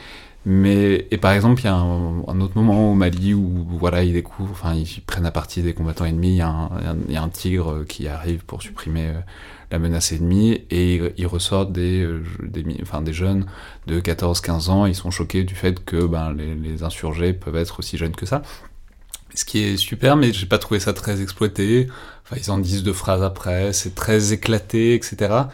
Mais 0.45 1.07
et 1.09 1.17
par 1.17 1.31
exemple, 1.31 1.61
il 1.61 1.65
y 1.65 1.67
a 1.67 1.75
un, 1.75 2.41
autre 2.41 2.53
moment 2.55 2.91
au 2.91 2.95
Mali 2.95 3.33
où 3.33 3.65
voilà, 3.79 4.03
ils 4.03 4.11
découvrent, 4.13 4.51
enfin 4.51 4.73
ils 4.75 5.01
prennent 5.01 5.25
à 5.25 5.31
partie 5.31 5.61
des 5.61 5.73
combattants 5.73 6.05
ennemis. 6.05 6.31
Il 6.31 6.35
y 6.35 6.41
a 6.41 6.49
un, 6.49 6.69
y 7.07 7.15
a 7.15 7.23
un 7.23 7.29
tigre 7.29 7.85
qui 7.87 8.07
arrive 8.09 8.43
pour 8.43 8.61
supprimer 8.61 9.07
euh, 9.07 9.19
la 9.71 9.79
menace 9.79 10.11
ennemie 10.11 10.61
et 10.69 10.95
il, 10.95 11.13
il 11.17 11.27
ressort 11.27 11.67
des, 11.67 12.03
euh, 12.03 12.23
des, 12.41 12.65
enfin, 12.81 13.01
des 13.01 13.13
jeunes 13.13 13.45
de 13.87 14.01
14-15 14.01 14.69
ans. 14.69 14.85
Ils 14.85 14.95
sont 14.95 15.11
choqués 15.11 15.45
du 15.45 15.55
fait 15.55 15.83
que 15.83 16.05
ben, 16.05 16.33
les, 16.33 16.55
les 16.55 16.83
insurgés 16.83 17.31
peuvent 17.31 17.55
être 17.55 17.79
aussi 17.79 17.97
jeunes 17.97 18.15
que 18.15 18.25
ça. 18.25 18.41
Ce 19.35 19.45
qui 19.45 19.59
est 19.63 19.77
super, 19.77 20.15
mais 20.17 20.31
j'ai 20.33 20.45
pas 20.45 20.59
trouvé 20.59 20.79
ça 20.79 20.93
très 20.93 21.21
exploité. 21.21 21.87
Enfin, 22.23 22.35
ils 22.39 22.51
en 22.51 22.57
disent 22.59 22.83
deux 22.83 22.93
phrases 22.93 23.23
après, 23.23 23.73
c'est 23.73 23.95
très 23.95 24.33
éclaté, 24.33 24.93
etc. 24.93 25.45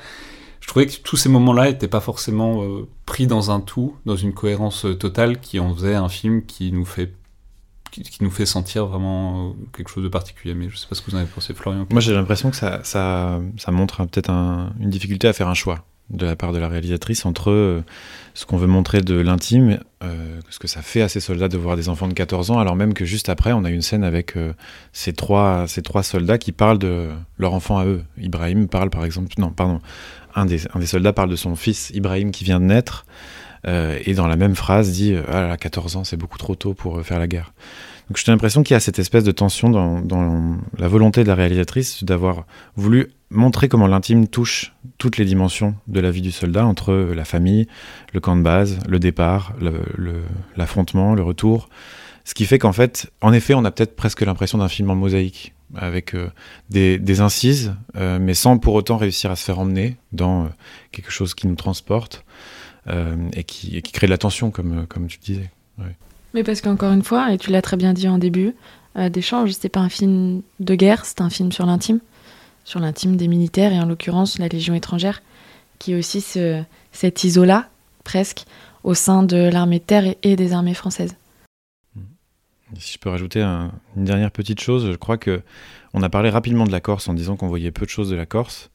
Trouvais 0.70 0.86
que 0.86 0.98
tous 1.02 1.18
ces 1.18 1.30
moments-là 1.30 1.72
n'étaient 1.72 1.88
pas 1.88 2.00
forcément 2.00 2.62
euh, 2.64 2.88
pris 3.08 3.26
dans 3.26 3.50
un 3.50 3.60
tout, 3.60 3.96
dans 4.06 4.16
une 4.16 4.34
cohérence 4.34 4.86
euh, 4.86 4.94
totale, 4.94 5.40
qui 5.40 5.60
en 5.60 5.74
faisait 5.74 5.96
un 5.96 6.10
film 6.10 6.46
qui 6.46 6.72
nous 6.72 6.86
fait 6.86 7.12
qui, 7.90 8.04
nous 8.24 8.30
fait 8.30 8.46
sentir 8.46 8.86
vraiment 8.86 9.50
euh, 9.50 9.54
quelque 9.76 9.90
chose 9.90 10.04
de 10.04 10.10
particulier. 10.10 10.54
Mais 10.54 10.70
je 10.70 10.78
sais 10.78 10.86
pas 10.88 10.94
ce 10.94 11.02
que 11.02 11.10
vous 11.10 11.18
en 11.18 11.22
avez 11.22 11.28
pensé, 11.28 11.56
Florian. 11.56 11.88
Moi, 11.90 12.02
j'ai 12.02 12.14
l'impression 12.14 12.52
que 12.52 12.56
ça, 12.56 12.82
ça, 12.84 13.40
ça 13.58 13.72
montre 13.72 14.00
un- 14.02 14.06
peut-être 14.06 14.30
un- 14.30 14.72
une 14.80 14.92
difficulté 14.92 15.28
à 15.28 15.34
faire 15.34 15.48
un 15.48 15.56
choix 15.56 15.84
de 16.10 16.26
la 16.26 16.36
part 16.36 16.54
de 16.54 16.58
la 16.58 16.68
réalisatrice 16.68 17.26
entre 17.26 17.52
euh, 17.52 17.84
ce 18.34 18.46
qu'on 18.46 18.58
veut 18.58 18.68
montrer 18.68 19.02
de 19.02 19.16
l'intime, 19.16 19.80
euh, 20.04 20.40
ce 20.50 20.60
que 20.60 20.68
ça 20.68 20.82
fait 20.82 21.02
à 21.02 21.10
ces 21.10 21.20
soldats 21.20 21.48
de 21.48 21.58
voir 21.58 21.76
des 21.76 21.90
enfants 21.90 22.08
de 22.08 22.14
14 22.14 22.52
ans, 22.52 22.60
alors 22.60 22.76
même 22.76 22.94
que 22.94 23.06
juste 23.06 23.30
après, 23.30 23.54
on 23.54 23.64
a 23.64 23.70
une 23.70 23.82
scène 23.82 24.04
avec 24.04 24.36
euh, 24.36 24.54
ces, 24.92 25.14
trois, 25.14 25.68
ces 25.68 25.82
trois 25.82 26.04
soldats 26.04 26.38
qui 26.38 26.52
parlent 26.52 26.80
de 26.80 27.10
leur 27.38 27.54
enfant 27.54 27.78
à 27.78 27.86
eux. 27.86 28.04
Ibrahim 28.18 28.68
parle, 28.68 28.90
par 28.90 29.06
exemple, 29.06 29.30
non, 29.38 29.52
pardon, 29.52 29.82
un 30.36 30.46
des, 30.46 30.68
un 30.74 30.80
des 30.80 30.88
soldats 30.88 31.14
parle 31.14 31.30
de 31.30 31.36
son 31.36 31.56
fils 31.56 31.92
Ibrahim 31.94 32.32
qui 32.32 32.44
vient 32.44 32.60
de 32.60 32.66
naître, 32.66 33.06
et 33.68 34.14
dans 34.14 34.28
la 34.28 34.38
même 34.38 34.56
phrase 34.56 34.90
dit 34.92 35.14
Ah 35.28 35.46
là, 35.46 35.58
14 35.58 35.98
ans, 35.98 36.04
c'est 36.06 36.16
beaucoup 36.16 36.38
trop 36.38 36.56
tôt 36.56 36.74
pour 36.74 37.02
faire 37.06 37.20
la 37.20 37.28
guerre. 37.28 37.52
Donc 38.10 38.18
j'ai 38.18 38.32
l'impression 38.32 38.64
qu'il 38.64 38.74
y 38.74 38.78
a 38.78 38.80
cette 38.80 38.98
espèce 38.98 39.24
de 39.24 39.32
tension 39.32 39.70
dans, 39.70 40.58
la 40.78 40.88
volonté 40.88 41.24
de 41.24 41.28
la 41.28 41.36
réalisatrice 41.36 42.04
d'avoir 42.04 42.46
voulu 42.76 43.12
montrer 43.30 43.70
comment 43.70 43.86
l'intime 43.86 44.28
touche 44.28 44.74
toutes 44.98 45.18
les 45.18 45.26
dimensions 45.26 45.76
de 45.88 46.00
la 46.00 46.10
vie 46.10 46.22
du 46.22 46.32
soldat, 46.32 46.66
entre 46.66 46.94
la 46.94 47.24
famille, 47.24 47.68
le 48.12 48.20
camp 48.20 48.36
de 48.36 48.42
base, 48.42 48.80
le 48.88 48.98
départ, 48.98 49.54
l'affrontement, 50.58 51.14
le, 51.14 51.22
retour. 51.22 51.70
Ce 52.26 52.34
qui 52.34 52.46
fait 52.46 52.58
qu'en 52.58 52.74
fait, 52.74 53.12
en 53.22 53.32
effet, 53.32 53.54
on 53.54 53.64
a 53.64 53.70
peut-être 53.70 53.96
presque 53.96 54.22
l'impression 54.22 54.58
d'un 54.58 54.70
film 54.70 54.90
en 54.90 54.96
mosaïque, 54.96 55.54
avec 55.76 56.16
euh, 56.16 56.32
des, 56.72 57.22
incises, 57.22 57.76
euh, 57.96 58.18
mais 58.20 58.34
sans 58.34 58.58
pour 58.58 58.74
autant 58.74 58.98
réussir 58.98 59.30
à 59.30 59.36
se 59.36 59.44
faire 59.44 59.60
emmener 59.60 59.98
dans 60.14 60.46
euh, 60.46 60.50
quelque 60.92 61.12
chose 61.12 61.36
qui 61.36 61.46
nous 61.48 61.56
transporte 61.56 62.26
et, 63.34 63.44
qui, 63.44 63.80
crée 63.84 64.08
de 64.08 64.12
la 64.12 64.18
tension, 64.18 64.50
comme, 64.50 64.88
comme 64.88 65.06
tu 65.06 65.20
disais. 65.20 65.52
Mais 66.34 66.44
parce 66.44 66.62
qu'encore 66.62 66.92
une 66.92 67.04
fois, 67.04 67.34
et 67.34 67.38
tu 67.38 67.50
l'as 67.52 67.62
très 67.62 67.78
bien 67.78 67.94
dit 67.94 68.08
en 68.08 68.18
début 68.18 68.56
euh, 68.98 69.10
d'échange, 69.10 69.52
c'était 69.52 69.70
pas 69.70 69.80
un 69.80 69.90
film 69.90 70.42
de 70.60 70.76
guerre, 70.76 71.06
c'est 71.06 71.22
un 71.22 71.30
film 71.30 71.52
sur 71.52 71.66
l'intime, 71.66 72.00
sur 72.66 72.80
l'intime 72.80 73.16
des 73.16 73.28
militaires 73.28 73.74
et 73.74 73.80
en 73.80 73.86
l'occurrence 73.86 74.38
la 74.38 74.48
Légion 74.48 74.74
étrangère, 74.76 75.22
qui 75.80 75.96
aussi 75.96 76.22
ce, 76.22 76.62
cet 76.92 77.24
isolat 77.24 77.68
presque 78.04 78.46
au 78.84 78.94
sein 78.94 79.24
de 79.24 79.38
l'armée 79.52 79.80
de 79.80 79.84
terre 79.84 80.16
et, 80.24 80.36
des 80.36 80.54
armées 80.54 80.74
françaises. 80.74 81.16
Si 82.78 82.94
je 82.94 82.98
peux 83.00 83.10
rajouter 83.10 83.42
un- 83.42 83.72
une 83.98 84.06
dernière 84.06 84.32
petite 84.32 84.62
chose, 84.62 84.86
je 84.92 84.96
crois 84.96 85.18
que 85.18 85.42
on 85.96 86.04
a 86.04 86.10
parlé 86.10 86.30
rapidement 86.30 86.66
de 86.66 86.72
la 86.72 86.80
Corse 86.80 87.08
en 87.10 87.16
disant 87.16 87.36
qu'on 87.36 87.48
voyait 87.48 87.72
peu 87.72 87.86
de 87.86 87.90
choses 87.90 88.10
de 88.12 88.16
la 88.16 88.28
Corse. 88.28 88.70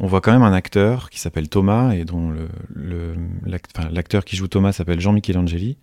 On 0.00 0.06
voit 0.06 0.20
quand 0.20 0.32
même 0.32 0.42
un 0.42 0.52
acteur 0.52 1.08
qui 1.08 1.20
s'appelle 1.20 1.48
Thomas 1.48 1.92
et 1.92 2.04
dont 2.04 2.34
l'acteur 2.74 4.24
qui 4.24 4.36
joue 4.36 4.48
Thomas 4.48 4.72
s'appelle 4.72 5.00
Jean 5.00 5.12
Michelangeli. 5.12 5.78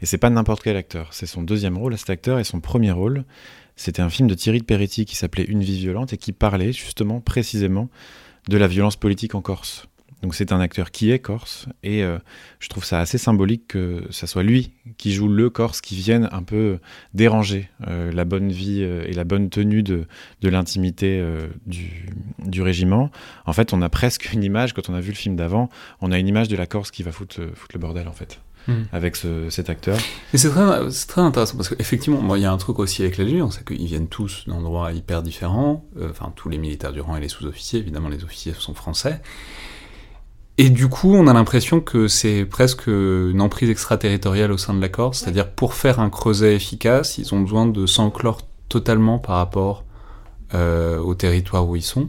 Et 0.00 0.06
c'est 0.06 0.18
pas 0.18 0.30
n'importe 0.30 0.62
quel 0.62 0.76
acteur, 0.76 1.12
c'est 1.12 1.26
son 1.26 1.42
deuxième 1.42 1.76
rôle 1.76 1.94
à 1.94 1.96
cet 1.96 2.10
acteur 2.10 2.38
et 2.38 2.44
son 2.44 2.60
premier 2.60 2.92
rôle. 2.92 3.24
C'était 3.74 4.02
un 4.02 4.10
film 4.10 4.28
de 4.28 4.34
Thierry 4.34 4.60
de 4.60 4.64
Peretti 4.64 5.04
qui 5.04 5.16
s'appelait 5.16 5.44
Une 5.44 5.62
vie 5.62 5.78
violente 5.78 6.12
et 6.12 6.16
qui 6.16 6.32
parlait 6.32 6.72
justement 6.72 7.20
précisément 7.20 7.88
de 8.48 8.56
la 8.56 8.68
violence 8.68 8.96
politique 8.96 9.34
en 9.34 9.42
Corse. 9.42 9.86
Donc 10.22 10.34
c'est 10.34 10.52
un 10.52 10.60
acteur 10.60 10.90
qui 10.90 11.10
est 11.10 11.18
corse 11.18 11.66
et 11.82 12.02
euh, 12.02 12.18
je 12.58 12.68
trouve 12.68 12.84
ça 12.84 13.00
assez 13.00 13.18
symbolique 13.18 13.68
que 13.68 14.04
ça 14.10 14.26
soit 14.26 14.42
lui 14.42 14.72
qui 14.96 15.12
joue 15.12 15.28
le 15.28 15.50
corse 15.50 15.82
qui 15.82 15.94
vienne 15.94 16.28
un 16.32 16.42
peu 16.42 16.78
déranger 17.12 17.68
euh, 17.86 18.10
la 18.12 18.24
bonne 18.24 18.50
vie 18.50 18.80
euh, 18.82 19.04
et 19.06 19.12
la 19.12 19.24
bonne 19.24 19.50
tenue 19.50 19.82
de, 19.82 20.06
de 20.40 20.48
l'intimité 20.48 21.22
du, 21.66 22.06
du, 22.38 22.62
régiment. 22.62 23.10
En 23.44 23.52
fait, 23.52 23.72
on 23.72 23.82
a 23.82 23.88
presque 23.88 24.32
une 24.32 24.42
image, 24.42 24.72
quand 24.72 24.88
on 24.88 24.94
a 24.94 25.00
vu 25.00 25.10
le 25.10 25.16
film 25.16 25.36
d'avant, 25.36 25.68
on 26.00 26.10
a 26.12 26.18
une 26.18 26.28
image 26.28 26.48
de 26.48 26.56
la 26.56 26.66
Corse 26.66 26.90
qui 26.90 27.02
va 27.02 27.12
foutre, 27.12 27.40
foutre 27.54 27.74
le 27.74 27.80
bordel 27.80 28.08
en 28.08 28.12
fait. 28.12 28.40
Hmm. 28.68 28.82
avec 28.90 29.14
ce, 29.14 29.48
cet 29.48 29.70
acteur. 29.70 29.96
Et 30.34 30.38
c'est 30.38 30.50
très, 30.50 30.90
très, 31.06 31.20
intéressant 31.20 31.56
parce 31.56 31.68
qu'effectivement, 31.68 32.34
il 32.34 32.42
y 32.42 32.46
a 32.46 32.50
un 32.50 32.56
truc 32.56 32.80
aussi 32.80 33.02
avec 33.02 33.16
la 33.16 33.22
Légion, 33.22 33.48
c'est 33.52 33.64
qu'ils 33.64 33.86
viennent 33.86 34.08
tous 34.08 34.42
d'endroits 34.48 34.90
hyper 34.90 35.22
différents. 35.22 35.84
Enfin, 36.02 36.32
tous 36.34 36.48
les 36.48 36.58
militaires 36.58 36.92
du 36.92 37.00
rang 37.00 37.14
et 37.14 37.20
les 37.20 37.28
sous-officiers, 37.28 37.78
évidemment, 37.78 38.08
les 38.08 38.24
officiers 38.24 38.54
sont 38.58 38.74
français. 38.74 39.20
Et 40.58 40.70
du 40.70 40.88
coup, 40.88 41.14
on 41.14 41.26
a 41.26 41.34
l'impression 41.34 41.80
que 41.80 42.08
c'est 42.08 42.46
presque 42.46 42.86
une 42.86 43.42
emprise 43.42 43.68
extraterritoriale 43.68 44.50
au 44.52 44.56
sein 44.56 44.72
de 44.72 44.80
la 44.80 44.88
Corse, 44.88 45.18
c'est-à-dire 45.18 45.50
pour 45.50 45.74
faire 45.74 46.00
un 46.00 46.08
creuset 46.08 46.54
efficace, 46.54 47.18
ils 47.18 47.34
ont 47.34 47.40
besoin 47.40 47.66
de 47.66 47.84
s'enclore 47.84 48.40
totalement 48.68 49.18
par 49.18 49.36
rapport 49.36 49.84
euh, 50.54 50.98
au 50.98 51.14
territoire 51.14 51.68
où 51.68 51.76
ils 51.76 51.82
sont. 51.82 52.08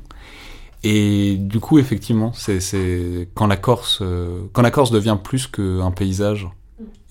Et 0.84 1.36
du 1.38 1.60
coup, 1.60 1.78
effectivement, 1.78 2.32
c'est 2.34 3.30
quand 3.34 3.48
la 3.48 3.58
Corse, 3.58 4.00
euh, 4.02 4.44
quand 4.54 4.62
la 4.62 4.72
Corse 4.72 4.92
devient 4.92 5.18
plus 5.22 5.48
qu'un 5.48 5.92
paysage 5.92 6.48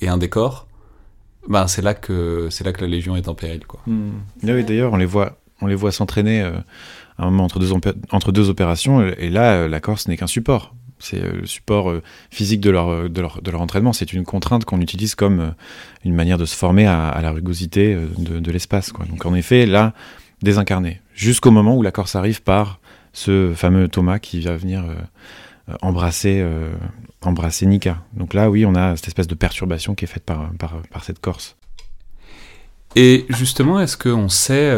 et 0.00 0.08
un 0.08 0.16
décor, 0.16 0.66
ben 1.48 1.66
c'est 1.66 1.82
là 1.82 1.92
que 1.92 2.48
c'est 2.50 2.64
là 2.64 2.72
que 2.72 2.80
la 2.80 2.86
Légion 2.86 3.14
est 3.14 3.28
en 3.28 3.34
péril, 3.34 3.66
quoi. 3.66 3.80
Hmm. 3.86 4.12
Oui, 4.42 4.64
d'ailleurs, 4.64 4.94
on 4.94 4.96
les 4.96 5.04
voit, 5.04 5.38
on 5.60 5.66
les 5.66 5.74
voit 5.74 5.92
s'entraîner 5.92 6.40
euh, 6.40 6.52
un 7.18 7.26
moment 7.26 7.44
entre 7.44 7.58
deux, 7.58 7.72
entre 8.10 8.32
deux 8.32 8.48
opérations, 8.48 9.02
et 9.02 9.28
là, 9.28 9.68
la 9.68 9.80
Corse 9.80 10.08
n'est 10.08 10.16
qu'un 10.16 10.26
support 10.26 10.75
c'est 10.98 11.22
euh, 11.22 11.32
le 11.40 11.46
support 11.46 11.90
euh, 11.90 12.02
physique 12.30 12.60
de 12.60 12.70
leur, 12.70 12.88
euh, 12.88 13.08
de 13.08 13.20
leur, 13.20 13.42
de 13.42 13.50
leur 13.50 13.60
entraînement. 13.60 13.92
C'est 13.92 14.12
une 14.12 14.24
contrainte 14.24 14.64
qu'on 14.64 14.80
utilise 14.80 15.14
comme 15.14 15.54
une 16.04 16.14
manière 16.14 16.38
de 16.38 16.44
se 16.44 16.56
former 16.56 16.86
à, 16.86 17.18
la 17.22 17.30
rugosité 17.30 17.96
de, 18.18 18.38
de 18.38 18.50
l'espace. 18.50 18.92
Donc 19.10 19.26
en 19.26 19.34
effet, 19.34 19.66
là, 19.66 19.92
désincarné. 20.42 21.00
Jusqu'au 21.14 21.50
moment 21.50 21.76
où 21.76 21.82
la 21.82 21.92
Corse 21.92 22.16
arrive 22.16 22.42
par 22.42 22.80
ce 23.12 23.52
fameux 23.54 23.88
Thomas 23.88 24.18
qui 24.18 24.40
va 24.40 24.56
venir 24.56 24.84
embrasser, 25.80 26.46
embrasser 27.22 27.66
Nika. 27.66 28.02
Donc 28.12 28.34
là, 28.34 28.50
oui, 28.50 28.66
on 28.66 28.74
a 28.74 28.94
cette 28.96 29.08
espèce 29.08 29.26
de 29.26 29.34
perturbation 29.34 29.94
qui 29.94 30.04
est 30.04 30.08
faite 30.08 30.24
par, 30.24 30.50
par, 30.58 30.82
par 30.92 31.04
cette 31.04 31.20
Corse. 31.20 31.56
Et 32.94 33.24
justement, 33.30 33.80
est-ce 33.80 33.96
qu'on 33.96 34.28
sait 34.28 34.70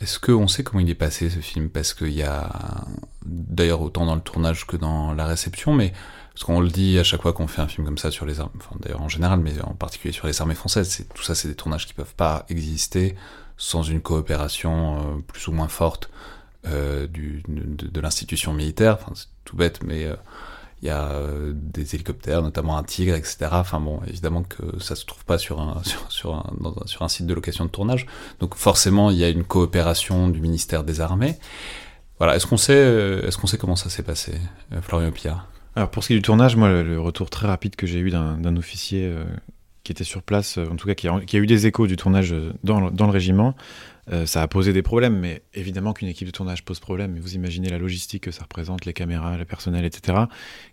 est-ce 0.00 0.20
qu'on 0.20 0.46
sait 0.46 0.62
comment 0.62 0.80
il 0.80 0.90
est 0.90 0.94
passé 0.94 1.28
ce 1.28 1.40
film? 1.40 1.70
Parce 1.70 1.92
qu'il 1.92 2.12
y 2.12 2.22
a, 2.22 2.84
d'ailleurs 3.28 3.82
autant 3.82 4.06
dans 4.06 4.14
le 4.14 4.20
tournage 4.20 4.66
que 4.66 4.76
dans 4.76 5.12
la 5.12 5.26
réception, 5.26 5.72
mais 5.72 5.92
parce 6.32 6.44
qu'on 6.44 6.60
le 6.60 6.68
dit 6.68 6.98
à 6.98 7.04
chaque 7.04 7.22
fois 7.22 7.32
qu'on 7.32 7.46
fait 7.46 7.62
un 7.62 7.68
film 7.68 7.86
comme 7.86 7.98
ça 7.98 8.10
sur 8.10 8.26
les 8.26 8.40
armes, 8.40 8.50
d'ailleurs 8.80 9.02
en 9.02 9.08
général, 9.08 9.40
mais 9.40 9.60
en 9.62 9.74
particulier 9.74 10.12
sur 10.12 10.26
les 10.26 10.40
armées 10.40 10.54
françaises, 10.54 10.88
c'est, 10.88 11.12
tout 11.12 11.22
ça 11.22 11.34
c'est 11.34 11.48
des 11.48 11.54
tournages 11.54 11.86
qui 11.86 11.94
peuvent 11.94 12.14
pas 12.14 12.46
exister 12.48 13.16
sans 13.56 13.82
une 13.82 14.00
coopération 14.00 14.98
euh, 14.98 15.20
plus 15.26 15.48
ou 15.48 15.52
moins 15.52 15.68
forte 15.68 16.10
euh, 16.66 17.06
de, 17.06 18.00
l'institution 18.00 18.52
militaire. 18.52 18.98
C'est 19.14 19.26
tout 19.44 19.56
bête, 19.56 19.80
mais 19.84 20.04
euh, 20.04 20.16
il 20.82 20.88
y 20.88 20.90
a 20.90 21.08
euh, 21.10 21.52
des 21.54 21.94
hélicoptères, 21.94 22.42
notamment 22.42 22.76
un 22.76 22.82
Tigre, 22.82 23.14
etc. 23.14 23.48
Enfin 23.52 23.80
bon, 23.80 24.00
évidemment 24.06 24.42
que 24.42 24.78
ça 24.80 24.94
se 24.94 25.04
trouve 25.04 25.24
pas 25.24 25.38
sur 25.38 25.60
un 25.60 27.08
site 27.08 27.26
de 27.26 27.34
location 27.34 27.64
de 27.64 27.70
tournage. 27.70 28.06
Donc 28.40 28.54
forcément, 28.54 29.10
il 29.10 29.18
y 29.18 29.24
a 29.24 29.28
une 29.28 29.44
coopération 29.44 30.28
du 30.28 30.40
ministère 30.40 30.84
des 30.84 31.00
Armées. 31.00 31.38
Voilà, 32.18 32.36
est-ce 32.36 32.46
qu'on 32.46 32.56
sait, 32.56 32.74
euh, 32.74 33.26
est-ce 33.26 33.38
sait 33.46 33.58
comment 33.58 33.76
ça 33.76 33.90
s'est 33.90 34.02
passé, 34.02 34.32
euh, 34.72 34.82
Florian 34.82 35.12
Pia 35.12 35.44
Alors 35.76 35.90
pour 35.90 36.02
ce 36.02 36.08
qui 36.08 36.14
est 36.14 36.16
du 36.16 36.22
tournage, 36.22 36.56
moi, 36.56 36.82
le, 36.82 37.00
retour 37.00 37.30
très 37.30 37.46
rapide 37.46 37.76
que 37.76 37.86
j'ai 37.86 38.00
eu 38.00 38.10
d'un 38.10 38.56
officier 38.56 39.12
qui 39.84 39.92
était 39.92 40.04
sur 40.04 40.22
place, 40.22 40.58
en 40.58 40.76
tout 40.76 40.86
cas 40.86 40.94
qui 40.94 41.08
a, 41.08 41.38
eu 41.38 41.46
des 41.46 41.66
échos 41.66 41.86
du 41.86 41.96
tournage 41.96 42.34
dans, 42.64 42.90
dans 42.90 43.06
le 43.06 43.12
régiment, 43.12 43.54
euh, 44.12 44.24
ça 44.24 44.42
a 44.42 44.48
posé 44.48 44.72
des 44.72 44.82
problèmes, 44.82 45.18
mais 45.18 45.42
évidemment 45.54 45.92
qu'une 45.92 46.08
équipe 46.08 46.26
de 46.26 46.32
tournage 46.32 46.64
pose 46.64 46.80
problème. 46.80 47.18
Vous 47.20 47.34
imaginez 47.34 47.68
la 47.68 47.78
logistique 47.78 48.24
que 48.24 48.30
ça 48.30 48.44
représente, 48.44 48.86
les 48.86 48.92
caméras, 48.92 49.36
le 49.36 49.44
personnel, 49.44 49.84
etc., 49.84 50.18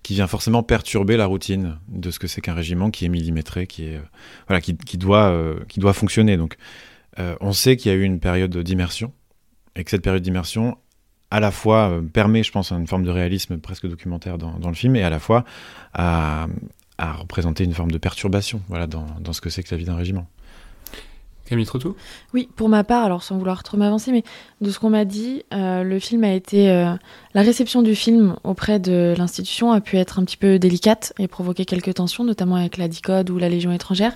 qui 0.03 0.13
vient 0.13 0.27
forcément 0.27 0.63
perturber 0.63 1.17
la 1.17 1.25
routine 1.25 1.77
de 1.89 2.11
ce 2.11 2.19
que 2.19 2.27
c'est 2.27 2.41
qu'un 2.41 2.53
régiment 2.53 2.91
qui 2.91 3.05
est 3.05 3.09
millimétré, 3.09 3.67
qui 3.67 3.87
est 3.87 3.97
euh, 3.97 4.01
voilà, 4.47 4.61
qui, 4.61 4.73
doit 4.97 5.29
euh, 5.29 5.59
qui 5.67 5.79
doit 5.79 5.93
fonctionner. 5.93 6.37
Donc, 6.37 6.55
on 7.39 7.53
sait 7.53 7.77
qu'il 7.77 7.93
y 7.93 7.95
a 7.95 7.97
eu 7.97 8.03
une 8.03 8.19
période 8.19 8.55
d'immersion 8.57 9.13
et 9.77 9.85
que 9.85 9.89
cette 9.89 10.01
période 10.01 10.21
d'immersion 10.21 10.77
à 11.31 11.39
la 11.39 11.51
fois 11.51 12.01
permet, 12.13 12.43
je 12.43 12.51
pense, 12.51 12.71
une 12.71 12.87
forme 12.87 13.03
de 13.03 13.09
réalisme 13.09 13.57
presque 13.57 13.87
documentaire 13.87 14.37
dans, 14.37 14.69
le 14.69 14.75
film, 14.75 14.95
et 14.95 15.03
à 15.03 15.09
la 15.09 15.19
fois 15.19 15.43
à, 15.93 16.47
représenter 16.97 17.63
une 17.63 17.73
forme 17.73 17.91
de 17.91 17.97
perturbation, 17.97 18.61
dans 18.89 19.33
ce 19.33 19.41
que 19.41 19.49
c'est 19.49 19.63
que 19.63 19.69
la 19.71 19.77
vie 19.77 19.85
d'un 19.85 19.95
régiment. 19.95 20.27
Camille 21.45 21.65
Trottou 21.65 21.95
Oui, 22.33 22.49
pour 22.55 22.69
ma 22.69 22.83
part, 22.83 23.03
alors 23.03 23.21
sans 23.21 23.37
vouloir 23.37 23.61
trop 23.63 23.77
m'avancer, 23.77 24.11
mais 24.11 24.23
de 24.61 24.71
ce 24.71 24.79
qu'on 24.79 24.89
m'a 24.89 25.05
dit, 25.05 25.43
euh, 25.53 25.83
le 25.83 25.99
film 25.99 26.23
a 26.23 26.33
été. 26.33 26.71
Euh, 26.71 26.93
la 27.35 27.41
réception 27.41 27.83
du 27.83 27.95
film 27.95 28.35
auprès 28.43 28.79
de 28.79 29.13
l'institution 29.17 29.71
a 29.71 29.79
pu 29.79 29.97
être 29.97 30.19
un 30.19 30.25
petit 30.25 30.37
peu 30.37 30.57
délicate 30.57 31.13
et 31.19 31.27
provoquer 31.27 31.65
quelques 31.65 31.93
tensions, 31.93 32.23
notamment 32.23 32.55
avec 32.55 32.77
la 32.77 32.87
DICODE 32.87 33.29
ou 33.29 33.37
la 33.37 33.49
Légion 33.49 33.71
étrangère. 33.71 34.13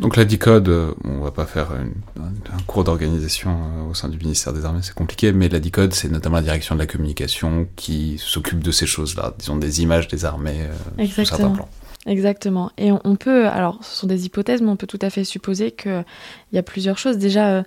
Donc 0.00 0.16
la 0.16 0.24
DICODE, 0.24 0.68
euh, 0.68 0.94
on 1.04 1.20
va 1.20 1.30
pas 1.30 1.46
faire 1.46 1.68
un 1.72 2.62
cours 2.66 2.82
d'organisation 2.82 3.88
au 3.88 3.94
sein 3.94 4.08
du 4.08 4.18
ministère 4.18 4.52
des 4.52 4.64
Armées, 4.64 4.80
c'est 4.82 4.94
compliqué, 4.94 5.32
mais 5.32 5.48
la 5.48 5.60
DICODE, 5.60 5.92
c'est 5.92 6.10
notamment 6.10 6.36
la 6.36 6.42
direction 6.42 6.74
de 6.74 6.80
la 6.80 6.86
communication 6.86 7.68
qui 7.76 8.16
s'occupe 8.18 8.62
de 8.62 8.72
ces 8.72 8.86
choses-là, 8.86 9.34
disons 9.38 9.56
des 9.56 9.82
images 9.82 10.08
des 10.08 10.24
armées 10.24 10.66
sur 11.06 11.26
certains 11.26 11.50
plans. 11.50 11.68
Exactement. 12.06 12.70
Et 12.78 12.90
on, 12.92 13.16
peut, 13.16 13.46
alors 13.46 13.78
ce 13.82 13.96
sont 13.96 14.06
des 14.06 14.26
hypothèses, 14.26 14.60
mais 14.60 14.70
on 14.70 14.76
peut 14.76 14.88
tout 14.88 14.98
à 15.02 15.10
fait 15.10 15.24
supposer 15.24 15.70
qu'il 15.70 16.04
y 16.52 16.58
a 16.58 16.62
plusieurs 16.62 16.98
choses. 16.98 17.16
Déjà, 17.16 17.50
euh, 17.50 17.62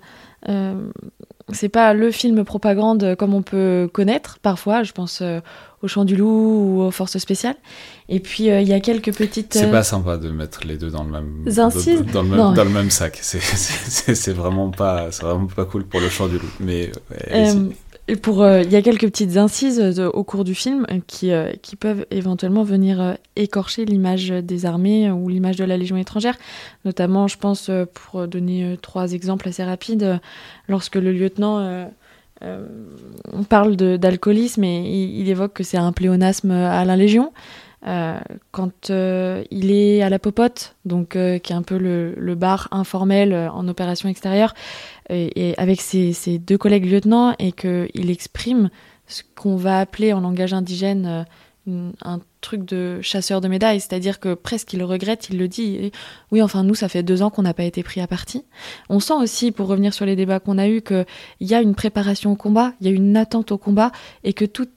euh, 0.50 0.88
c'est 1.52 1.70
pas 1.70 1.94
le 1.94 2.10
film 2.10 2.44
propagande 2.44 3.14
comme 3.16 3.32
on 3.32 3.40
peut 3.40 3.88
connaître 3.92 4.38
parfois, 4.40 4.82
je 4.82 4.92
pense 4.92 5.20
euh, 5.22 5.40
au 5.82 5.88
Chant 5.88 6.04
du 6.04 6.16
Loup 6.16 6.26
ou 6.26 6.82
aux 6.82 6.90
Forces 6.90 7.16
Spéciales. 7.16 7.56
Et 8.10 8.20
puis 8.20 8.44
il 8.44 8.68
y 8.68 8.74
a 8.74 8.80
quelques 8.80 9.14
petites. 9.14 9.54
C'est 9.54 9.70
pas 9.70 9.82
sympa 9.82 10.18
de 10.18 10.28
mettre 10.28 10.66
les 10.66 10.76
deux 10.76 10.90
dans 10.90 11.04
le 11.04 11.10
même, 11.10 11.44
dans, 11.46 12.22
le 12.22 12.28
même, 12.28 12.54
dans 12.54 12.64
le 12.64 12.70
même 12.70 12.90
sac. 12.90 13.18
C'est 13.22 14.32
vraiment, 14.32 14.70
pas, 14.70 15.08
vraiment 15.08 15.46
pas 15.46 15.64
cool 15.64 15.86
pour 15.86 16.00
le 16.00 16.10
Chant 16.10 16.28
du 16.28 16.38
Loup. 16.38 16.50
Mais 16.60 16.92
euh, 18.08 18.62
il 18.62 18.70
y 18.70 18.76
a 18.76 18.82
quelques 18.82 19.06
petites 19.06 19.36
incises 19.36 20.00
au 20.00 20.22
cours 20.22 20.44
du 20.44 20.54
film 20.54 20.86
qui, 21.06 21.32
euh, 21.32 21.52
qui 21.62 21.74
peuvent 21.74 22.06
éventuellement 22.10 22.62
venir 22.62 23.00
euh, 23.00 23.14
écorcher 23.34 23.84
l'image 23.84 24.28
des 24.28 24.64
armées 24.64 25.10
ou 25.10 25.28
l'image 25.28 25.56
de 25.56 25.64
la 25.64 25.76
Légion 25.76 25.96
étrangère. 25.96 26.36
Notamment, 26.84 27.26
je 27.26 27.36
pense, 27.36 27.70
pour 27.94 28.28
donner 28.28 28.76
trois 28.80 29.12
exemples 29.12 29.48
assez 29.48 29.64
rapides, 29.64 30.20
lorsque 30.68 30.96
le 30.96 31.12
lieutenant 31.12 31.88
parle 33.48 33.76
d'alcoolisme 33.76 34.62
et 34.64 35.04
il, 35.18 35.28
évoque 35.28 35.54
que 35.54 35.64
c'est 35.64 35.78
un 35.78 35.92
pléonasme 35.92 36.50
à 36.50 36.84
la 36.84 36.96
Légion. 36.96 37.32
Quand 38.50 38.90
il 38.90 39.70
est 39.70 40.02
à 40.02 40.08
la 40.08 40.18
popote, 40.18 40.76
donc 40.84 41.10
qui 41.10 41.16
est 41.16 41.52
un 41.52 41.62
peu 41.62 41.78
le, 41.78 42.34
bar 42.34 42.68
informel 42.70 43.34
en 43.34 43.68
opération 43.68 44.08
extérieure, 44.08 44.54
et, 45.08 45.54
avec 45.56 45.80
ses, 45.80 46.38
deux 46.38 46.58
collègues 46.58 46.90
lieutenants 46.90 47.34
et 47.38 47.52
qu'il 47.52 48.10
exprime 48.10 48.70
ce 49.06 49.22
qu'on 49.34 49.56
va 49.56 49.80
appeler 49.80 50.12
en 50.12 50.20
langage 50.20 50.52
indigène 50.52 51.06
euh, 51.06 51.90
un 52.02 52.20
truc 52.40 52.64
de 52.64 53.00
chasseur 53.02 53.40
de 53.40 53.48
médailles, 53.48 53.80
c'est-à-dire 53.80 54.20
que 54.20 54.34
presque 54.34 54.72
il 54.72 54.78
le 54.78 54.84
regrette, 54.84 55.28
il 55.30 55.38
le 55.38 55.48
dit. 55.48 55.90
oui, 56.30 56.40
enfin 56.40 56.62
nous, 56.62 56.76
ça 56.76 56.88
fait 56.88 57.02
deux 57.02 57.22
ans 57.22 57.30
qu'on 57.30 57.42
n'a 57.42 57.54
pas 57.54 57.64
été 57.64 57.82
pris 57.82 58.00
à 58.00 58.06
partie. 58.06 58.44
On 58.88 59.00
sent 59.00 59.14
aussi, 59.14 59.50
pour 59.50 59.66
revenir 59.66 59.92
sur 59.92 60.06
les 60.06 60.14
débats 60.14 60.38
qu'on 60.38 60.58
a 60.58 60.68
eus, 60.68 60.80
qu'il 60.80 61.04
y 61.40 61.54
a 61.54 61.60
une 61.60 61.74
préparation 61.74 62.32
au 62.32 62.36
combat, 62.36 62.72
il 62.80 62.86
y 62.86 62.90
a 62.90 62.92
une 62.92 63.16
attente 63.16 63.50
au 63.50 63.58
combat, 63.58 63.90
et 64.22 64.32
que 64.32 64.44
tout 64.44 64.68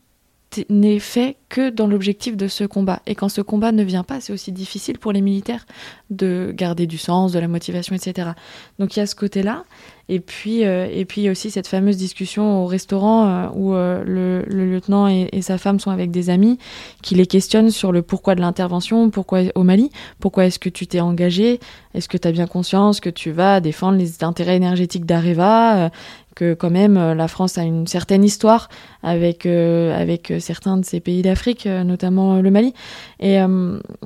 n'est 0.70 1.00
fait 1.00 1.38
que 1.50 1.70
dans 1.70 1.88
l'objectif 1.88 2.36
de 2.36 2.48
ce 2.48 2.64
combat. 2.64 3.02
Et 3.06 3.16
quand 3.16 3.30
ce 3.30 3.42
combat 3.42 3.72
ne 3.72 3.84
vient 3.84 4.04
pas, 4.04 4.20
c'est 4.20 4.34
aussi 4.34 4.52
difficile 4.52 4.98
pour 4.98 5.12
les 5.12 5.22
militaires 5.22 5.66
de 6.10 6.52
garder 6.56 6.88
du 6.88 6.98
sens, 6.98 7.32
de 7.32 7.40
la 7.40 7.48
motivation, 7.48 7.96
etc. 7.96 8.32
Donc 8.80 8.96
il 8.96 9.00
y 9.00 9.02
a 9.02 9.06
ce 9.06 9.16
côté-là. 9.16 9.66
Et 10.12 10.20
puis, 10.20 10.66
euh, 10.66 10.88
et 10.92 11.06
puis 11.06 11.30
aussi 11.30 11.52
cette 11.52 11.68
fameuse 11.68 11.96
discussion 11.96 12.64
au 12.64 12.66
restaurant 12.66 13.28
euh, 13.28 13.48
où 13.54 13.76
euh, 13.76 14.04
le, 14.04 14.66
lieutenant 14.66 15.08
et, 15.08 15.30
sa 15.42 15.60
femme 15.60 15.80
sont 15.80 15.92
avec 15.92 16.10
des 16.10 16.32
amis 16.32 16.58
qui 17.04 17.14
les 17.14 17.28
questionnent 17.28 17.70
sur 17.70 17.92
le 17.92 18.02
pourquoi 18.02 18.34
de 18.34 18.42
l'intervention, 18.42 19.12
pourquoi 19.12 19.42
au 19.54 19.62
Mali, 19.62 19.92
pourquoi 20.20 20.48
est-ce 20.48 20.58
que 20.58 20.70
tu 20.70 20.88
t'es 20.88 21.00
engagé, 21.00 21.60
est-ce 21.94 22.10
que 22.10 22.18
tu 22.18 22.28
as 22.28 22.32
bien 22.32 22.48
conscience 22.48 23.00
que 23.00 23.12
tu 23.12 23.30
vas 23.30 23.62
défendre 23.62 24.00
les 24.00 24.24
intérêts 24.24 24.56
énergétiques 24.56 25.06
d'Areva, 25.06 25.92
que 26.36 26.56
quand 26.56 26.72
même 26.72 26.96
la 26.96 27.28
France 27.28 27.60
a 27.60 27.64
une 27.64 27.86
certaine 27.86 28.24
histoire 28.24 28.70
avec, 29.04 29.46
avec 29.46 30.34
certains 30.40 30.78
de 30.78 30.86
ces 30.86 31.00
pays 31.00 31.22
d'Afrique, 31.22 31.66
notamment 31.66 32.42
le 32.42 32.52
Mali. 32.52 32.74
Et 33.20 33.40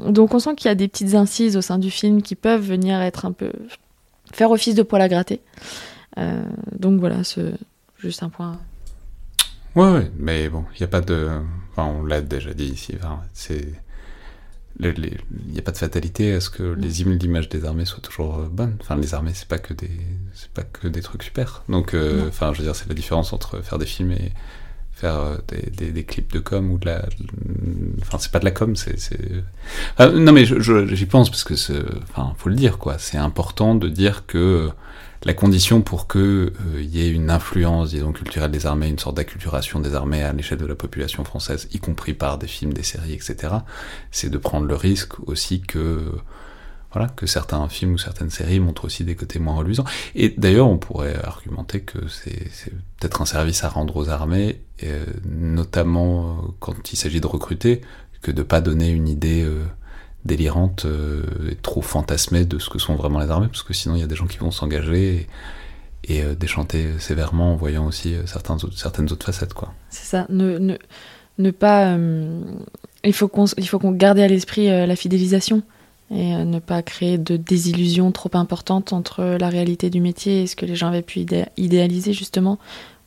donc 0.06 0.34
on 0.34 0.39
sent 0.39 0.56
qu'il 0.56 0.68
y 0.68 0.72
a 0.72 0.76
des 0.76 0.88
petites 0.88 1.16
incises 1.16 1.56
au 1.56 1.62
sein 1.62 1.78
du 1.78 1.91
film 1.91 2.22
qui 2.22 2.36
peuvent 2.36 2.66
venir 2.66 3.01
être 3.01 3.26
un 3.26 3.32
peu 3.32 3.51
faire 4.34 4.51
office 4.51 4.76
de 4.76 4.84
poil 4.84 5.01
à 5.01 5.08
gratter. 5.08 5.39
Euh, 6.18 6.43
donc 6.78 6.99
voilà, 6.99 7.24
ce, 7.24 7.53
juste 7.97 8.24
un 8.24 8.30
point. 8.30 8.59
Ouais, 9.76 9.91
ouais, 9.91 10.11
mais 10.18 10.49
bon, 10.49 10.66
il 10.76 10.80
n'y 10.80 10.84
a 10.84 10.88
pas 10.88 11.01
de. 11.01 11.30
Enfin, 11.72 11.86
on 11.86 12.05
l'a 12.05 12.22
déjà 12.22 12.53
dit 12.53 12.66
ici. 12.66 12.95
C'est. 13.34 13.74
Il 14.80 15.20
n'y 15.49 15.59
a 15.59 15.61
pas 15.61 15.72
de 15.72 15.78
fatalité 15.78 16.34
à 16.34 16.39
ce 16.39 16.49
que 16.49 16.64
les 16.64 17.01
images 17.01 17.20
d'image 17.20 17.49
des 17.49 17.64
armées 17.64 17.86
soient 17.86 18.01
toujours 18.01 18.39
euh, 18.39 18.47
bonnes. 18.49 18.76
Enfin, 18.82 18.95
les 18.95 19.14
armées, 19.14 19.34
c'est 19.36 19.47
pas 19.47 19.59
que 19.59 19.74
des, 19.74 19.91
c'est 20.34 20.49
pas 20.49 20.64
que 20.64 20.88
des 20.88 21.01
trucs 21.01 21.22
super. 21.22 21.64
Donc, 21.70 21.93
euh, 21.93 22.28
enfin, 22.28 22.53
je 22.53 22.59
veux 22.59 22.64
dire, 22.66 22.76
c'est 22.76 22.89
la 22.89 22.95
différence 22.95 23.34
entre 23.34 23.61
faire 23.61 23.78
des 23.78 23.86
films 23.86 24.11
et 24.14 24.32
faire 24.91 25.38
des, 25.47 25.70
des, 25.70 25.91
des, 25.91 26.03
clips 26.03 26.34
de 26.34 26.39
com 26.39 26.72
ou 26.72 26.80
de 26.80 26.88
la. 26.88 27.05
Enfin, 28.01 28.18
c'est 28.20 28.32
pas 28.32 28.39
de 28.39 28.45
la 28.45 28.51
com, 28.51 28.76
c'est. 28.76 28.97
Non, 29.99 30.32
mais 30.32 30.45
j'y 30.45 31.05
pense 31.05 31.30
parce 31.30 31.43
que, 31.43 31.53
enfin, 32.03 32.34
faut 32.38 32.49
le 32.49 32.55
dire, 32.55 32.80
quoi. 32.80 32.97
C'est 32.97 33.18
important 33.18 33.76
de 33.76 33.89
dire 33.89 34.26
que 34.26 34.72
la 35.26 35.34
condition 35.34 35.82
pour 35.82 36.07
qu'il 36.07 36.21
euh, 36.21 36.51
y 36.82 37.01
ait 37.01 37.09
une 37.09 37.30
influence, 37.30 37.91
disons, 37.91 38.11
culturelle 38.11 38.51
des 38.51 38.65
armées, 38.65 38.88
une 38.88 38.99
sorte 38.99 39.17
d'acculturation 39.17 39.80
des 39.80 39.95
armées 39.95 40.24
à 40.24 40.34
l'échelle 40.34 40.57
de 40.57 40.65
la 40.65 40.76
population 40.76 41.24
française, 41.24 41.67
y 41.71 41.80
compris 41.80 42.13
par 42.13 42.38
des 42.38 42.47
films, 42.47 42.74
des 42.74 42.84
séries, 42.84 43.13
etc., 43.13 43.55
c'est 44.11 44.30
de 44.30 44.38
prendre 44.38 44.65
le 44.65 44.76
risque 44.76 45.19
aussi 45.28 45.61
que, 45.61 46.11
voilà, 46.91 47.07
que 47.07 47.26
certains 47.26 47.67
films 47.69 47.93
ou 47.93 47.97
certaines 47.97 48.30
séries 48.30 48.59
montrent 48.59 48.86
aussi 48.86 49.05
des 49.05 49.15
côtés 49.15 49.39
moins 49.39 49.55
reluisants. 49.55 49.86
Et 50.15 50.34
d'ailleurs, 50.38 50.67
on 50.67 50.78
pourrait 50.78 51.15
argumenter 51.24 51.82
que 51.82 51.99
c'est 52.09 52.71
peut-être 52.99 53.21
un 53.21 53.26
service 53.26 53.63
à 53.63 53.69
rendre 53.69 53.95
aux 53.95 54.09
armées, 54.09 54.61
euh, 54.84 55.05
notamment 55.26 56.26
euh, 56.28 56.51
quand 56.59 56.91
il 56.91 56.97
s'agit 56.97 57.21
de 57.21 57.28
recruter, 57.28 57.82
que 58.21 58.32
de 58.32 58.43
pas 58.43 58.61
donner 58.61 58.89
une 58.89 59.07
idée 59.09 59.45
délirante 60.26 60.86
euh, 60.86 61.24
et 61.51 61.55
trop 61.55 61.82
fantasmée 61.82 62.45
de 62.45 62.59
ce 62.59 62.69
que 62.69 62.80
sont 62.80 62.95
vraiment 62.95 63.19
les 63.19 63.30
armées, 63.30 63.47
parce 63.47 63.63
que 63.63 63.74
sinon 63.74 63.95
il 63.95 64.01
y 64.01 64.03
a 64.03 64.07
des 64.07 64.15
gens 64.15 64.28
qui 64.28 64.38
vont 64.38 64.51
s'engager 64.51 65.28
et, 66.05 66.15
et 66.15 66.24
euh, 66.24 66.36
déchanter 66.36 66.88
sévèrement 66.99 67.53
en 67.53 67.55
voyant 67.55 67.86
aussi 67.86 68.13
euh, 68.13 68.26
certaines, 68.26 68.55
autres, 68.55 68.78
certaines 68.78 69.11
autres 69.11 69.26
facettes. 69.26 69.53
quoi. 69.53 69.74
C'est 69.89 70.05
ça, 70.05 70.26
ne, 70.30 70.57
ne, 70.59 70.78
ne 71.39 71.51
pas... 71.51 71.97
il 73.03 73.13
faut 73.13 73.28
qu'on 73.28 73.45
qu'on 73.45 73.91
garde 73.91 74.19
à 74.19 74.28
l'esprit 74.28 74.67
la 74.67 74.95
fidélisation 74.95 75.61
et 76.11 76.36
ne 76.45 76.59
pas 76.59 76.82
créer 76.84 77.17
de 77.17 77.38
désillusions 77.38 78.11
trop 78.11 78.32
importantes 78.34 78.93
entre 78.93 79.38
la 79.39 79.49
réalité 79.49 79.89
du 79.89 79.99
métier 79.99 80.43
et 80.43 80.47
ce 80.47 80.55
que 80.55 80.65
les 80.65 80.76
gens 80.76 80.88
avaient 80.88 81.01
pu 81.01 81.26
idéaliser 81.57 82.13
justement, 82.13 82.59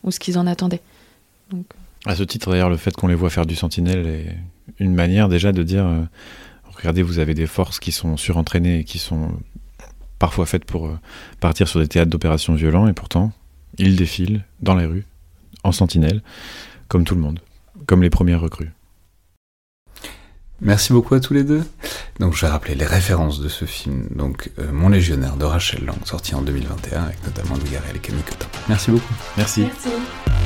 ou 0.02 0.10
ce 0.10 0.18
qu'ils 0.18 0.38
en 0.38 0.46
attendaient. 0.46 0.82
Donc... 1.50 1.64
À 2.04 2.14
ce 2.14 2.22
titre, 2.24 2.50
d'ailleurs, 2.50 2.70
le 2.70 2.76
fait 2.76 2.94
qu'on 2.94 3.08
les 3.08 3.14
voit 3.14 3.30
faire 3.30 3.46
du 3.46 3.56
sentinelle 3.56 4.06
est 4.06 4.36
une 4.78 4.94
manière 4.94 5.28
déjà 5.28 5.52
de 5.52 5.62
dire 5.62 5.84
regardez, 6.76 7.02
vous 7.02 7.18
avez 7.18 7.34
des 7.34 7.46
forces 7.46 7.80
qui 7.80 7.92
sont 7.92 8.16
surentraînées 8.16 8.80
et 8.80 8.84
qui 8.84 8.98
sont 8.98 9.32
parfois 10.18 10.46
faites 10.46 10.64
pour 10.64 10.86
euh, 10.86 10.98
partir 11.40 11.68
sur 11.68 11.80
des 11.80 11.88
théâtres 11.88 12.10
d'opérations 12.10 12.54
violents, 12.54 12.88
et 12.88 12.92
pourtant, 12.92 13.32
ils 13.78 13.96
défilent 13.96 14.44
dans 14.60 14.74
les 14.74 14.86
rues, 14.86 15.04
en 15.64 15.72
sentinelle, 15.72 16.22
comme 16.88 17.04
tout 17.04 17.14
le 17.14 17.20
monde, 17.20 17.40
comme 17.86 18.02
les 18.02 18.10
premières 18.10 18.40
recrues. 18.40 18.70
Merci 20.62 20.94
beaucoup 20.94 21.14
à 21.14 21.20
tous 21.20 21.34
les 21.34 21.44
deux. 21.44 21.62
Donc 22.18 22.34
je 22.34 22.40
vais 22.40 22.50
rappeler 22.50 22.74
les 22.74 22.86
références 22.86 23.40
de 23.40 23.48
ce 23.48 23.66
film. 23.66 24.08
Donc 24.14 24.50
euh, 24.58 24.72
Mon 24.72 24.88
Légionnaire 24.88 25.36
de 25.36 25.44
Rachel 25.44 25.84
Lang, 25.84 25.98
sorti 26.04 26.34
en 26.34 26.40
2021 26.40 27.02
avec 27.04 27.22
notamment 27.24 27.56
Louis 27.56 27.70
Garrel 27.70 27.96
et 27.96 27.98
Camille 27.98 28.22
Cotin. 28.22 28.46
Merci 28.68 28.90
beaucoup. 28.90 29.14
Merci. 29.36 29.62
Merci. 29.62 30.45